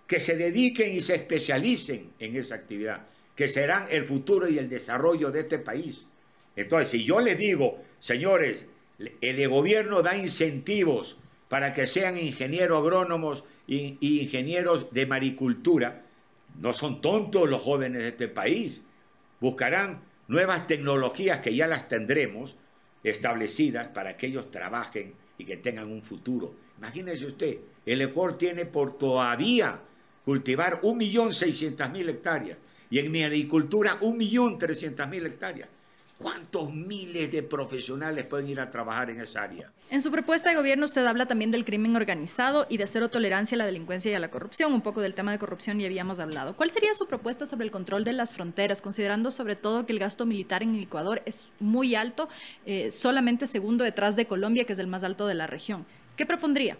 Que 0.07 0.21
se 0.21 0.37
dediquen 0.37 0.93
y 0.93 1.01
se 1.01 1.15
especialicen 1.15 2.13
en 2.19 2.37
esa 2.37 2.57
actividad, 2.57 3.07
que 3.35 3.49
serán 3.49 3.87
el 3.91 4.05
futuro 4.05 4.49
y 4.49 4.59
el 4.59 4.69
desarrollo 4.69 5.31
de 5.31 5.41
este 5.41 5.59
país. 5.59 6.07
Entonces, 6.57 6.91
si 6.91 7.05
yo 7.05 7.21
les 7.21 7.39
digo, 7.39 7.83
señores, 7.99 8.67
el 8.99 9.49
gobierno 9.49 10.03
da 10.03 10.17
incentivos 10.17 11.19
para 11.49 11.73
que 11.73 11.87
sean 11.87 12.19
ingenieros 12.19 12.79
agrónomos 12.79 13.45
y 13.67 13.97
ingenieros 14.21 14.93
de 14.93 15.07
maricultura, 15.07 16.03
no 16.61 16.73
son 16.73 17.01
tontos 17.01 17.49
los 17.49 17.63
jóvenes 17.63 18.03
de 18.03 18.09
este 18.09 18.29
país. 18.29 18.83
Buscarán 19.41 20.03
nuevas 20.29 20.67
tecnologías 20.67 21.41
que 21.41 21.55
ya 21.55 21.67
las 21.67 21.89
tendremos 21.89 22.57
establecidas 23.03 23.89
para 23.89 24.17
que 24.17 24.27
ellos 24.29 24.51
trabajen 24.51 25.15
y 25.37 25.45
que 25.45 25.57
tengan 25.57 25.91
un 25.91 26.03
futuro. 26.03 26.55
Imagínese 26.79 27.27
usted, 27.27 27.59
el 27.85 28.03
Ecuador 28.03 28.39
tiene 28.39 28.67
por 28.67 28.97
todavía 28.97 29.81
cultivar 30.25 30.81
1.600.000 30.81 32.09
hectáreas 32.09 32.59
y 32.91 32.99
en 32.99 33.11
mi 33.11 33.23
agricultura 33.23 33.99
1.300.000 34.01 35.27
hectáreas. 35.27 35.69
¿Cuántos 36.17 36.73
miles 36.73 37.33
de 37.33 37.43
profesionales 37.43 38.25
pueden 38.25 38.49
ir 38.49 38.61
a 38.61 38.71
trabajar 38.71 39.11
en 39.11 39.21
esa 39.21 39.43
área? 39.43 39.71
En 39.91 40.01
su 40.01 40.13
propuesta 40.13 40.49
de 40.49 40.57
gobierno 40.57 40.85
usted 40.85 41.05
habla 41.05 41.27
también 41.27 41.51
del 41.51 41.65
crimen 41.65 41.97
organizado 41.97 42.67
y 42.71 42.77
de 42.77 42.87
cero 42.87 43.11
tolerancia 43.11 43.57
a 43.57 43.59
la 43.59 43.67
delincuencia 43.67 44.13
y 44.13 44.15
a 44.15 44.21
la 44.21 44.31
corrupción. 44.31 44.73
Un 44.73 44.81
poco 44.81 45.01
del 45.01 45.15
tema 45.15 45.33
de 45.33 45.39
corrupción 45.39 45.81
ya 45.81 45.87
habíamos 45.87 46.21
hablado. 46.21 46.57
¿Cuál 46.57 46.71
sería 46.71 46.95
su 46.95 47.07
propuesta 47.07 47.47
sobre 47.47 47.65
el 47.65 47.73
control 47.73 48.05
de 48.05 48.13
las 48.13 48.33
fronteras, 48.33 48.81
considerando 48.81 49.33
sobre 49.33 49.57
todo 49.57 49.87
que 49.87 49.93
el 49.93 49.99
gasto 49.99 50.25
militar 50.25 50.63
en 50.63 50.77
el 50.77 50.85
Ecuador 50.85 51.21
es 51.27 51.49
muy 51.59 51.97
alto, 51.97 52.29
eh, 52.65 52.93
solamente 52.93 53.49
segundo 53.49 53.83
detrás 53.83 54.15
de 54.15 54.27
Colombia, 54.27 54.65
que 54.65 54.73
es 54.73 54.79
el 54.79 54.87
más 54.87 55.03
alto 55.03 55.27
de 55.27 55.35
la 55.35 55.49
región? 55.49 55.85
¿Qué 56.17 56.27
propondría? 56.27 56.79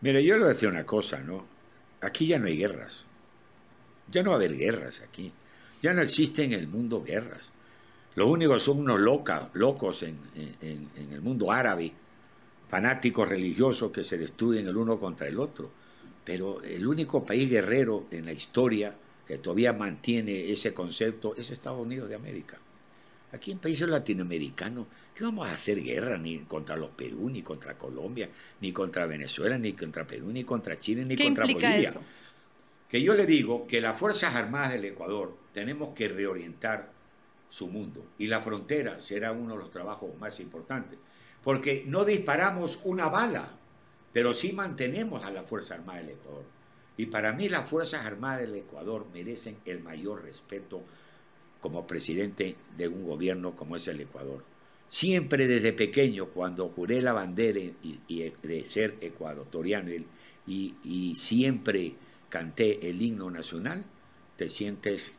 Mire, 0.00 0.24
yo 0.24 0.34
le 0.34 0.40
voy 0.40 0.50
a 0.50 0.52
decir 0.52 0.68
una 0.68 0.86
cosa, 0.86 1.18
¿no? 1.18 1.55
Aquí 2.00 2.26
ya 2.26 2.38
no 2.38 2.46
hay 2.46 2.56
guerras. 2.56 3.04
Ya 4.10 4.22
no 4.22 4.30
va 4.30 4.36
a 4.36 4.38
haber 4.38 4.56
guerras 4.56 5.00
aquí. 5.00 5.32
Ya 5.82 5.92
no 5.92 6.02
existen 6.02 6.52
en 6.52 6.60
el 6.60 6.68
mundo 6.68 7.02
guerras. 7.02 7.50
Los 8.14 8.28
únicos 8.28 8.62
son 8.62 8.78
unos 8.78 9.00
loca, 9.00 9.50
locos 9.54 10.02
en, 10.02 10.18
en- 10.34 10.88
en 10.96 11.12
el 11.12 11.20
mundo 11.20 11.52
árabe, 11.52 11.92
fanáticos 12.68 13.28
religiosos 13.28 13.90
que 13.92 14.04
se 14.04 14.16
destruyen 14.18 14.66
el 14.66 14.76
uno 14.76 14.98
contra 14.98 15.26
el 15.28 15.38
otro. 15.38 15.70
Pero 16.24 16.62
el 16.62 16.86
único 16.86 17.24
país 17.24 17.50
guerrero 17.50 18.06
en 18.10 18.24
la 18.24 18.32
historia 18.32 18.94
que 19.26 19.38
todavía 19.38 19.72
mantiene 19.72 20.50
ese 20.52 20.72
concepto 20.72 21.34
es 21.36 21.50
Estados 21.50 21.80
Unidos 21.84 22.08
de 22.08 22.14
América. 22.14 22.58
Aquí 23.32 23.52
en 23.52 23.58
países 23.58 23.88
latinoamericanos, 23.88 24.86
¿qué 25.16 25.24
vamos 25.24 25.48
a 25.48 25.54
hacer 25.54 25.82
guerra? 25.82 26.18
Ni 26.18 26.40
contra 26.40 26.76
los 26.76 26.90
Perú, 26.90 27.30
ni 27.30 27.42
contra 27.42 27.78
Colombia, 27.78 28.28
ni 28.60 28.70
contra 28.70 29.06
Venezuela, 29.06 29.56
ni 29.56 29.72
contra 29.72 30.06
Perú, 30.06 30.30
ni 30.30 30.44
contra 30.44 30.78
Chile, 30.78 31.06
ni 31.06 31.16
¿Qué 31.16 31.24
contra 31.24 31.46
implica 31.46 31.68
Bolivia. 31.68 31.88
eso? 31.88 32.02
Que 32.86 33.00
yo 33.00 33.14
le 33.14 33.24
digo 33.24 33.66
que 33.66 33.80
las 33.80 33.98
Fuerzas 33.98 34.34
Armadas 34.34 34.72
del 34.72 34.84
Ecuador 34.84 35.34
tenemos 35.54 35.90
que 35.90 36.08
reorientar 36.08 36.90
su 37.48 37.68
mundo 37.68 38.04
y 38.18 38.26
la 38.26 38.42
frontera 38.42 39.00
será 39.00 39.32
uno 39.32 39.54
de 39.54 39.60
los 39.60 39.70
trabajos 39.70 40.10
más 40.18 40.38
importantes. 40.38 40.98
Porque 41.42 41.84
no 41.86 42.04
disparamos 42.04 42.80
una 42.84 43.08
bala, 43.08 43.52
pero 44.12 44.34
sí 44.34 44.52
mantenemos 44.52 45.24
a 45.24 45.30
la 45.30 45.44
Fuerza 45.44 45.76
Armada 45.76 46.00
del 46.00 46.10
Ecuador. 46.10 46.44
Y 46.98 47.06
para 47.06 47.32
mí 47.32 47.48
las 47.48 47.70
Fuerzas 47.70 48.04
Armadas 48.04 48.42
del 48.42 48.54
Ecuador 48.54 49.06
merecen 49.14 49.56
el 49.64 49.80
mayor 49.80 50.24
respeto 50.24 50.82
como 51.60 51.86
presidente 51.86 52.56
de 52.76 52.88
un 52.88 53.04
gobierno 53.06 53.56
como 53.56 53.76
es 53.76 53.88
el 53.88 54.00
Ecuador. 54.00 54.55
Siempre 54.88 55.46
desde 55.48 55.72
pequeño, 55.72 56.26
cuando 56.26 56.68
juré 56.68 57.02
la 57.02 57.12
bandera 57.12 57.58
y, 57.58 57.98
y 58.06 58.32
de 58.42 58.64
ser 58.64 58.94
ecuatoriano 59.00 59.90
y, 60.46 61.14
siempre 61.16 61.94
canté 62.28 62.88
el 62.88 63.02
himno 63.02 63.30
nacional, 63.30 63.84
te 64.36 64.48
sientes, 64.48 65.12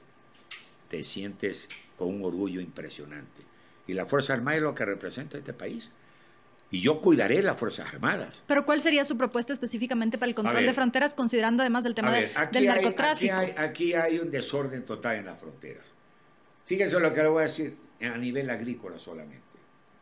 te 0.89 1.03
sientes 1.03 1.67
con 1.97 2.07
un 2.09 2.23
orgullo 2.23 2.61
impresionante. 2.61 3.43
Y 3.87 3.93
la 3.93 4.05
Fuerza 4.05 4.33
Armada 4.33 4.57
es 4.57 4.63
lo 4.63 4.73
que 4.73 4.85
representa 4.85 5.37
este 5.37 5.53
país. 5.53 5.89
Y 6.69 6.81
yo 6.81 6.99
cuidaré 6.99 7.41
las 7.41 7.57
Fuerzas 7.57 7.87
Armadas. 7.93 8.43
Pero 8.45 8.65
¿cuál 8.65 8.81
sería 8.81 9.05
su 9.05 9.17
propuesta 9.17 9.53
específicamente 9.53 10.17
para 10.17 10.27
el 10.29 10.35
control 10.35 10.57
ver. 10.57 10.65
de 10.65 10.73
fronteras, 10.73 11.13
considerando 11.13 11.63
además 11.63 11.85
el 11.85 11.95
tema 11.95 12.11
de- 12.11 12.27
del 12.51 12.63
hay- 12.63 12.65
narcotráfico? 12.67 13.33
Aquí 13.35 13.51
hay, 13.57 13.65
aquí 13.65 13.93
hay 13.93 14.19
un 14.19 14.29
desorden 14.29 14.85
total 14.85 15.15
en 15.17 15.25
las 15.27 15.39
fronteras. 15.39 15.85
Fíjense 16.65 16.99
lo 16.99 17.13
que 17.13 17.21
le 17.23 17.29
voy 17.29 17.39
a 17.43 17.47
decir 17.47 17.77
a 18.01 18.17
nivel 18.17 18.49
agrícola 18.49 18.99
solamente. 18.99 19.46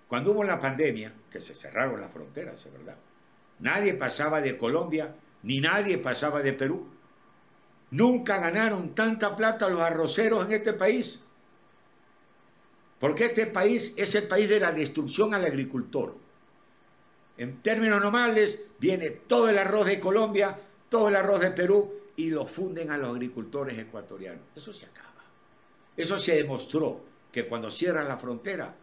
Cuando 0.07 0.31
hubo 0.31 0.43
la 0.43 0.59
pandemia, 0.59 1.13
que 1.31 1.41
se 1.41 1.55
cerraron 1.55 1.99
las 1.99 2.11
fronteras, 2.11 2.65
es 2.65 2.71
verdad, 2.71 2.97
nadie 3.59 3.93
pasaba 3.93 4.41
de 4.41 4.57
Colombia, 4.57 5.15
ni 5.43 5.59
nadie 5.59 5.97
pasaba 5.97 6.41
de 6.41 6.53
Perú. 6.53 6.87
Nunca 7.91 8.39
ganaron 8.39 8.93
tanta 8.93 9.35
plata 9.35 9.69
los 9.69 9.81
arroceros 9.81 10.45
en 10.45 10.53
este 10.53 10.73
país. 10.73 11.21
Porque 12.99 13.25
este 13.25 13.47
país 13.47 13.93
es 13.97 14.15
el 14.15 14.27
país 14.27 14.49
de 14.49 14.59
la 14.59 14.71
destrucción 14.71 15.33
al 15.33 15.45
agricultor. 15.45 16.15
En 17.37 17.61
términos 17.61 18.01
normales, 18.01 18.59
viene 18.79 19.09
todo 19.09 19.49
el 19.49 19.57
arroz 19.57 19.85
de 19.87 19.99
Colombia, 19.99 20.57
todo 20.89 21.09
el 21.09 21.15
arroz 21.15 21.41
de 21.41 21.51
Perú 21.51 21.93
y 22.15 22.29
lo 22.29 22.47
funden 22.47 22.91
a 22.91 22.97
los 22.97 23.09
agricultores 23.09 23.77
ecuatorianos. 23.77 24.43
Eso 24.55 24.73
se 24.73 24.85
acaba. 24.85 25.23
Eso 25.97 26.17
se 26.17 26.35
demostró 26.35 27.01
que 27.31 27.47
cuando 27.47 27.69
cierran 27.69 28.07
la 28.07 28.17
frontera, 28.17 28.73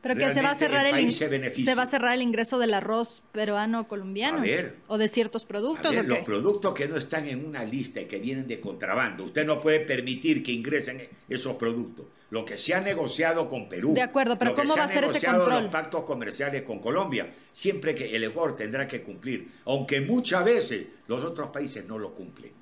pero 0.00 0.16
que 0.16 0.30
se 0.32 0.40
va 0.42 0.50
a 0.50 0.54
cerrar 0.54 0.86
el, 0.86 1.12
se, 1.12 1.74
va 1.74 1.82
a 1.82 1.86
cerrar 1.86 2.14
el 2.14 2.22
ingreso 2.22 2.58
del 2.58 2.72
arroz 2.72 3.22
peruano 3.32 3.86
colombiano 3.86 4.42
o 4.86 4.98
de 4.98 5.08
ciertos 5.08 5.44
productos. 5.44 5.94
los 5.94 6.18
productos 6.20 6.74
que 6.74 6.88
no 6.88 6.96
están 6.96 7.28
en 7.28 7.44
una 7.44 7.64
lista 7.64 8.00
y 8.00 8.06
que 8.06 8.18
vienen 8.18 8.46
de 8.46 8.60
contrabando, 8.60 9.24
usted 9.24 9.44
no 9.44 9.60
puede 9.60 9.80
permitir 9.80 10.42
que 10.42 10.52
ingresen 10.52 11.06
esos 11.28 11.56
productos. 11.56 12.06
Lo 12.30 12.44
que 12.44 12.56
se 12.56 12.74
ha 12.74 12.80
negociado 12.80 13.48
con 13.48 13.68
Perú. 13.68 13.92
De 13.92 14.02
acuerdo, 14.02 14.38
pero 14.38 14.54
¿cómo 14.54 14.76
va 14.76 14.84
a 14.84 14.88
ser 14.88 15.02
ese 15.02 15.24
control? 15.24 15.64
Los 15.64 15.72
pactos 15.72 16.04
comerciales 16.04 16.62
con 16.62 16.78
Colombia, 16.78 17.34
siempre 17.52 17.92
que 17.94 18.14
el 18.14 18.22
Ecuador 18.22 18.54
tendrá 18.54 18.86
que 18.86 19.02
cumplir, 19.02 19.50
aunque 19.64 20.00
muchas 20.00 20.44
veces 20.44 20.86
los 21.08 21.24
otros 21.24 21.50
países 21.50 21.84
no 21.86 21.98
lo 21.98 22.14
cumplen. 22.14 22.52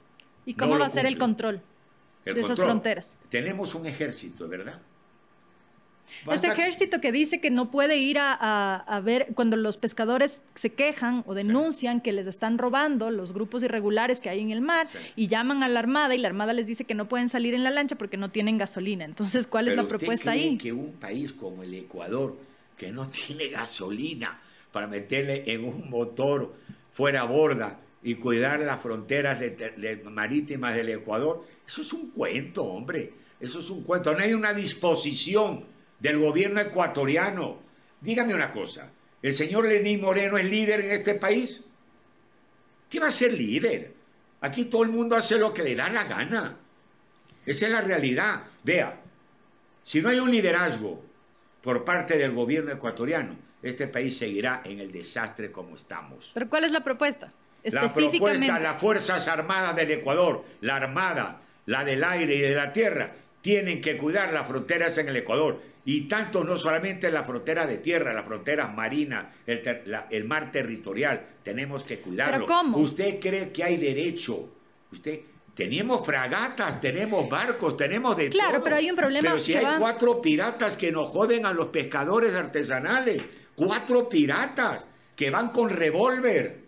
¿Y 0.46 0.54
cómo 0.54 0.78
va 0.78 0.86
a 0.86 0.88
ser 0.88 1.04
el 1.04 1.18
control 1.18 1.60
de 2.24 2.40
esas 2.40 2.58
fronteras? 2.58 3.18
Tenemos 3.28 3.74
un 3.74 3.84
ejército, 3.84 4.48
¿verdad? 4.48 4.80
Este 6.30 6.48
ejército 6.48 7.00
que 7.00 7.12
dice 7.12 7.40
que 7.40 7.50
no 7.50 7.70
puede 7.70 7.96
ir 7.98 8.18
a, 8.20 9.02
ver 9.04 9.28
cuando 9.34 9.56
los 9.56 9.76
pescadores 9.76 10.42
se 10.54 10.70
quejan 10.70 11.22
o 11.26 11.34
denuncian 11.34 12.00
que 12.00 12.12
les 12.12 12.26
están 12.26 12.58
robando 12.58 13.10
los 13.10 13.32
grupos 13.32 13.62
irregulares 13.62 14.20
que 14.20 14.28
hay 14.28 14.40
en 14.40 14.50
el 14.50 14.60
mar 14.60 14.88
y 15.16 15.28
llaman 15.28 15.62
a 15.62 15.68
la 15.68 15.80
Armada 15.80 16.14
y 16.14 16.18
la 16.18 16.28
Armada 16.28 16.52
les 16.52 16.66
dice 16.66 16.84
que 16.84 16.94
no 16.94 17.08
pueden 17.08 17.28
salir 17.28 17.54
en 17.54 17.64
la 17.64 17.70
lancha 17.70 17.96
porque 17.96 18.16
no 18.16 18.30
tienen 18.30 18.58
gasolina. 18.58 19.04
Entonces, 19.04 19.46
¿cuál 19.46 19.68
es 19.68 19.76
la 19.76 19.84
propuesta 19.84 20.32
cree 20.32 20.44
ahí? 20.44 20.58
que 20.58 20.72
un 20.72 20.92
país 20.92 21.32
como 21.32 21.62
el 21.62 21.74
Ecuador, 21.74 22.36
que 22.76 22.90
no 22.90 23.08
tiene 23.08 23.48
gasolina 23.48 24.40
para 24.72 24.86
meterle 24.86 25.44
en 25.46 25.64
un 25.64 25.88
motor 25.88 26.54
fuera 26.92 27.24
borda 27.24 27.78
y 28.02 28.16
cuidar 28.16 28.60
las 28.60 28.80
fronteras 28.80 29.40
marítimas 30.04 30.74
del 30.74 30.90
Ecuador, 30.90 31.44
eso 31.66 31.82
es 31.82 31.92
un 31.92 32.10
cuento, 32.10 32.64
hombre. 32.64 33.12
Eso 33.40 33.60
es 33.60 33.70
un 33.70 33.82
cuento. 33.82 34.12
No 34.12 34.18
hay 34.18 34.32
una 34.32 34.52
disposición 34.52 35.64
del 35.98 36.18
gobierno 36.18 36.60
ecuatoriano. 36.60 37.58
Dígame 38.00 38.34
una 38.34 38.50
cosa, 38.50 38.90
¿el 39.22 39.34
señor 39.34 39.66
Lenín 39.66 40.00
Moreno 40.00 40.38
es 40.38 40.44
líder 40.44 40.80
en 40.80 40.90
este 40.92 41.14
país? 41.14 41.60
¿Qué 42.88 43.00
va 43.00 43.08
a 43.08 43.12
ser 43.12 43.32
líder? 43.32 43.92
Aquí 44.40 44.66
todo 44.66 44.84
el 44.84 44.90
mundo 44.90 45.16
hace 45.16 45.38
lo 45.38 45.52
que 45.52 45.62
le 45.62 45.74
da 45.74 45.88
la 45.88 46.04
gana. 46.04 46.56
Esa 47.44 47.66
es 47.66 47.72
la 47.72 47.80
realidad. 47.80 48.44
Vea, 48.62 49.00
si 49.82 50.00
no 50.00 50.08
hay 50.10 50.20
un 50.20 50.30
liderazgo 50.30 51.02
por 51.62 51.84
parte 51.84 52.16
del 52.16 52.32
gobierno 52.32 52.72
ecuatoriano, 52.72 53.36
este 53.62 53.88
país 53.88 54.16
seguirá 54.16 54.62
en 54.64 54.80
el 54.80 54.92
desastre 54.92 55.50
como 55.50 55.76
estamos. 55.76 56.30
¿Pero 56.34 56.48
cuál 56.48 56.64
es 56.64 56.70
la 56.70 56.84
propuesta? 56.84 57.28
La 57.64 57.92
propuesta, 57.92 58.60
las 58.60 58.80
Fuerzas 58.80 59.26
Armadas 59.26 59.74
del 59.74 59.90
Ecuador, 59.90 60.44
la 60.60 60.76
Armada, 60.76 61.40
la 61.66 61.84
del 61.84 62.04
aire 62.04 62.36
y 62.36 62.40
de 62.40 62.54
la 62.54 62.72
tierra, 62.72 63.12
tienen 63.48 63.80
que 63.80 63.96
cuidar 63.96 64.30
las 64.34 64.46
fronteras 64.46 64.98
en 64.98 65.08
el 65.08 65.16
Ecuador 65.16 65.58
y 65.86 66.02
tanto 66.02 66.44
no 66.44 66.58
solamente 66.58 67.10
la 67.10 67.24
frontera 67.24 67.64
de 67.64 67.78
tierra, 67.78 68.12
la 68.12 68.22
frontera 68.22 68.66
marina, 68.68 69.36
el, 69.46 70.24
mar 70.24 70.52
territorial, 70.52 71.24
tenemos 71.42 71.82
que 71.82 71.98
cuidarlo. 71.98 72.44
cómo? 72.44 72.76
¿Usted 72.76 73.18
cree 73.18 73.50
que 73.50 73.64
hay 73.64 73.78
derecho? 73.78 74.50
Usted 74.92 75.20
tenemos 75.54 76.04
fragatas, 76.04 76.78
tenemos 76.78 77.26
barcos, 77.26 77.74
tenemos 77.74 78.18
de 78.18 78.28
todo. 78.28 78.38
Claro, 78.38 78.62
pero 78.62 78.76
hay 78.76 78.90
un 78.90 78.96
problema. 78.96 79.30
Pero 79.30 79.40
si 79.40 79.54
hay 79.54 79.78
cuatro 79.78 80.20
piratas 80.20 80.76
que 80.76 80.92
nos 80.92 81.08
joden 81.08 81.46
a 81.46 81.54
los 81.54 81.68
pescadores 81.68 82.34
artesanales, 82.34 83.22
cuatro 83.54 84.10
piratas 84.10 84.86
que 85.16 85.30
van 85.30 85.52
con 85.52 85.70
revólver, 85.70 86.64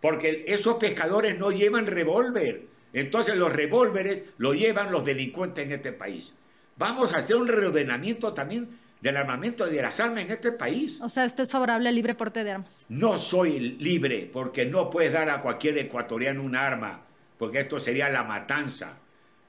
porque 0.00 0.44
esos 0.46 0.76
pescadores 0.76 1.36
no 1.36 1.50
llevan 1.50 1.88
revólver. 1.88 2.71
Entonces 2.92 3.36
los 3.36 3.52
revólveres 3.52 4.24
lo 4.38 4.54
llevan 4.54 4.92
los 4.92 5.04
delincuentes 5.04 5.64
en 5.64 5.72
este 5.72 5.92
país. 5.92 6.34
Vamos 6.76 7.14
a 7.14 7.18
hacer 7.18 7.36
un 7.36 7.48
reordenamiento 7.48 8.32
también 8.32 8.68
del 9.00 9.16
armamento 9.16 9.70
y 9.70 9.74
de 9.74 9.82
las 9.82 9.98
armas 9.98 10.24
en 10.24 10.30
este 10.30 10.52
país. 10.52 10.98
O 11.00 11.08
sea, 11.08 11.26
¿usted 11.26 11.42
es 11.42 11.50
favorable 11.50 11.88
al 11.88 11.94
libre 11.94 12.14
porte 12.14 12.44
de 12.44 12.52
armas? 12.52 12.86
No 12.88 13.18
soy 13.18 13.58
libre 13.58 14.30
porque 14.32 14.64
no 14.64 14.88
puedes 14.90 15.12
dar 15.12 15.28
a 15.28 15.40
cualquier 15.40 15.76
ecuatoriano 15.78 16.42
un 16.42 16.54
arma, 16.54 17.02
porque 17.36 17.60
esto 17.60 17.80
sería 17.80 18.08
la 18.08 18.22
matanza. 18.22 18.98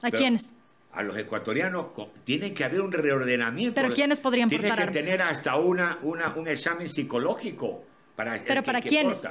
¿A 0.02 0.10
quiénes? 0.10 0.52
A 0.92 1.02
los 1.02 1.16
ecuatorianos 1.16 1.86
tiene 2.24 2.52
que 2.52 2.64
haber 2.64 2.80
un 2.80 2.92
reordenamiento. 2.92 3.74
¿Pero 3.74 3.94
quiénes 3.94 4.20
podrían 4.20 4.48
portar 4.48 4.76
Tiene 4.76 4.92
que 4.92 4.98
tener 4.98 5.22
hasta 5.22 5.56
una, 5.56 5.98
una, 6.02 6.34
un 6.34 6.48
examen 6.48 6.88
psicológico. 6.88 7.84
Para 8.16 8.36
¿Pero 8.38 8.62
para 8.62 8.80
quiénes? 8.80 9.22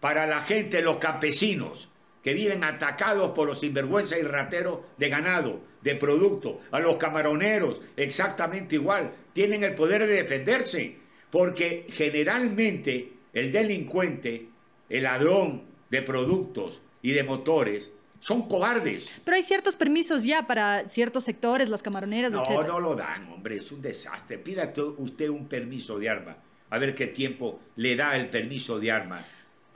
Para 0.00 0.26
la 0.26 0.40
gente, 0.40 0.82
los 0.82 0.98
campesinos, 0.98 1.90
que 2.26 2.34
viven 2.34 2.64
atacados 2.64 3.30
por 3.30 3.46
los 3.46 3.60
sinvergüenza 3.60 4.18
y 4.18 4.22
rateros 4.22 4.80
de 4.98 5.08
ganado, 5.08 5.60
de 5.80 5.94
producto, 5.94 6.60
a 6.72 6.80
los 6.80 6.96
camaroneros, 6.96 7.80
exactamente 7.96 8.74
igual, 8.74 9.12
tienen 9.32 9.62
el 9.62 9.76
poder 9.76 10.08
de 10.08 10.14
defenderse, 10.14 10.96
porque 11.30 11.86
generalmente 11.88 13.12
el 13.32 13.52
delincuente, 13.52 14.48
el 14.88 15.04
ladrón 15.04 15.66
de 15.88 16.02
productos 16.02 16.82
y 17.00 17.12
de 17.12 17.22
motores, 17.22 17.92
son 18.18 18.48
cobardes. 18.48 19.08
Pero 19.24 19.36
hay 19.36 19.44
ciertos 19.44 19.76
permisos 19.76 20.24
ya 20.24 20.48
para 20.48 20.88
ciertos 20.88 21.22
sectores, 21.22 21.68
las 21.68 21.80
camaroneras, 21.80 22.32
no, 22.32 22.42
No, 22.42 22.62
no 22.64 22.80
lo 22.80 22.96
dan, 22.96 23.30
hombre, 23.30 23.58
es 23.58 23.70
un 23.70 23.80
desastre. 23.80 24.38
Pida 24.38 24.72
usted 24.96 25.28
un 25.28 25.46
permiso 25.46 25.96
de 25.96 26.08
arma, 26.08 26.38
a 26.70 26.78
ver 26.80 26.96
qué 26.96 27.06
tiempo 27.06 27.60
le 27.76 27.94
da 27.94 28.16
el 28.16 28.30
permiso 28.30 28.80
de 28.80 28.90
arma 28.90 29.24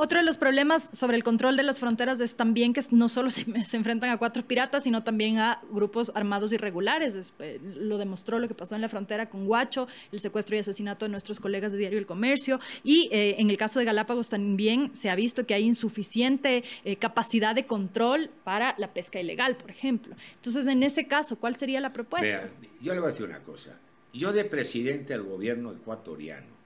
otro 0.01 0.19
de 0.19 0.25
los 0.25 0.39
problemas 0.39 0.89
sobre 0.95 1.19
el 1.19 1.23
control 1.23 1.59
de 1.59 1.63
las 1.63 1.79
fronteras 1.79 2.21
es 2.21 2.35
también 2.35 2.73
que 2.73 2.81
no 2.91 3.11
solo 3.11 3.29
se, 3.31 3.45
enfrentan 3.77 4.09
a 4.09 4.17
cuatro 4.17 4.43
piratas, 4.43 4.85
sino 4.85 5.03
también 5.03 5.39
a 5.39 5.61
grupos 5.71 6.11
armados 6.15 6.55
irregulares. 6.55 7.35
Eh, 7.39 7.61
lo 7.63 7.99
demostró 7.99 8.39
lo 8.39 8.49
que 8.49 8.55
pasó 8.55 8.75
en 8.75 8.81
la 8.81 8.89
frontera 8.89 9.29
con 9.29 9.47
Huacho, 9.47 9.87
el 10.11 10.21
secuestro 10.21 10.57
y 10.57 10.61
asesinato 10.61 11.05
de 11.05 11.11
nuestros 11.11 11.39
colegas 11.39 11.73
de 11.73 11.79
Diario 11.79 11.99
El 11.99 12.07
Comercio. 12.07 12.59
Y 12.83 13.11
eh, 13.13 13.37
en 13.39 13.51
el 13.51 13.59
caso 13.59 13.79
de 13.79 13.85
Galápagos 13.85 14.31
también 14.31 14.95
se 14.95 15.11
ha 15.11 15.15
visto 15.15 15.45
que 15.45 15.53
hay 15.53 15.65
insuficiente 15.65 16.65
eh, 16.85 16.97
capacidad 16.97 17.55
de 17.55 17.67
control 17.67 18.31
para 18.43 18.75
la 18.79 18.95
pesca 18.95 19.21
ilegal, 19.21 19.59
por 19.59 19.71
ejemplo. 19.71 20.17
Entonces, 20.37 20.67
en 20.67 20.83
ese 20.83 21.07
caso, 21.07 21.39
¿cuál 21.39 21.57
sería 21.57 21.79
la 21.79 21.93
propuesta? 21.93 22.49
yo 22.81 22.95
le 22.95 23.01
voy 23.01 23.09
a 23.09 23.13
decir 23.13 23.27
una 23.27 23.41
cosa. 23.41 23.79
Yo 24.15 24.33
de 24.33 24.47
presidente 24.47 25.13
del 25.13 25.25
gobierno 25.25 25.73
ecuatoriano, 25.73 26.59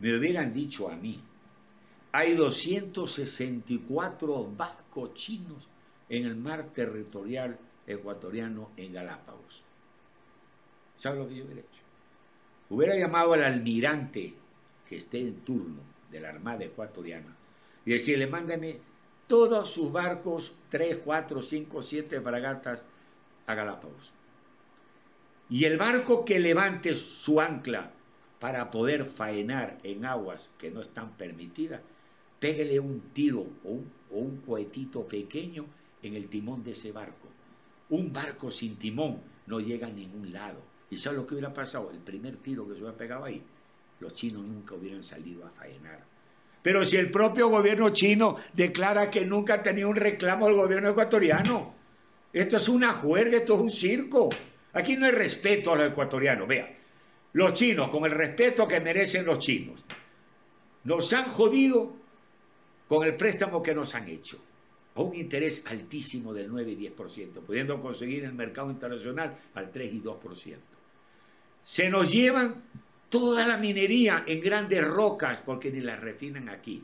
me 0.00 0.14
hubieran 0.14 0.52
dicho 0.52 0.90
a 0.90 0.96
mí, 0.96 1.18
hay 2.12 2.34
264 2.34 4.52
barcos 4.56 5.14
chinos 5.14 5.66
en 6.08 6.24
el 6.24 6.36
mar 6.36 6.68
territorial 6.72 7.58
ecuatoriano 7.86 8.70
en 8.76 8.92
Galápagos. 8.92 9.62
¿Sabe 10.96 11.18
lo 11.18 11.28
que 11.28 11.36
yo 11.36 11.44
hubiera 11.44 11.60
hecho? 11.60 11.82
Hubiera 12.70 12.96
llamado 12.96 13.34
al 13.34 13.44
almirante 13.44 14.34
que 14.88 14.96
esté 14.96 15.20
en 15.20 15.36
turno 15.40 15.82
de 16.10 16.20
la 16.20 16.30
Armada 16.30 16.64
ecuatoriana 16.64 17.36
y 17.84 17.92
decirle, 17.92 18.26
mándame 18.26 18.78
todos 19.26 19.70
sus 19.70 19.92
barcos, 19.92 20.52
3, 20.70 21.00
4, 21.04 21.42
5, 21.42 21.82
7 21.82 22.20
fragatas 22.20 22.82
a 23.46 23.54
Galápagos. 23.54 24.12
Y 25.50 25.64
el 25.64 25.78
barco 25.78 26.24
que 26.24 26.40
levante 26.40 26.94
su 26.94 27.40
ancla 27.40 27.90
para 28.38 28.70
poder 28.70 29.04
faenar 29.04 29.78
en 29.82 30.04
aguas 30.04 30.50
que 30.58 30.70
no 30.70 30.82
están 30.82 31.12
permitidas, 31.12 31.80
pégale 32.38 32.78
un 32.78 33.00
tiro 33.12 33.46
o 33.64 33.80
un, 34.10 34.36
cohetito 34.46 35.06
pequeño 35.06 35.66
en 36.02 36.14
el 36.14 36.28
timón 36.28 36.62
de 36.62 36.72
ese 36.72 36.92
barco. 36.92 37.28
Un 37.90 38.12
barco 38.12 38.50
sin 38.50 38.76
timón 38.76 39.20
no 39.46 39.60
llega 39.60 39.86
a 39.86 39.90
ningún 39.90 40.32
lado. 40.32 40.60
¿Y 40.90 40.96
sabes 40.96 41.18
lo 41.18 41.26
que 41.26 41.34
hubiera 41.34 41.52
pasado? 41.52 41.90
El 41.90 41.98
primer 41.98 42.36
tiro 42.36 42.66
que 42.66 42.74
se 42.74 42.80
hubiera 42.80 42.96
pegado 42.96 43.24
ahí, 43.24 43.42
los 44.00 44.14
chinos 44.14 44.44
nunca 44.44 44.74
hubieran 44.74 45.02
salido 45.02 45.46
a 45.46 45.50
faenar. 45.50 46.02
Pero 46.62 46.84
si 46.84 46.96
el 46.96 47.10
propio 47.10 47.48
gobierno 47.48 47.90
chino 47.90 48.36
declara 48.52 49.10
que 49.10 49.24
nunca 49.24 49.62
tenía 49.62 49.86
un 49.86 49.96
reclamo 49.96 50.46
al 50.46 50.54
gobierno 50.54 50.90
ecuatoriano, 50.90 51.74
esto 52.32 52.56
es 52.56 52.68
una 52.68 52.92
juerga, 52.92 53.38
esto 53.38 53.54
es 53.54 53.60
un 53.60 53.70
circo. 53.70 54.30
Aquí 54.72 54.96
no 54.96 55.06
hay 55.06 55.12
respeto 55.12 55.72
a 55.72 55.76
los 55.76 55.90
ecuatorianos. 55.90 56.46
Vea, 56.46 56.76
los 57.32 57.52
chinos, 57.54 57.88
con 57.88 58.04
el 58.04 58.10
respeto 58.10 58.66
que 58.66 58.80
merecen 58.80 59.24
los 59.24 59.38
chinos, 59.38 59.84
nos 60.84 61.12
han 61.12 61.28
jodido 61.28 61.97
con 62.88 63.04
el 63.04 63.14
préstamo 63.14 63.62
que 63.62 63.74
nos 63.74 63.94
han 63.94 64.08
hecho, 64.08 64.38
a 64.94 65.02
un 65.02 65.14
interés 65.14 65.62
altísimo 65.66 66.34
del 66.34 66.48
9 66.48 66.72
y 66.72 66.88
10%, 66.88 67.32
pudiendo 67.46 67.80
conseguir 67.80 68.24
en 68.24 68.30
el 68.30 68.34
mercado 68.34 68.70
internacional 68.70 69.38
al 69.54 69.70
3 69.70 69.94
y 69.94 70.00
2%. 70.00 70.56
Se 71.62 71.90
nos 71.90 72.10
llevan 72.10 72.64
toda 73.08 73.46
la 73.46 73.58
minería 73.58 74.24
en 74.26 74.40
grandes 74.40 74.84
rocas 74.84 75.42
porque 75.44 75.70
ni 75.70 75.80
las 75.80 76.00
refinan 76.00 76.48
aquí. 76.48 76.82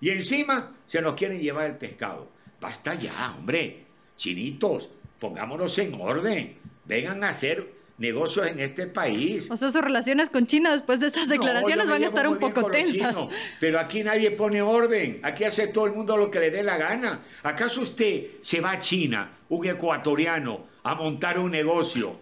Y 0.00 0.10
encima 0.10 0.76
se 0.84 1.00
nos 1.00 1.14
quieren 1.14 1.40
llevar 1.40 1.66
el 1.66 1.76
pescado. 1.76 2.28
Basta 2.60 2.94
ya, 2.94 3.34
hombre. 3.36 3.86
Chinitos, 4.16 4.90
pongámonos 5.18 5.76
en 5.78 5.94
orden. 5.94 6.58
Vengan 6.84 7.24
a 7.24 7.30
hacer 7.30 7.81
negocios 8.02 8.48
en 8.48 8.58
este 8.58 8.88
país. 8.88 9.48
O 9.48 9.56
sea, 9.56 9.70
sus 9.70 9.80
relaciones 9.80 10.28
con 10.28 10.46
China 10.46 10.72
después 10.72 10.98
de 10.98 11.06
estas 11.06 11.28
declaraciones 11.28 11.88
van 11.88 12.02
a 12.02 12.06
estar 12.06 12.28
un 12.28 12.38
poco 12.38 12.64
tensas. 12.64 13.16
pero 13.60 13.78
aquí 13.78 14.02
nadie 14.02 14.32
pone 14.32 14.60
orden. 14.60 15.20
Aquí 15.22 15.44
hace 15.44 15.68
todo 15.68 15.86
el 15.86 15.92
mundo 15.92 16.16
lo 16.16 16.28
que 16.30 16.40
le 16.40 16.50
dé 16.50 16.64
la 16.64 16.76
gana. 16.76 17.22
¿Acaso 17.44 17.80
usted 17.80 18.26
se 18.40 18.60
va 18.60 18.72
a 18.72 18.78
China, 18.80 19.30
un 19.48 19.64
ecuatoriano, 19.66 20.66
a 20.82 20.96
montar 20.96 21.38
un 21.38 21.52
negocio? 21.52 22.20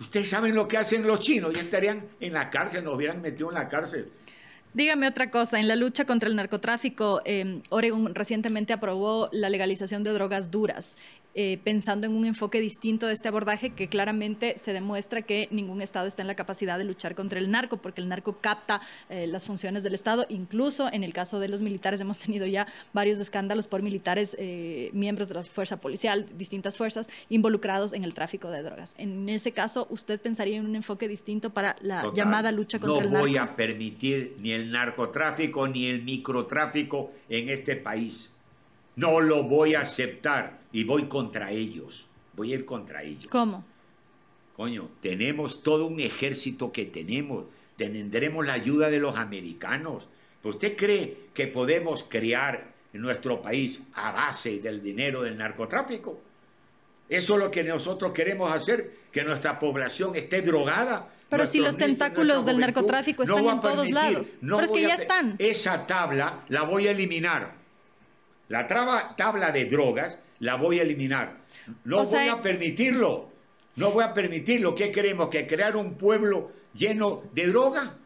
Ustedes 0.00 0.28
saben 0.28 0.54
lo 0.56 0.66
que 0.66 0.78
hacen 0.78 1.06
los 1.06 1.20
chinos. 1.20 1.54
Ya 1.54 1.60
estarían 1.60 2.04
en 2.18 2.32
la 2.32 2.50
cárcel, 2.50 2.82
nos 2.82 2.96
hubieran 2.96 3.22
metido 3.22 3.50
en 3.50 3.54
la 3.54 3.68
cárcel. 3.68 4.10
Dígame 4.74 5.06
otra 5.06 5.30
cosa, 5.30 5.60
en 5.60 5.68
la 5.68 5.76
lucha 5.76 6.04
contra 6.04 6.28
el 6.28 6.34
narcotráfico, 6.34 7.22
eh, 7.24 7.60
Oregon 7.68 8.12
recientemente 8.12 8.72
aprobó 8.72 9.28
la 9.30 9.48
legalización 9.48 10.02
de 10.02 10.10
drogas 10.10 10.50
duras. 10.50 10.96
Eh, 11.36 11.58
pensando 11.64 12.06
en 12.06 12.14
un 12.14 12.24
enfoque 12.26 12.60
distinto 12.60 13.08
de 13.08 13.12
este 13.12 13.26
abordaje 13.26 13.70
que 13.70 13.88
claramente 13.88 14.56
se 14.56 14.72
demuestra 14.72 15.22
que 15.22 15.48
ningún 15.50 15.82
Estado 15.82 16.06
está 16.06 16.22
en 16.22 16.28
la 16.28 16.36
capacidad 16.36 16.78
de 16.78 16.84
luchar 16.84 17.16
contra 17.16 17.40
el 17.40 17.50
narco, 17.50 17.78
porque 17.78 18.00
el 18.00 18.08
narco 18.08 18.38
capta 18.40 18.80
eh, 19.08 19.26
las 19.26 19.44
funciones 19.44 19.82
del 19.82 19.94
Estado. 19.94 20.26
Incluso 20.28 20.88
en 20.92 21.02
el 21.02 21.12
caso 21.12 21.40
de 21.40 21.48
los 21.48 21.60
militares 21.60 22.00
hemos 22.00 22.20
tenido 22.20 22.46
ya 22.46 22.68
varios 22.92 23.18
escándalos 23.18 23.66
por 23.66 23.82
militares, 23.82 24.36
eh, 24.38 24.90
miembros 24.92 25.28
de 25.28 25.34
la 25.34 25.42
fuerza 25.42 25.80
policial, 25.80 26.28
distintas 26.38 26.76
fuerzas, 26.76 27.08
involucrados 27.28 27.94
en 27.94 28.04
el 28.04 28.14
tráfico 28.14 28.50
de 28.50 28.62
drogas. 28.62 28.94
En 28.96 29.28
ese 29.28 29.50
caso, 29.50 29.88
¿usted 29.90 30.20
pensaría 30.20 30.58
en 30.58 30.66
un 30.66 30.76
enfoque 30.76 31.08
distinto 31.08 31.50
para 31.50 31.74
la 31.80 32.12
llamada 32.14 32.52
lucha 32.52 32.78
contra 32.78 33.04
el 33.04 33.10
narco? 33.10 33.26
No 33.26 33.32
voy 33.32 33.38
a 33.38 33.56
permitir 33.56 34.36
ni 34.38 34.52
el 34.52 34.70
narcotráfico 34.70 35.66
ni 35.66 35.86
el 35.86 36.04
microtráfico 36.04 37.10
en 37.28 37.48
este 37.48 37.74
país. 37.74 38.30
No 38.94 39.20
lo 39.20 39.42
voy 39.42 39.74
a 39.74 39.80
aceptar 39.80 40.63
y 40.74 40.82
voy 40.82 41.04
contra 41.04 41.52
ellos. 41.52 42.04
Voy 42.34 42.52
a 42.52 42.56
ir 42.56 42.64
contra 42.64 43.02
ellos. 43.04 43.28
¿Cómo? 43.30 43.64
Coño, 44.56 44.90
tenemos 45.00 45.62
todo 45.62 45.86
un 45.86 46.00
ejército 46.00 46.72
que 46.72 46.84
tenemos. 46.84 47.44
Tendremos 47.76 48.44
la 48.44 48.54
ayuda 48.54 48.90
de 48.90 48.98
los 48.98 49.16
americanos. 49.16 50.08
¿Usted 50.42 50.76
cree 50.76 51.28
que 51.32 51.46
podemos 51.46 52.02
crear 52.02 52.74
en 52.92 53.00
nuestro 53.00 53.40
país 53.40 53.80
a 53.94 54.10
base 54.10 54.58
del 54.58 54.82
dinero 54.82 55.22
del 55.22 55.38
narcotráfico? 55.38 56.20
Eso 57.08 57.34
es 57.34 57.38
lo 57.38 57.50
que 57.52 57.62
nosotros 57.62 58.12
queremos 58.12 58.50
hacer, 58.50 58.96
que 59.12 59.22
nuestra 59.22 59.60
población 59.60 60.16
esté 60.16 60.42
drogada. 60.42 61.08
Pero 61.28 61.46
si 61.46 61.60
los 61.60 61.76
tentáculos 61.76 62.44
del 62.44 62.58
narcotráfico 62.58 63.22
están 63.22 63.46
en 63.46 63.60
todos 63.60 63.90
lados. 63.90 64.34
Pero 64.40 64.60
es 64.60 64.72
que 64.72 64.82
ya 64.82 64.94
están. 64.94 65.36
Esa 65.38 65.86
tabla 65.86 66.44
la 66.48 66.62
voy 66.62 66.88
a 66.88 66.90
eliminar. 66.90 67.52
La 68.48 68.66
tabla 68.66 69.52
de 69.52 69.64
drogas 69.66 70.18
la 70.40 70.56
voy 70.56 70.78
a 70.78 70.82
eliminar. 70.82 71.38
No 71.84 72.04
voy 72.04 72.28
a 72.28 72.40
permitirlo. 72.40 73.30
No 73.76 73.90
voy 73.90 74.04
a 74.04 74.12
permitirlo. 74.12 74.74
¿Qué 74.74 74.90
queremos? 74.90 75.28
¿Que 75.28 75.46
crear 75.46 75.76
un 75.76 75.94
pueblo 75.94 76.52
lleno 76.74 77.22
de 77.32 77.46
droga? 77.46 77.96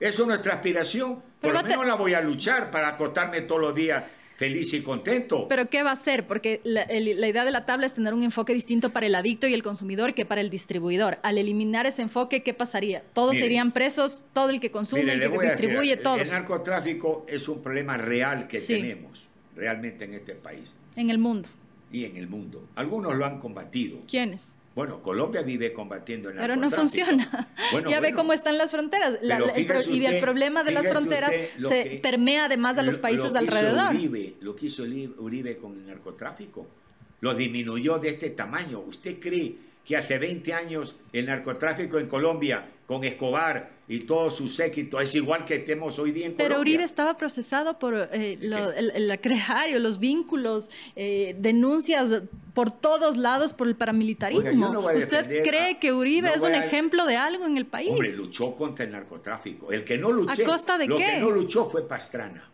Eso 0.00 0.22
es 0.22 0.28
nuestra 0.28 0.54
aspiración. 0.54 1.22
Por 1.40 1.52
lo 1.52 1.62
menos 1.62 1.86
la 1.86 1.94
voy 1.94 2.14
a 2.14 2.20
luchar 2.20 2.70
para 2.70 2.88
acostarme 2.88 3.42
todos 3.42 3.60
los 3.60 3.74
días 3.74 4.04
feliz 4.36 4.72
y 4.74 4.82
contento. 4.82 5.48
Pero 5.48 5.68
¿qué 5.68 5.82
va 5.82 5.90
a 5.90 5.92
hacer? 5.94 6.26
Porque 6.26 6.60
la, 6.64 6.92
idea 6.92 7.44
de 7.44 7.50
la 7.50 7.64
tabla 7.64 7.86
es 7.86 7.94
tener 7.94 8.14
un 8.14 8.22
enfoque 8.22 8.52
distinto 8.52 8.90
para 8.90 9.06
el 9.06 9.14
adicto 9.14 9.46
y 9.46 9.54
el 9.54 9.62
consumidor 9.62 10.14
que 10.14 10.26
para 10.26 10.40
el 10.40 10.50
distribuidor. 10.50 11.18
Al 11.22 11.38
eliminar 11.38 11.86
ese 11.86 12.02
enfoque, 12.02 12.42
¿qué 12.42 12.54
pasaría? 12.54 13.02
Todos 13.14 13.36
serían 13.36 13.72
presos, 13.72 14.24
todo 14.32 14.50
el 14.50 14.60
que 14.60 14.70
consume, 14.70 15.12
el 15.12 15.20
que 15.20 15.38
distribuye, 15.38 15.96
todos. 15.96 16.20
El 16.20 16.30
narcotráfico 16.30 17.24
es 17.28 17.48
un 17.48 17.62
problema 17.62 17.96
real 17.96 18.46
que 18.46 18.60
tenemos 18.60 19.28
realmente 19.54 20.04
en 20.04 20.14
este 20.14 20.34
país. 20.34 20.74
En 20.96 21.10
el 21.10 21.18
mundo. 21.18 21.48
Y 21.92 22.04
en 22.04 22.16
el 22.16 22.26
mundo. 22.26 22.66
Algunos 22.74 23.14
lo 23.16 23.24
han 23.24 23.38
combatido. 23.38 23.98
¿Quiénes? 24.08 24.48
Bueno, 24.74 25.00
Colombia 25.00 25.40
vive 25.40 25.72
combatiendo 25.72 26.28
el 26.28 26.36
Pero 26.36 26.54
no 26.54 26.70
funciona. 26.70 27.48
ya 27.88 27.98
ve 28.00 28.12
cómo 28.12 28.34
están 28.34 28.58
las 28.58 28.70
fronteras. 28.70 29.18
y 29.88 30.04
el 30.04 30.20
problema 30.20 30.64
de 30.64 30.72
las 30.72 30.88
fronteras 30.88 31.32
se 31.68 31.98
permea 32.02 32.44
además 32.44 32.76
a 32.76 32.82
los 32.82 32.98
países 32.98 33.34
alrededor. 33.34 33.94
lo 34.40 34.54
que 34.54 34.66
hizo 34.66 34.82
Uribe 35.18 35.56
con 35.56 35.72
el 35.72 35.86
narcotráfico. 35.86 36.66
Lo 37.20 37.34
disminuyó 37.34 37.98
de 37.98 38.10
este 38.10 38.30
tamaño. 38.30 38.80
¿Usted 38.80 39.18
cree 39.18 39.56
que 39.82 39.96
hace 39.96 40.18
20 40.18 40.52
años 40.52 40.94
el 41.12 41.26
narcotráfico 41.26 41.98
en 41.98 42.08
Colombia, 42.08 42.68
con 42.86 43.02
Escobar 43.04 43.70
y 43.88 44.00
todo 44.00 44.30
su 44.30 44.48
séquito, 44.48 45.00
es 45.00 45.14
igual 45.14 45.44
que 45.44 45.58
tenemos 45.58 45.98
hoy 45.98 46.12
día 46.12 46.26
en 46.26 46.32
Colombia. 46.32 46.48
Pero 46.48 46.60
Uribe 46.60 46.84
estaba 46.84 47.16
procesado 47.16 47.78
por 47.78 47.94
eh, 48.12 48.38
el, 48.40 49.10
acreario, 49.10 49.78
los 49.78 49.98
vínculos, 49.98 50.70
eh, 50.94 51.36
denuncias 51.38 52.22
por 52.54 52.70
todos 52.70 53.16
lados 53.16 53.52
por 53.52 53.66
el 53.66 53.74
paramilitarismo. 53.74 54.80
¿Usted 54.94 55.42
cree 55.42 55.78
que 55.78 55.92
Uribe 55.92 56.32
es 56.34 56.42
un 56.42 56.54
ejemplo 56.54 57.06
de 57.06 57.16
algo 57.16 57.44
en 57.44 57.56
el 57.56 57.66
país? 57.66 57.90
Hombre, 57.90 58.16
luchó 58.16 58.54
contra 58.54 58.84
el 58.84 58.92
narcotráfico. 58.92 59.72
El 59.72 59.84
que 59.84 59.98
no 59.98 60.10
luchó, 60.12 60.42
¿A 60.42 60.46
costa 60.46 60.78
de 60.78 60.86
lo 60.86 60.96
que 60.96 61.18
no 61.18 61.30
luchó 61.30 61.68
fue 61.68 61.86
Pastrana. 61.86 62.50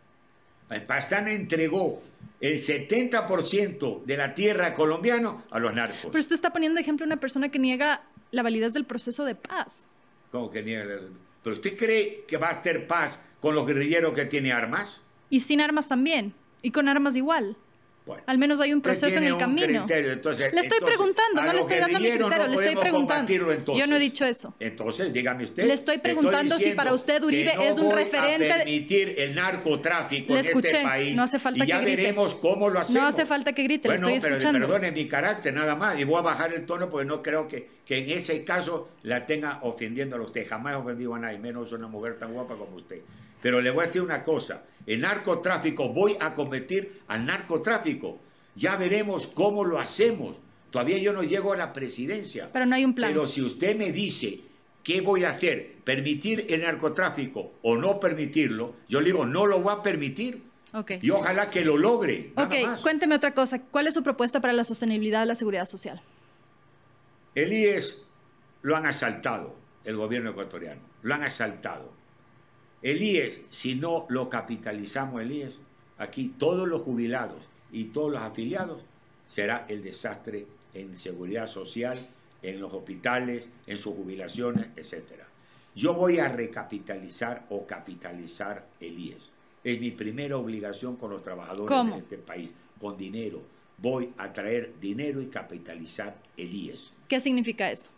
Pastrana 0.86 1.32
entregó 1.32 2.00
el 2.40 2.58
70% 2.58 4.02
de 4.04 4.16
la 4.16 4.34
tierra 4.34 4.72
colombiana 4.72 5.44
a 5.50 5.58
los 5.58 5.74
narcos. 5.74 6.06
Pero 6.06 6.18
usted 6.18 6.34
está 6.34 6.52
poniendo 6.52 6.76
de 6.76 6.82
ejemplo 6.82 7.04
a 7.04 7.06
una 7.06 7.18
persona 7.18 7.50
que 7.50 7.58
niega 7.58 8.02
la 8.30 8.42
validez 8.42 8.72
del 8.72 8.84
proceso 8.84 9.24
de 9.24 9.34
paz. 9.34 9.86
¿Pero 10.32 11.56
usted 11.56 11.76
cree 11.76 12.24
que 12.26 12.36
va 12.38 12.48
a 12.48 12.52
hacer 12.52 12.86
paz 12.86 13.18
con 13.40 13.54
los 13.54 13.66
guerrilleros 13.66 14.12
que 14.12 14.24
tienen 14.24 14.52
armas? 14.52 15.00
Y 15.30 15.40
sin 15.40 15.60
armas 15.60 15.88
también. 15.88 16.34
Y 16.62 16.70
con 16.70 16.88
armas 16.88 17.16
igual. 17.16 17.56
Al 18.26 18.38
menos 18.38 18.60
hay 18.60 18.72
un 18.72 18.80
proceso 18.80 19.18
en 19.18 19.24
el 19.24 19.36
camino. 19.36 19.86
le 19.88 20.60
estoy 20.60 20.80
preguntando, 20.80 21.42
no 21.42 21.52
le 21.52 21.60
estoy 21.60 21.78
dando 21.78 22.00
mi 22.00 22.10
criterio, 22.10 22.46
le 22.48 22.54
estoy 22.54 22.76
preguntando. 22.76 23.32
Yo 23.74 23.86
no 23.86 23.96
he 23.96 23.98
dicho 23.98 24.24
eso. 24.24 24.54
Entonces, 24.58 25.12
dígame 25.12 25.44
usted. 25.44 25.66
Le 25.66 25.74
estoy 25.74 25.98
preguntando 25.98 26.58
si 26.58 26.72
para 26.72 26.92
usted 26.92 27.22
Uribe 27.22 27.52
es 27.60 27.78
un 27.78 27.92
referente. 27.92 28.52
A 28.52 28.56
permitir 28.58 29.14
el 29.18 29.34
narcotráfico 29.34 30.32
en 30.32 30.38
este 30.38 30.82
país. 30.82 31.14
No 31.14 31.22
hace 31.22 31.38
falta 31.38 31.64
y 31.64 31.68
ya 31.68 31.78
que 31.78 31.86
grite. 31.86 32.02
veremos 32.02 32.34
cómo 32.34 32.68
lo 32.68 32.80
hacemos. 32.80 33.02
No 33.02 33.08
hace 33.08 33.26
falta 33.26 33.52
que 33.52 33.62
grite, 33.62 33.88
le 33.88 33.94
estoy 33.94 34.14
escuchando. 34.14 34.58
Pero 34.58 34.66
perdone 34.66 34.92
mi 34.92 35.06
carácter, 35.06 35.54
nada 35.54 35.76
más. 35.76 35.98
Y 35.98 36.04
voy 36.04 36.18
a 36.18 36.22
bajar 36.22 36.52
el 36.52 36.66
tono 36.66 36.90
porque 36.90 37.06
no 37.06 37.22
creo 37.22 37.46
que, 37.48 37.68
que 37.84 37.98
en 37.98 38.10
ese 38.10 38.44
caso 38.44 38.90
la 39.02 39.26
tenga 39.26 39.60
ofendiendo 39.62 40.16
a 40.16 40.20
usted. 40.20 40.46
Jamás 40.48 40.74
he 40.74 40.76
ofendido 40.76 41.14
a 41.14 41.18
nadie, 41.18 41.38
menos 41.38 41.72
a 41.72 41.76
una 41.76 41.88
mujer 41.88 42.18
tan 42.18 42.32
guapa 42.32 42.56
como 42.56 42.76
usted. 42.76 43.00
Pero 43.40 43.60
le 43.60 43.70
voy 43.70 43.84
a 43.84 43.86
decir 43.86 44.02
una 44.02 44.22
cosa. 44.22 44.62
El 44.86 45.00
narcotráfico, 45.00 45.88
voy 45.88 46.16
a 46.20 46.34
combatir 46.34 47.02
al 47.08 47.24
narcotráfico 47.24 48.18
ya 48.54 48.76
veremos 48.76 49.26
cómo 49.26 49.64
lo 49.64 49.78
hacemos. 49.78 50.36
Todavía 50.70 50.98
yo 50.98 51.12
no 51.12 51.22
llego 51.22 51.52
a 51.52 51.56
la 51.56 51.72
presidencia. 51.72 52.50
Pero 52.52 52.66
no 52.66 52.74
hay 52.74 52.84
un 52.84 52.94
plan. 52.94 53.10
Pero 53.10 53.26
si 53.26 53.42
usted 53.42 53.76
me 53.76 53.92
dice 53.92 54.40
qué 54.82 55.00
voy 55.00 55.24
a 55.24 55.30
hacer, 55.30 55.76
permitir 55.84 56.46
el 56.48 56.62
narcotráfico 56.62 57.54
o 57.62 57.76
no 57.76 58.00
permitirlo, 58.00 58.74
yo 58.88 59.00
le 59.00 59.06
digo, 59.06 59.26
no 59.26 59.46
lo 59.46 59.60
voy 59.60 59.74
a 59.74 59.82
permitir. 59.82 60.42
Okay. 60.74 61.00
Y 61.02 61.10
ojalá 61.10 61.50
que 61.50 61.62
lo 61.62 61.76
logre. 61.76 62.32
ok, 62.34 62.80
cuénteme 62.82 63.14
otra 63.14 63.34
cosa. 63.34 63.60
¿Cuál 63.60 63.88
es 63.88 63.94
su 63.94 64.02
propuesta 64.02 64.40
para 64.40 64.54
la 64.54 64.64
sostenibilidad 64.64 65.20
de 65.20 65.26
la 65.26 65.34
seguridad 65.34 65.66
social? 65.66 66.00
El 67.34 67.52
IES 67.52 68.02
lo 68.62 68.76
han 68.76 68.86
asaltado, 68.86 69.54
el 69.84 69.96
gobierno 69.96 70.30
ecuatoriano. 70.30 70.80
Lo 71.02 71.14
han 71.14 71.24
asaltado. 71.24 71.92
El 72.82 73.00
IES, 73.00 73.38
si 73.50 73.76
no 73.76 74.06
lo 74.08 74.28
capitalizamos, 74.28 75.22
el 75.22 75.30
IES, 75.30 75.60
aquí 75.98 76.34
todos 76.36 76.66
los 76.66 76.82
jubilados 76.82 77.40
y 77.70 77.84
todos 77.84 78.10
los 78.10 78.20
afiliados, 78.20 78.82
será 79.28 79.64
el 79.68 79.84
desastre 79.84 80.46
en 80.74 80.96
seguridad 80.96 81.46
social, 81.46 81.98
en 82.42 82.60
los 82.60 82.72
hospitales, 82.74 83.48
en 83.68 83.78
sus 83.78 83.94
jubilaciones, 83.94 84.66
etc. 84.76 85.22
Yo 85.76 85.94
voy 85.94 86.18
a 86.18 86.26
recapitalizar 86.28 87.46
o 87.50 87.66
capitalizar 87.66 88.66
el 88.80 88.98
IES. 88.98 89.30
Es 89.62 89.80
mi 89.80 89.92
primera 89.92 90.36
obligación 90.36 90.96
con 90.96 91.10
los 91.10 91.22
trabajadores 91.22 91.92
de 91.92 91.98
este 91.98 92.18
país, 92.18 92.50
con 92.80 92.98
dinero. 92.98 93.42
Voy 93.78 94.10
a 94.18 94.32
traer 94.32 94.74
dinero 94.80 95.22
y 95.22 95.26
capitalizar 95.26 96.16
el 96.36 96.52
IES. 96.52 96.92
¿Qué 97.06 97.20
significa 97.20 97.70
eso? 97.70 97.90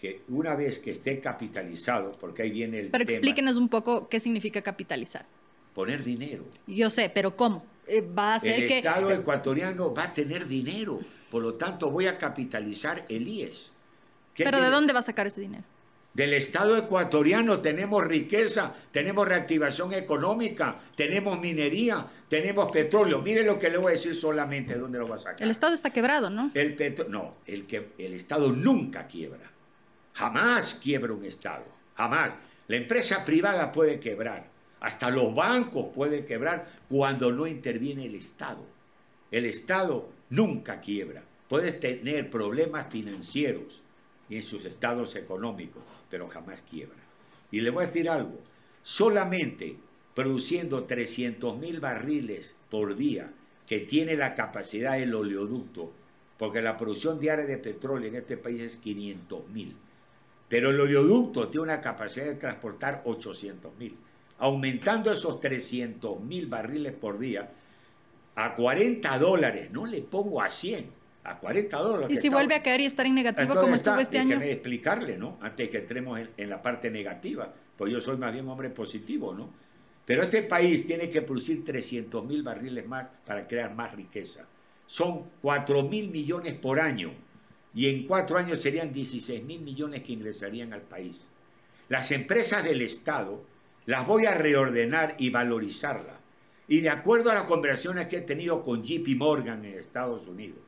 Que 0.00 0.22
una 0.28 0.54
vez 0.54 0.78
que 0.78 0.92
esté 0.92 1.20
capitalizado, 1.20 2.12
porque 2.12 2.42
ahí 2.42 2.50
viene 2.50 2.80
el 2.80 2.90
Pero 2.90 3.04
explíquenos 3.04 3.56
un 3.56 3.68
poco 3.68 4.08
qué 4.08 4.18
significa 4.18 4.62
capitalizar. 4.62 5.26
Poner 5.74 6.02
dinero. 6.02 6.44
Yo 6.66 6.88
sé, 6.90 7.10
pero 7.12 7.36
¿cómo? 7.36 7.64
Eh, 7.86 8.00
va 8.00 8.34
a 8.34 8.40
ser 8.40 8.60
el 8.60 8.70
Estado 8.70 9.10
ecuatoriano 9.10 9.92
va 9.92 10.04
a 10.04 10.14
tener 10.14 10.46
dinero, 10.46 11.00
por 11.30 11.42
lo 11.42 11.54
tanto 11.54 11.90
voy 11.90 12.06
a 12.06 12.16
capitalizar 12.16 13.04
el 13.08 13.26
IES. 13.26 13.72
¿Pero 14.36 14.60
de 14.60 14.70
dónde 14.70 14.92
va 14.92 15.00
a 15.00 15.02
sacar 15.02 15.26
ese 15.26 15.40
dinero? 15.40 15.64
Del 16.14 16.34
Estado 16.34 16.76
ecuatoriano 16.76 17.60
tenemos 17.60 18.04
riqueza, 18.04 18.74
tenemos 18.90 19.28
reactivación 19.28 19.92
económica, 19.92 20.80
tenemos 20.96 21.38
minería, 21.38 22.04
tenemos 22.28 22.70
petróleo. 22.72 23.22
Mire 23.22 23.44
lo 23.44 23.58
que 23.58 23.70
le 23.70 23.78
voy 23.78 23.90
a 23.90 23.94
decir 23.94 24.16
solamente 24.16 24.74
de 24.74 24.80
dónde 24.80 24.98
lo 24.98 25.08
va 25.08 25.16
a 25.16 25.18
sacar. 25.18 25.42
El 25.42 25.50
Estado 25.50 25.74
está 25.74 25.90
quebrado, 25.90 26.28
¿no? 26.28 26.50
El 26.54 26.76
no, 27.08 27.34
el, 27.46 27.66
que, 27.66 27.90
el 27.98 28.14
Estado 28.14 28.50
nunca 28.50 29.06
quiebra. 29.06 29.49
Jamás 30.14 30.74
quiebra 30.74 31.12
un 31.12 31.24
Estado, 31.24 31.64
jamás. 31.96 32.34
La 32.68 32.76
empresa 32.76 33.24
privada 33.24 33.72
puede 33.72 33.98
quebrar, 33.98 34.48
hasta 34.80 35.10
los 35.10 35.34
bancos 35.34 35.86
pueden 35.94 36.24
quebrar 36.24 36.68
cuando 36.88 37.32
no 37.32 37.46
interviene 37.46 38.06
el 38.06 38.14
Estado. 38.14 38.64
El 39.30 39.46
Estado 39.46 40.08
nunca 40.30 40.80
quiebra. 40.80 41.22
Puedes 41.48 41.80
tener 41.80 42.30
problemas 42.30 42.88
financieros, 42.90 43.82
en 44.30 44.42
sus 44.42 44.64
estados 44.64 45.16
económicos, 45.16 45.82
pero 46.08 46.28
jamás 46.28 46.62
quiebra. 46.62 46.98
Y 47.50 47.60
le 47.60 47.70
voy 47.70 47.84
a 47.84 47.86
decir 47.88 48.08
algo, 48.08 48.38
solamente 48.82 49.76
produciendo 50.14 50.84
300 50.84 51.58
mil 51.58 51.80
barriles 51.80 52.54
por 52.70 52.96
día, 52.96 53.32
que 53.66 53.80
tiene 53.80 54.16
la 54.16 54.34
capacidad 54.34 54.98
del 54.98 55.14
oleoducto, 55.14 55.92
porque 56.38 56.62
la 56.62 56.76
producción 56.76 57.20
diaria 57.20 57.44
de 57.44 57.58
petróleo 57.58 58.08
en 58.08 58.16
este 58.16 58.36
país 58.36 58.60
es 58.60 58.76
500 58.76 59.48
mil, 59.50 59.76
pero 60.50 60.70
el 60.70 60.80
oleoducto 60.80 61.48
tiene 61.48 61.62
una 61.62 61.80
capacidad 61.80 62.26
de 62.26 62.34
transportar 62.34 63.02
800 63.04 63.72
mil. 63.78 63.96
Aumentando 64.40 65.12
esos 65.12 65.40
300 65.40 66.20
mil 66.20 66.48
barriles 66.48 66.92
por 66.92 67.20
día 67.20 67.48
a 68.34 68.54
40 68.56 69.16
dólares, 69.18 69.70
no 69.70 69.86
le 69.86 70.02
pongo 70.02 70.42
a 70.42 70.50
100, 70.50 70.86
a 71.22 71.38
40 71.38 71.76
dólares. 71.78 72.18
¿Y 72.18 72.20
si 72.20 72.28
vuelve 72.28 72.56
a 72.56 72.62
caer 72.64 72.80
y 72.80 72.86
estar 72.86 73.06
en 73.06 73.14
negativo 73.14 73.54
como 73.54 73.76
estuvo 73.76 74.00
este 74.00 74.18
año? 74.18 74.30
Déjeme 74.30 74.50
explicarle, 74.50 75.16
¿no? 75.16 75.38
Antes 75.40 75.68
que 75.68 75.78
entremos 75.78 76.18
en, 76.18 76.30
en 76.36 76.50
la 76.50 76.60
parte 76.60 76.90
negativa, 76.90 77.54
pues 77.76 77.92
yo 77.92 78.00
soy 78.00 78.16
más 78.16 78.32
bien 78.32 78.48
hombre 78.48 78.70
positivo, 78.70 79.32
¿no? 79.32 79.50
Pero 80.04 80.22
este 80.22 80.42
país 80.42 80.84
tiene 80.84 81.08
que 81.08 81.22
producir 81.22 81.64
300 81.64 82.24
mil 82.24 82.42
barriles 82.42 82.84
más 82.88 83.06
para 83.24 83.46
crear 83.46 83.72
más 83.72 83.94
riqueza. 83.94 84.40
Son 84.84 85.26
4 85.42 85.84
mil 85.84 86.10
millones 86.10 86.54
por 86.54 86.80
año 86.80 87.12
y 87.74 87.88
en 87.88 88.06
cuatro 88.06 88.38
años 88.38 88.60
serían 88.60 88.92
16 88.92 89.42
mil 89.44 89.60
millones 89.60 90.02
que 90.02 90.12
ingresarían 90.12 90.72
al 90.72 90.82
país. 90.82 91.26
Las 91.88 92.10
empresas 92.10 92.64
del 92.64 92.82
Estado 92.82 93.42
las 93.86 94.06
voy 94.06 94.26
a 94.26 94.34
reordenar 94.34 95.16
y 95.18 95.30
valorizarlas. 95.30 96.18
Y 96.68 96.80
de 96.80 96.90
acuerdo 96.90 97.30
a 97.30 97.34
las 97.34 97.44
conversaciones 97.44 98.06
que 98.06 98.18
he 98.18 98.20
tenido 98.20 98.62
con 98.62 98.84
JP 98.84 99.08
Morgan 99.16 99.64
en 99.64 99.78
Estados 99.78 100.26
Unidos, 100.28 100.58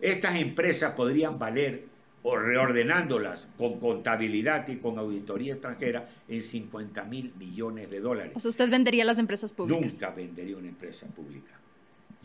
estas 0.00 0.36
empresas 0.36 0.92
podrían 0.92 1.38
valer 1.38 1.84
o 2.22 2.36
reordenándolas 2.36 3.48
con 3.56 3.78
contabilidad 3.78 4.66
y 4.68 4.76
con 4.76 4.98
auditoría 4.98 5.54
extranjera 5.54 6.08
en 6.28 6.42
50 6.42 7.04
mil 7.04 7.32
millones 7.38 7.88
de 7.88 8.00
dólares. 8.00 8.32
O 8.34 8.40
sea, 8.40 8.48
usted 8.48 8.68
vendería 8.68 9.04
las 9.04 9.18
empresas 9.18 9.52
públicas. 9.52 9.92
Nunca 9.92 10.10
vendería 10.10 10.56
una 10.56 10.68
empresa 10.68 11.06
pública. 11.06 11.52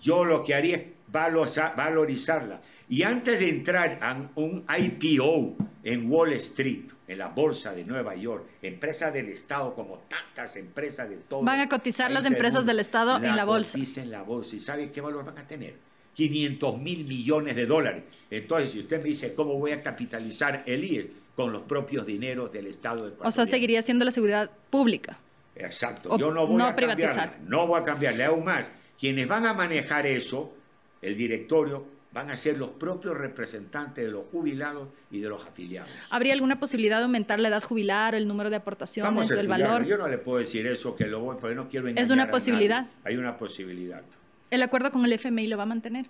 Yo 0.01 0.25
lo 0.25 0.43
que 0.43 0.53
haría 0.53 0.77
es 0.77 0.83
valorizarla. 1.07 2.61
Y 2.89 3.03
antes 3.03 3.39
de 3.39 3.49
entrar 3.49 3.99
a 4.01 4.29
un 4.35 4.65
IPO 4.67 5.55
en 5.83 6.11
Wall 6.11 6.33
Street, 6.33 6.91
en 7.07 7.17
la 7.17 7.27
bolsa 7.27 7.73
de 7.73 7.83
Nueva 7.83 8.15
York, 8.15 8.45
empresas 8.61 9.13
del 9.13 9.29
Estado 9.29 9.73
como 9.73 9.99
tantas 9.99 10.55
empresas 10.55 11.09
de 11.09 11.17
todo. 11.17 11.43
Van 11.43 11.59
a 11.59 11.69
cotizar 11.69 12.09
las 12.11 12.25
empresas 12.25 12.65
del, 12.65 12.79
Estado 12.79 13.17
en 13.17 13.35
la 13.35 13.45
bolsa. 13.45 13.77
en 13.77 14.11
la 14.11 14.23
bolsa. 14.23 14.55
¿Y 14.55 14.59
sabe 14.59 14.91
qué 14.91 15.01
valor 15.01 15.25
van 15.25 15.37
a 15.37 15.47
tener? 15.47 15.75
500 16.13 16.79
mil 16.79 17.05
millones 17.05 17.55
de 17.55 17.65
dólares. 17.65 18.03
Entonces, 18.29 18.71
si 18.71 18.79
usted 18.79 18.97
me 18.97 19.09
dice 19.09 19.33
cómo 19.33 19.57
voy 19.57 19.71
a 19.71 19.81
capitalizar 19.81 20.63
el 20.65 20.83
IE 20.83 21.11
con 21.35 21.51
los 21.51 21.63
propios 21.63 22.05
dineros 22.05 22.51
del 22.51 22.67
Estado 22.67 23.09
de 23.09 23.13
O 23.19 23.31
sea, 23.31 23.45
seguiría 23.45 23.81
siendo 23.81 24.05
la 24.05 24.11
seguridad 24.11 24.49
pública. 24.69 25.17
Exacto. 25.55 26.17
Yo 26.17 26.31
no 26.31 26.47
voy 26.47 26.61
a 26.61 26.75
privatizar. 26.75 27.39
No 27.45 27.67
voy 27.67 27.79
a 27.79 27.83
cambiarle. 27.83 28.25
Aún 28.25 28.43
más, 28.43 28.69
quienes 29.01 29.27
van 29.27 29.47
a 29.47 29.53
manejar 29.55 30.05
eso, 30.05 30.53
el 31.01 31.17
directorio, 31.17 31.83
van 32.13 32.29
a 32.29 32.37
ser 32.37 32.59
los 32.59 32.69
propios 32.69 33.17
representantes 33.17 34.05
de 34.05 34.11
los 34.11 34.25
jubilados 34.31 34.89
y 35.09 35.19
de 35.19 35.27
los 35.27 35.43
afiliados. 35.43 35.89
¿Habría 36.11 36.33
alguna 36.33 36.59
posibilidad 36.59 36.97
de 36.97 37.05
aumentar 37.05 37.39
la 37.39 37.47
edad 37.47 37.63
jubilar, 37.63 38.13
el 38.13 38.27
número 38.27 38.51
de 38.51 38.57
aportaciones 38.57 39.31
o 39.31 39.39
el 39.39 39.47
valor? 39.47 39.85
Yo 39.85 39.97
no 39.97 40.07
le 40.07 40.19
puedo 40.19 40.37
decir 40.37 40.67
eso, 40.67 40.95
que 40.95 41.07
lo 41.07 41.19
voy, 41.19 41.37
porque 41.41 41.55
no 41.55 41.67
quiero 41.67 41.87
Es 41.87 42.11
una 42.11 42.29
posibilidad. 42.29 42.87
Hay 43.03 43.17
una 43.17 43.37
posibilidad. 43.37 44.03
¿El 44.51 44.61
acuerdo 44.61 44.91
con 44.91 45.03
el 45.03 45.13
FMI 45.13 45.47
lo 45.47 45.57
va 45.57 45.63
a 45.63 45.67
mantener? 45.67 46.05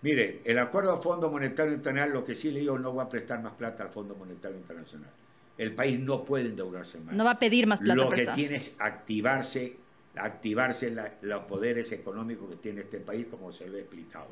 Mire, 0.00 0.40
el 0.44 0.58
acuerdo 0.58 0.94
al 0.94 1.02
Fondo 1.02 1.30
Monetario 1.30 1.74
Internacional, 1.74 2.14
lo 2.14 2.24
que 2.24 2.34
sí 2.34 2.50
le 2.50 2.60
digo, 2.60 2.78
no 2.78 2.94
va 2.94 3.02
a 3.02 3.08
prestar 3.10 3.42
más 3.42 3.52
plata 3.54 3.82
al 3.82 3.90
Fondo 3.90 4.14
Monetario 4.14 4.56
Internacional. 4.56 5.10
El 5.58 5.74
país 5.74 5.98
no 5.98 6.24
puede 6.24 6.46
endeudarse 6.46 6.98
más. 6.98 7.14
No 7.14 7.24
va 7.24 7.32
a 7.32 7.38
pedir 7.38 7.66
más 7.66 7.80
plata. 7.80 7.94
Lo 7.94 8.08
que 8.08 8.26
tiene 8.28 8.56
es 8.56 8.74
activarse, 8.78 9.76
activarse 10.16 10.94
los 11.22 11.44
poderes 11.44 11.92
económicos 11.92 12.50
que 12.50 12.56
tiene 12.56 12.82
este 12.82 12.98
país, 12.98 13.26
como 13.30 13.52
se 13.52 13.68
lo 13.68 13.76
he 13.76 13.80
explicado. 13.80 14.28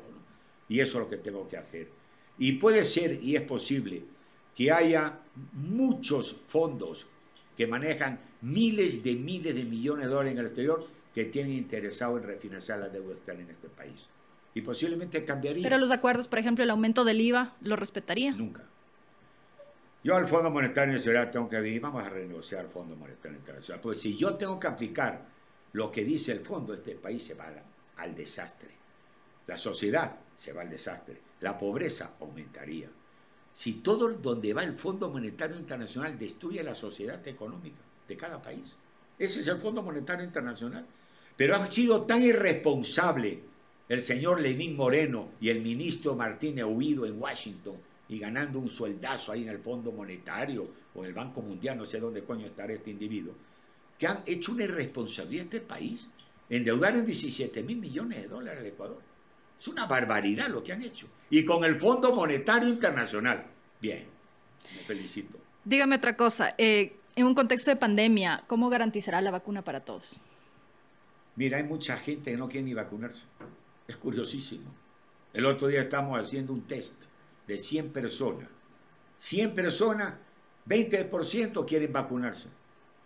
Y 0.67 0.79
eso 0.79 0.97
es 0.97 1.03
lo 1.03 1.09
que 1.09 1.17
tengo 1.17 1.47
que 1.47 1.57
hacer. 1.57 1.87
Y 2.37 2.53
puede 2.53 2.83
ser, 2.83 3.23
y 3.23 3.35
es 3.35 3.43
posible, 3.43 4.03
que 4.55 4.71
haya 4.71 5.19
muchos 5.53 6.35
fondos 6.47 7.07
que 7.55 7.67
manejan 7.67 8.19
miles 8.41 9.03
de 9.03 9.15
miles 9.15 9.55
de 9.55 9.63
millones 9.63 10.05
de 10.05 10.11
dólares 10.11 10.33
en 10.33 10.39
el 10.39 10.45
exterior 10.47 10.87
que 11.13 11.25
tienen 11.25 11.53
interesado 11.53 12.17
en 12.17 12.23
refinanciar 12.23 12.79
la 12.79 12.89
deuda 12.89 13.13
externa 13.13 13.43
en 13.43 13.51
este 13.51 13.69
país. 13.69 14.05
Y 14.53 14.61
posiblemente 14.61 15.23
cambiaría. 15.23 15.63
Pero 15.63 15.77
los 15.77 15.91
acuerdos, 15.91 16.27
por 16.27 16.39
ejemplo, 16.39 16.63
el 16.63 16.69
aumento 16.69 17.05
del 17.05 17.21
IVA, 17.21 17.55
¿lo 17.61 17.75
respetaría? 17.75 18.31
Nunca. 18.31 18.63
Yo 20.03 20.15
al 20.15 20.27
Fondo 20.27 20.51
Monetario 20.51 20.93
Internacional 20.93 21.31
tengo 21.31 21.49
que 21.49 21.59
venir, 21.59 21.81
vamos 21.81 22.03
a 22.03 22.09
renegociar 22.09 22.65
el 22.65 22.71
Fondo 22.71 22.95
Monetario 22.95 23.37
Internacional. 23.37 23.81
Porque 23.81 23.99
si 23.99 24.15
yo 24.15 24.35
tengo 24.35 24.59
que 24.59 24.67
aplicar 24.67 25.25
lo 25.75 25.91
que 25.91 26.05
dice 26.05 26.31
el 26.31 26.39
fondo, 26.39 26.73
este 26.73 26.95
país 26.95 27.21
se 27.21 27.33
va 27.33 27.51
al 27.97 28.15
desastre. 28.15 28.69
La 29.45 29.57
sociedad 29.57 30.15
se 30.33 30.53
va 30.53 30.61
al 30.61 30.69
desastre. 30.69 31.19
La 31.41 31.57
pobreza 31.57 32.13
aumentaría. 32.21 32.87
Si 33.53 33.73
todo 33.73 34.07
donde 34.07 34.53
va 34.53 34.63
el 34.63 34.77
Fondo 34.77 35.09
Monetario 35.09 35.57
Internacional 35.57 36.17
destruye 36.17 36.63
la 36.63 36.75
sociedad 36.75 37.27
económica 37.27 37.81
de 38.07 38.15
cada 38.15 38.41
país. 38.41 38.77
Ese 39.19 39.41
es 39.41 39.47
el 39.47 39.57
Fondo 39.57 39.83
Monetario 39.83 40.23
Internacional. 40.23 40.85
Pero 41.35 41.57
ha 41.57 41.67
sido 41.67 42.03
tan 42.03 42.23
irresponsable 42.23 43.41
el 43.89 44.01
señor 44.01 44.39
Lenín 44.39 44.77
Moreno 44.77 45.31
y 45.41 45.49
el 45.49 45.61
ministro 45.61 46.15
Martínez 46.15 46.63
huido 46.63 47.05
en 47.05 47.21
Washington 47.21 47.75
y 48.07 48.17
ganando 48.17 48.59
un 48.59 48.69
sueldazo 48.69 49.33
ahí 49.33 49.43
en 49.43 49.49
el 49.49 49.59
Fondo 49.59 49.91
Monetario 49.91 50.69
o 50.93 51.01
en 51.01 51.07
el 51.07 51.13
Banco 51.13 51.41
Mundial, 51.41 51.77
no 51.77 51.85
sé 51.85 51.99
dónde 51.99 52.23
coño 52.23 52.45
estará 52.45 52.71
este 52.71 52.91
individuo, 52.91 53.33
que 53.97 54.07
han 54.07 54.23
hecho 54.25 54.51
una 54.51 54.63
irresponsabilidad 54.63 55.43
a 55.43 55.45
este 55.45 55.61
país. 55.61 56.07
Endeudaron 56.49 57.05
17 57.05 57.63
mil 57.63 57.77
millones 57.77 58.21
de 58.21 58.27
dólares 58.27 58.59
al 58.61 58.67
Ecuador. 58.67 59.01
Es 59.59 59.67
una 59.67 59.85
barbaridad 59.85 60.49
lo 60.49 60.61
que 60.61 60.73
han 60.73 60.81
hecho. 60.81 61.07
Y 61.29 61.43
con 61.43 61.63
el 61.63 61.79
Fondo 61.79 62.13
Monetario 62.13 62.69
Internacional. 62.69 63.45
Bien, 63.81 64.05
me 64.75 64.83
felicito. 64.83 65.39
Dígame 65.63 65.95
otra 65.95 66.15
cosa. 66.15 66.53
Eh, 66.57 66.97
en 67.15 67.25
un 67.25 67.33
contexto 67.33 67.71
de 67.71 67.77
pandemia, 67.77 68.43
¿cómo 68.47 68.69
garantizará 68.69 69.21
la 69.21 69.31
vacuna 69.31 69.63
para 69.63 69.79
todos? 69.79 70.19
Mira, 71.35 71.57
hay 71.57 71.63
mucha 71.63 71.97
gente 71.97 72.31
que 72.31 72.37
no 72.37 72.47
quiere 72.47 72.65
ni 72.65 72.73
vacunarse. 72.73 73.25
Es 73.87 73.97
curiosísimo. 73.97 74.71
El 75.33 75.45
otro 75.45 75.67
día 75.67 75.81
estamos 75.81 76.19
haciendo 76.19 76.53
un 76.53 76.61
test 76.61 76.93
de 77.47 77.57
100 77.57 77.89
personas. 77.89 78.47
100 79.17 79.55
personas, 79.55 80.13
20% 80.67 81.65
quieren 81.65 81.91
vacunarse. 81.91 82.49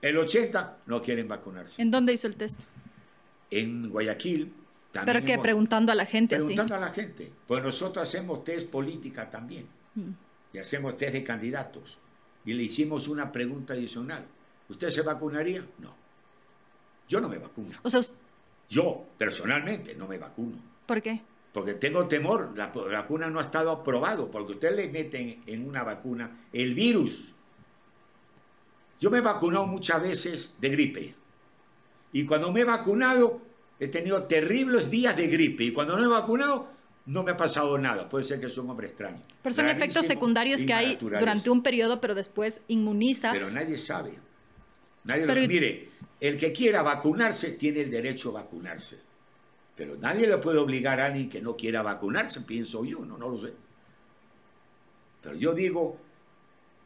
El 0.02 0.18
80% 0.18 0.74
no 0.86 1.02
quieren 1.02 1.28
vacunarse. 1.28 1.82
¿En 1.82 1.92
dónde 1.92 2.14
hizo 2.14 2.28
el 2.28 2.36
test? 2.36 2.62
En 3.52 3.90
Guayaquil. 3.90 4.54
¿Pero 4.92 5.24
qué? 5.24 5.38
Preguntando 5.38 5.92
a 5.92 5.96
la 5.96 6.06
gente. 6.06 6.36
Preguntando 6.36 6.76
a 6.76 6.80
la 6.80 6.90
gente. 6.90 7.32
Pues 7.48 7.64
nosotros 7.64 8.08
hacemos 8.08 8.44
test 8.44 8.70
política 8.70 9.30
también. 9.30 9.68
Mm. 9.96 10.12
Y 10.54 10.58
hacemos 10.58 10.98
test 10.98 11.14
de 11.14 11.24
candidatos. 11.24 12.00
Y 12.46 12.54
le 12.54 12.64
hicimos 12.64 13.08
una 13.08 13.32
pregunta 13.32 13.74
adicional. 13.74 14.26
¿Usted 14.70 14.90
se 14.90 15.02
vacunaría? 15.02 15.66
No. 15.80 15.94
Yo 17.08 17.20
no 17.20 17.28
me 17.28 17.38
vacuno. 17.38 17.78
O 17.84 17.90
sea, 17.90 18.02
yo, 18.70 19.06
personalmente, 19.18 19.96
no 19.96 20.08
me 20.08 20.18
vacuno. 20.18 20.58
¿Por 20.86 21.02
qué? 21.02 21.22
Porque 21.52 21.74
tengo 21.74 22.08
temor, 22.08 22.56
la, 22.56 22.68
vacuna 22.68 23.30
no 23.30 23.40
ha 23.40 23.42
estado 23.42 23.72
aprobado, 23.72 24.30
porque 24.30 24.54
usted 24.54 24.76
le 24.76 24.88
meten 24.88 25.42
en 25.48 25.68
una 25.68 25.84
vacuna 25.84 26.46
el 26.54 26.76
virus. 26.76 27.34
Yo 29.00 29.10
me 29.10 29.20
he 29.20 29.22
vacunado 29.22 29.66
muchas 29.66 30.02
veces 30.02 30.54
de 30.60 30.70
gripe. 30.70 31.16
Y 32.12 32.26
cuando 32.26 32.52
me 32.52 32.62
he 32.62 32.66
vacunado, 32.66 33.42
he 33.80 33.88
tenido 33.88 34.24
terribles 34.24 34.90
días 34.90 35.16
de 35.16 35.28
gripe. 35.28 35.64
Y 35.64 35.72
cuando 35.72 35.96
no 35.96 36.04
he 36.04 36.08
vacunado, 36.08 36.68
no 37.06 37.24
me 37.24 37.32
ha 37.32 37.38
pasado 37.38 37.78
nada. 37.78 38.10
Puede 38.10 38.26
ser 38.26 38.40
que 38.40 38.50
soy 38.50 38.64
un 38.64 38.72
hombre 38.72 38.88
extraño. 38.88 39.22
Pero 39.42 39.56
son 39.56 39.68
efectos 39.68 40.06
secundarios 40.06 40.64
que 40.64 40.74
hay 40.74 40.96
durante 40.98 41.50
un 41.50 41.64
periodo, 41.64 42.02
pero 42.02 42.14
después 42.14 42.62
inmuniza. 42.68 43.32
Pero 43.32 43.50
nadie 43.50 43.78
sabe. 43.78 44.12
Nadie 45.06 45.26
lo... 45.26 45.34
Mire, 45.34 45.90
el 46.20 46.38
que 46.38 46.52
quiera 46.52 46.82
vacunarse 46.82 47.52
tiene 47.52 47.82
el 47.82 47.92
derecho 47.92 48.30
a 48.30 48.42
vacunarse. 48.42 49.00
Pero 49.76 49.96
nadie 49.96 50.28
le 50.28 50.38
puede 50.40 50.58
obligar 50.58 51.00
a 51.00 51.06
alguien 51.06 51.30
que 51.30 51.42
no 51.42 51.56
quiera 51.56 51.82
vacunarse, 51.82 52.42
pienso 52.42 52.84
yo, 52.84 53.00
no, 53.06 53.18
no 53.18 53.30
lo 53.30 53.38
sé. 53.38 53.54
Pero 55.22 55.36
yo 55.36 55.54
digo, 55.54 55.98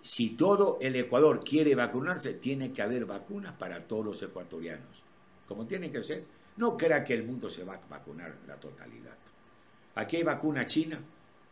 si 0.03 0.31
todo 0.31 0.77
el 0.81 0.97
Ecuador 0.97 1.39
quiere 1.39 1.75
vacunarse, 1.75 2.33
tiene 2.33 2.73
que 2.73 2.81
haber 2.81 3.05
vacunas 3.05 3.53
para 3.53 3.87
todos 3.87 4.05
los 4.05 4.21
ecuatorianos. 4.21 5.01
Como 5.47 5.65
tiene 5.65 5.91
que 5.91 6.03
ser. 6.03 6.25
No 6.57 6.75
crea 6.75 7.05
que 7.05 7.13
el 7.13 7.23
mundo 7.23 7.49
se 7.49 7.63
va 7.63 7.75
a 7.75 7.87
vacunar 7.89 8.35
la 8.45 8.55
totalidad. 8.57 9.15
Aquí 9.95 10.17
hay 10.17 10.23
vacuna 10.23 10.65
china, 10.65 10.99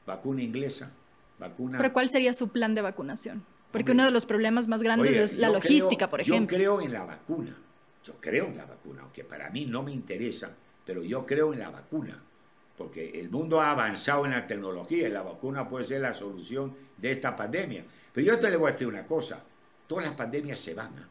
vacuna 0.06 0.44
inglesa, 0.44 0.92
vacuna... 1.40 1.78
¿Pero 1.78 1.94
cuál 1.94 2.10
sería 2.10 2.34
su 2.34 2.50
plan 2.50 2.76
de 2.76 2.82
vacunación? 2.82 3.46
Porque 3.72 3.94
uno 3.94 4.04
de 4.04 4.12
los 4.12 4.26
problemas 4.26 4.68
más 4.68 4.84
grandes 4.84 5.16
es 5.16 5.38
la 5.38 5.50
logística, 5.50 6.10
por 6.10 6.20
ejemplo. 6.20 6.58
Yo 6.58 6.64
creo 6.64 6.82
en 6.82 6.92
la 6.92 7.06
vacuna. 7.06 7.56
Yo 8.04 8.16
creo 8.20 8.48
en 8.48 8.58
la 8.58 8.66
vacuna, 8.66 9.04
aunque 9.04 9.24
para 9.24 9.50
mí 9.50 9.66
no 9.66 9.82
me 9.82 9.94
interesa, 9.94 10.52
pero 10.86 11.04
yo 11.04 11.26
creo 11.26 11.54
en 11.54 11.60
la 11.60 11.70
vacuna. 11.70 12.22
Porque 12.78 13.20
el 13.20 13.30
mundo 13.30 13.62
ha 13.62 13.72
avanzado 13.72 14.26
en 14.26 14.32
la 14.32 14.48
tecnología 14.48 15.08
y 15.08 15.12
la 15.12 15.22
vacuna 15.22 15.68
puede 15.68 15.86
ser 15.86 16.02
la 16.02 16.14
solución 16.14 16.76
de 16.98 17.12
esta 17.12 17.36
pandemia. 17.36 17.86
Pero 18.14 18.28
yo 18.28 18.40
te 18.40 18.50
le 18.50 18.58
voy 18.58 18.70
a 18.70 18.74
decir 18.74 18.88
una 18.88 19.06
cosa, 19.06 19.44
todas 19.88 20.06
las 20.06 20.16
pandemias 20.16 20.60
se 20.60 20.74
van. 20.74 20.94
¿ah? 20.98 21.08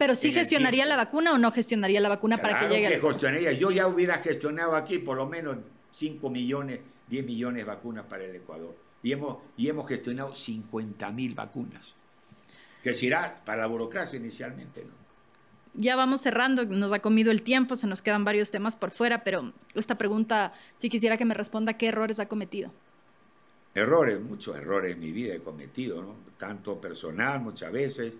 Pero 0.00 0.14
sí 0.14 0.32
gestionaría 0.32 0.86
la 0.86 0.96
vacuna 0.96 1.34
o 1.34 1.38
no 1.38 1.52
gestionaría 1.52 2.00
la 2.00 2.08
vacuna 2.08 2.38
para 2.38 2.60
que 2.60 2.68
llegue. 2.74 2.88
Que 2.88 2.98
gestionaría. 2.98 3.52
Yo 3.52 3.70
ya 3.70 3.86
hubiera 3.86 4.16
gestionado 4.18 4.74
aquí 4.74 4.98
por 4.98 5.18
lo 5.18 5.26
menos 5.26 5.58
5 5.92 6.30
millones, 6.30 6.80
10 7.08 7.26
millones 7.26 7.64
de 7.64 7.64
vacunas 7.64 8.06
para 8.06 8.24
el 8.24 8.34
Ecuador. 8.34 8.74
Y 9.02 9.12
hemos, 9.12 9.38
y 9.58 9.68
hemos 9.68 9.86
gestionado 9.86 10.34
50 10.34 11.10
mil 11.12 11.34
vacunas. 11.34 11.96
Que 12.82 12.94
será 12.94 13.42
para 13.44 13.60
la 13.60 13.66
burocracia 13.66 14.18
inicialmente, 14.18 14.84
¿no? 14.84 14.99
Ya 15.74 15.96
vamos 15.96 16.20
cerrando, 16.20 16.64
nos 16.64 16.92
ha 16.92 17.00
comido 17.00 17.30
el 17.30 17.42
tiempo, 17.42 17.76
se 17.76 17.86
nos 17.86 18.02
quedan 18.02 18.24
varios 18.24 18.50
temas 18.50 18.76
por 18.76 18.90
fuera, 18.90 19.24
pero 19.24 19.52
esta 19.74 19.96
pregunta, 19.96 20.52
si 20.76 20.88
quisiera 20.88 21.16
que 21.16 21.24
me 21.24 21.34
responda, 21.34 21.74
¿qué 21.74 21.88
errores 21.88 22.20
ha 22.20 22.26
cometido? 22.26 22.72
Errores, 23.74 24.20
muchos 24.20 24.56
errores 24.56 24.94
en 24.94 25.00
mi 25.00 25.12
vida 25.12 25.34
he 25.34 25.40
cometido, 25.40 26.02
¿no? 26.02 26.16
tanto 26.38 26.80
personal 26.80 27.40
muchas 27.40 27.70
veces, 27.70 28.14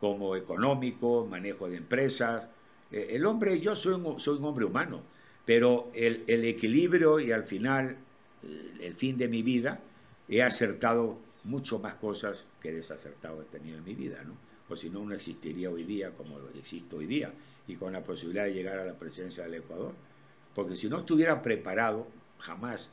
como 0.00 0.36
económico, 0.36 1.26
manejo 1.30 1.68
de 1.68 1.76
empresas. 1.76 2.46
Eh, 2.90 3.08
el 3.10 3.24
hombre, 3.24 3.58
yo 3.60 3.74
soy 3.74 3.94
un, 3.94 4.44
hombre 4.44 4.64
humano, 4.64 5.00
pero 5.46 5.90
el, 5.94 6.24
el 6.26 6.44
equilibrio 6.44 7.20
y 7.20 7.32
al 7.32 7.44
final, 7.44 7.96
el 8.80 8.94
fin 8.94 9.16
de 9.16 9.28
mi 9.28 9.42
vida, 9.42 9.80
he 10.28 10.42
acertado 10.42 11.18
mucho 11.44 11.78
más 11.78 11.94
cosas 11.94 12.46
que 12.60 12.72
desacertado 12.72 13.42
he 13.42 13.44
tenido 13.46 13.78
en 13.78 13.84
mi 13.84 13.94
vida, 13.94 14.22
¿no? 14.24 14.36
O 14.72 14.76
si 14.76 14.90
no, 14.90 15.04
no 15.04 15.14
existiría 15.14 15.70
hoy 15.70 15.84
día 15.84 16.10
como 16.12 16.38
existe 16.54 16.96
hoy 16.96 17.06
día 17.06 17.32
y 17.66 17.76
con 17.76 17.92
la 17.92 18.02
posibilidad 18.02 18.44
de 18.44 18.54
llegar 18.54 18.78
a 18.78 18.84
la 18.84 18.94
presidencia 18.94 19.44
del 19.44 19.54
Ecuador. 19.54 19.94
Porque 20.54 20.76
si 20.76 20.88
no 20.88 20.98
estuviera 20.98 21.42
preparado, 21.42 22.06
jamás 22.38 22.90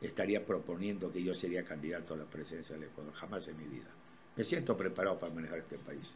estaría 0.00 0.44
proponiendo 0.44 1.12
que 1.12 1.22
yo 1.22 1.34
sería 1.34 1.64
candidato 1.64 2.14
a 2.14 2.18
la 2.18 2.24
presidencia 2.24 2.76
del 2.76 2.84
Ecuador, 2.84 3.12
jamás 3.14 3.48
en 3.48 3.56
mi 3.56 3.64
vida. 3.64 3.88
Me 4.36 4.44
siento 4.44 4.76
preparado 4.76 5.18
para 5.18 5.32
manejar 5.32 5.58
este 5.58 5.78
país 5.78 6.14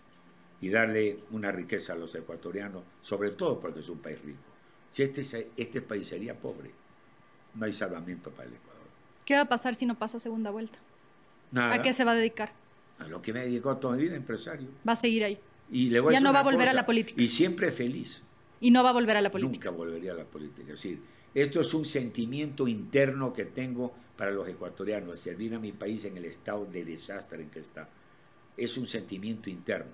y 0.60 0.68
darle 0.68 1.18
una 1.30 1.50
riqueza 1.50 1.92
a 1.92 1.96
los 1.96 2.14
ecuatorianos, 2.14 2.82
sobre 3.02 3.30
todo 3.30 3.60
porque 3.60 3.80
es 3.80 3.88
un 3.88 3.98
país 3.98 4.20
rico. 4.22 4.38
Si 4.90 5.02
este, 5.02 5.50
este 5.56 5.82
país 5.82 6.06
sería 6.06 6.38
pobre, 6.38 6.70
no 7.54 7.64
hay 7.66 7.72
salvamento 7.72 8.30
para 8.30 8.48
el 8.48 8.54
Ecuador. 8.54 8.74
¿Qué 9.24 9.34
va 9.34 9.42
a 9.42 9.48
pasar 9.48 9.74
si 9.74 9.86
no 9.86 9.98
pasa 9.98 10.18
segunda 10.18 10.50
vuelta? 10.50 10.78
¿A 11.54 11.82
qué 11.82 11.92
se 11.92 12.04
va 12.04 12.12
a 12.12 12.16
dedicar? 12.16 12.52
A 12.98 13.08
lo 13.08 13.20
que 13.20 13.32
me 13.32 13.40
dedicó 13.40 13.76
toda 13.76 13.96
mi 13.96 14.02
vida, 14.02 14.16
empresario. 14.16 14.68
Va 14.86 14.92
a 14.92 14.96
seguir 14.96 15.24
ahí. 15.24 15.38
Y 15.70 15.90
le 15.90 16.00
voy 16.00 16.12
ya 16.12 16.18
a 16.18 16.22
no 16.22 16.32
va 16.32 16.40
a 16.40 16.44
volver 16.44 16.68
a 16.68 16.72
la 16.72 16.86
política. 16.86 17.20
Y 17.20 17.28
siempre 17.28 17.72
feliz. 17.72 18.22
Y 18.60 18.70
no 18.70 18.82
va 18.82 18.90
a 18.90 18.92
volver 18.92 19.16
a 19.16 19.20
la 19.20 19.30
política. 19.30 19.70
Nunca 19.70 19.76
volvería 19.76 20.12
a 20.12 20.16
la 20.16 20.24
política. 20.24 20.72
Es 20.72 20.82
decir, 20.82 21.00
esto 21.34 21.60
es 21.60 21.74
un 21.74 21.84
sentimiento 21.84 22.68
interno 22.68 23.32
que 23.32 23.44
tengo 23.44 23.94
para 24.16 24.30
los 24.30 24.48
ecuatorianos, 24.48 25.18
servir 25.18 25.54
a 25.54 25.58
mi 25.58 25.72
país 25.72 26.04
en 26.04 26.16
el 26.16 26.24
estado 26.26 26.64
de 26.66 26.84
desastre 26.84 27.42
en 27.42 27.50
que 27.50 27.60
está. 27.60 27.88
Es 28.56 28.78
un 28.78 28.86
sentimiento 28.86 29.50
interno. 29.50 29.90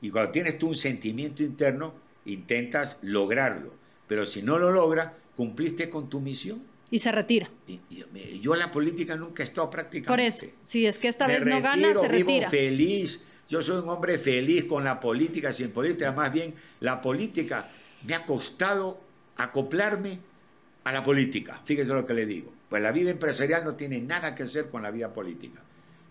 Y 0.00 0.10
cuando 0.10 0.32
tienes 0.32 0.58
tú 0.58 0.68
un 0.68 0.74
sentimiento 0.74 1.42
interno, 1.42 1.94
intentas 2.24 2.98
lograrlo. 3.02 3.74
Pero 4.08 4.24
si 4.24 4.42
no 4.42 4.58
lo 4.58 4.70
logras, 4.70 5.12
cumpliste 5.36 5.90
con 5.90 6.08
tu 6.08 6.20
misión 6.20 6.62
y 6.92 6.98
se 6.98 7.10
retira. 7.10 7.48
yo, 8.42 8.54
la 8.54 8.70
política 8.70 9.16
nunca 9.16 9.42
he 9.42 9.44
estado 9.44 9.70
prácticamente. 9.70 10.08
Por 10.08 10.20
eso, 10.20 10.44
si 10.64 10.84
es 10.84 10.98
que 10.98 11.08
esta 11.08 11.26
vez 11.26 11.46
no 11.46 11.60
gana, 11.62 11.94
se 11.94 12.06
retira. 12.06 12.50
feliz. 12.50 13.18
Yo 13.48 13.62
soy 13.62 13.82
un 13.82 13.88
hombre 13.88 14.18
feliz 14.18 14.66
con 14.66 14.84
la 14.84 15.00
política, 15.00 15.54
sin 15.54 15.70
política. 15.70 16.12
Más 16.12 16.30
bien, 16.30 16.54
la 16.80 17.00
política 17.00 17.70
me 18.06 18.14
ha 18.14 18.26
costado 18.26 19.00
acoplarme 19.38 20.18
a 20.84 20.92
la 20.92 21.02
política. 21.02 21.62
Fíjese 21.64 21.94
lo 21.94 22.04
que 22.04 22.12
le 22.12 22.26
digo. 22.26 22.52
Pues 22.68 22.82
la 22.82 22.92
vida 22.92 23.10
empresarial 23.10 23.64
no 23.64 23.74
tiene 23.74 23.98
nada 24.02 24.34
que 24.34 24.42
hacer 24.42 24.68
con 24.68 24.82
la 24.82 24.90
vida 24.90 25.14
política. 25.14 25.62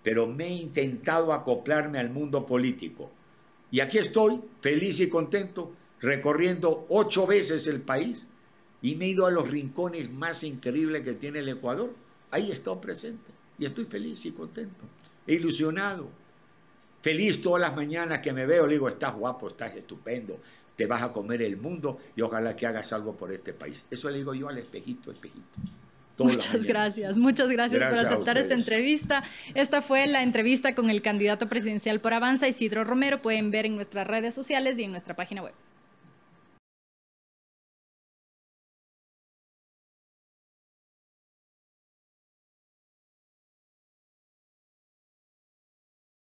Pero 0.01 0.25
me 0.25 0.47
he 0.47 0.53
intentado 0.53 1.31
acoplarme 1.31 1.99
al 1.99 2.09
mundo 2.09 2.43
político. 2.47 3.11
Y 3.69 3.81
aquí 3.81 3.99
estoy, 3.99 4.41
feliz 4.61 4.99
y 4.99 5.09
contento, 5.09 5.75
recorriendo 5.99 6.87
ocho 6.89 7.27
veces 7.27 7.67
el 7.67 7.81
país 7.81 8.25
y 8.81 8.95
me 8.95 9.05
he 9.05 9.09
ido 9.09 9.25
a 9.25 9.31
los 9.31 9.49
rincones 9.49 10.11
más 10.11 10.43
increíbles 10.43 11.01
que 11.01 11.13
tiene 11.13 11.39
el 11.39 11.49
Ecuador. 11.49 11.93
Ahí 12.31 12.49
he 12.49 12.53
estado 12.53 12.79
presente 12.81 13.31
y 13.59 13.65
estoy 13.65 13.85
feliz 13.85 14.25
y 14.25 14.31
contento, 14.31 14.83
ilusionado. 15.27 16.09
Feliz 17.01 17.41
todas 17.41 17.61
las 17.61 17.75
mañanas 17.75 18.19
que 18.19 18.31
me 18.31 18.45
veo, 18.45 18.67
le 18.67 18.73
digo, 18.73 18.87
estás 18.87 19.15
guapo, 19.15 19.47
estás 19.47 19.75
estupendo, 19.75 20.39
te 20.75 20.85
vas 20.85 21.01
a 21.01 21.11
comer 21.11 21.41
el 21.41 21.57
mundo 21.57 21.99
y 22.15 22.21
ojalá 22.21 22.55
que 22.55 22.67
hagas 22.67 22.93
algo 22.93 23.15
por 23.15 23.31
este 23.31 23.53
país. 23.53 23.85
Eso 23.89 24.09
le 24.09 24.17
digo 24.19 24.33
yo 24.33 24.49
al 24.49 24.57
espejito, 24.57 25.11
espejito. 25.11 25.59
Muchas 26.17 26.65
gracias, 26.65 27.17
muchas 27.17 27.49
gracias, 27.49 27.83
por 27.83 27.97
aceptar 27.97 28.37
esta 28.37 28.53
entrevista. 28.53 29.23
Esta 29.55 29.81
fue 29.81 30.05
la 30.05 30.21
entrevista 30.21 30.75
con 30.75 30.91
el 30.91 31.01
candidato 31.01 31.49
presidencial 31.49 31.99
por 31.99 32.13
Avanza, 32.13 32.47
Isidro 32.47 32.83
Romero. 32.83 33.21
Pueden 33.21 33.49
ver 33.49 33.65
en 33.65 33.75
nuestras 33.75 34.05
redes 34.05 34.35
sociales 34.35 34.77
y 34.77 34.83
en 34.83 34.91
nuestra 34.91 35.15
página 35.15 35.41
web. 35.41 35.53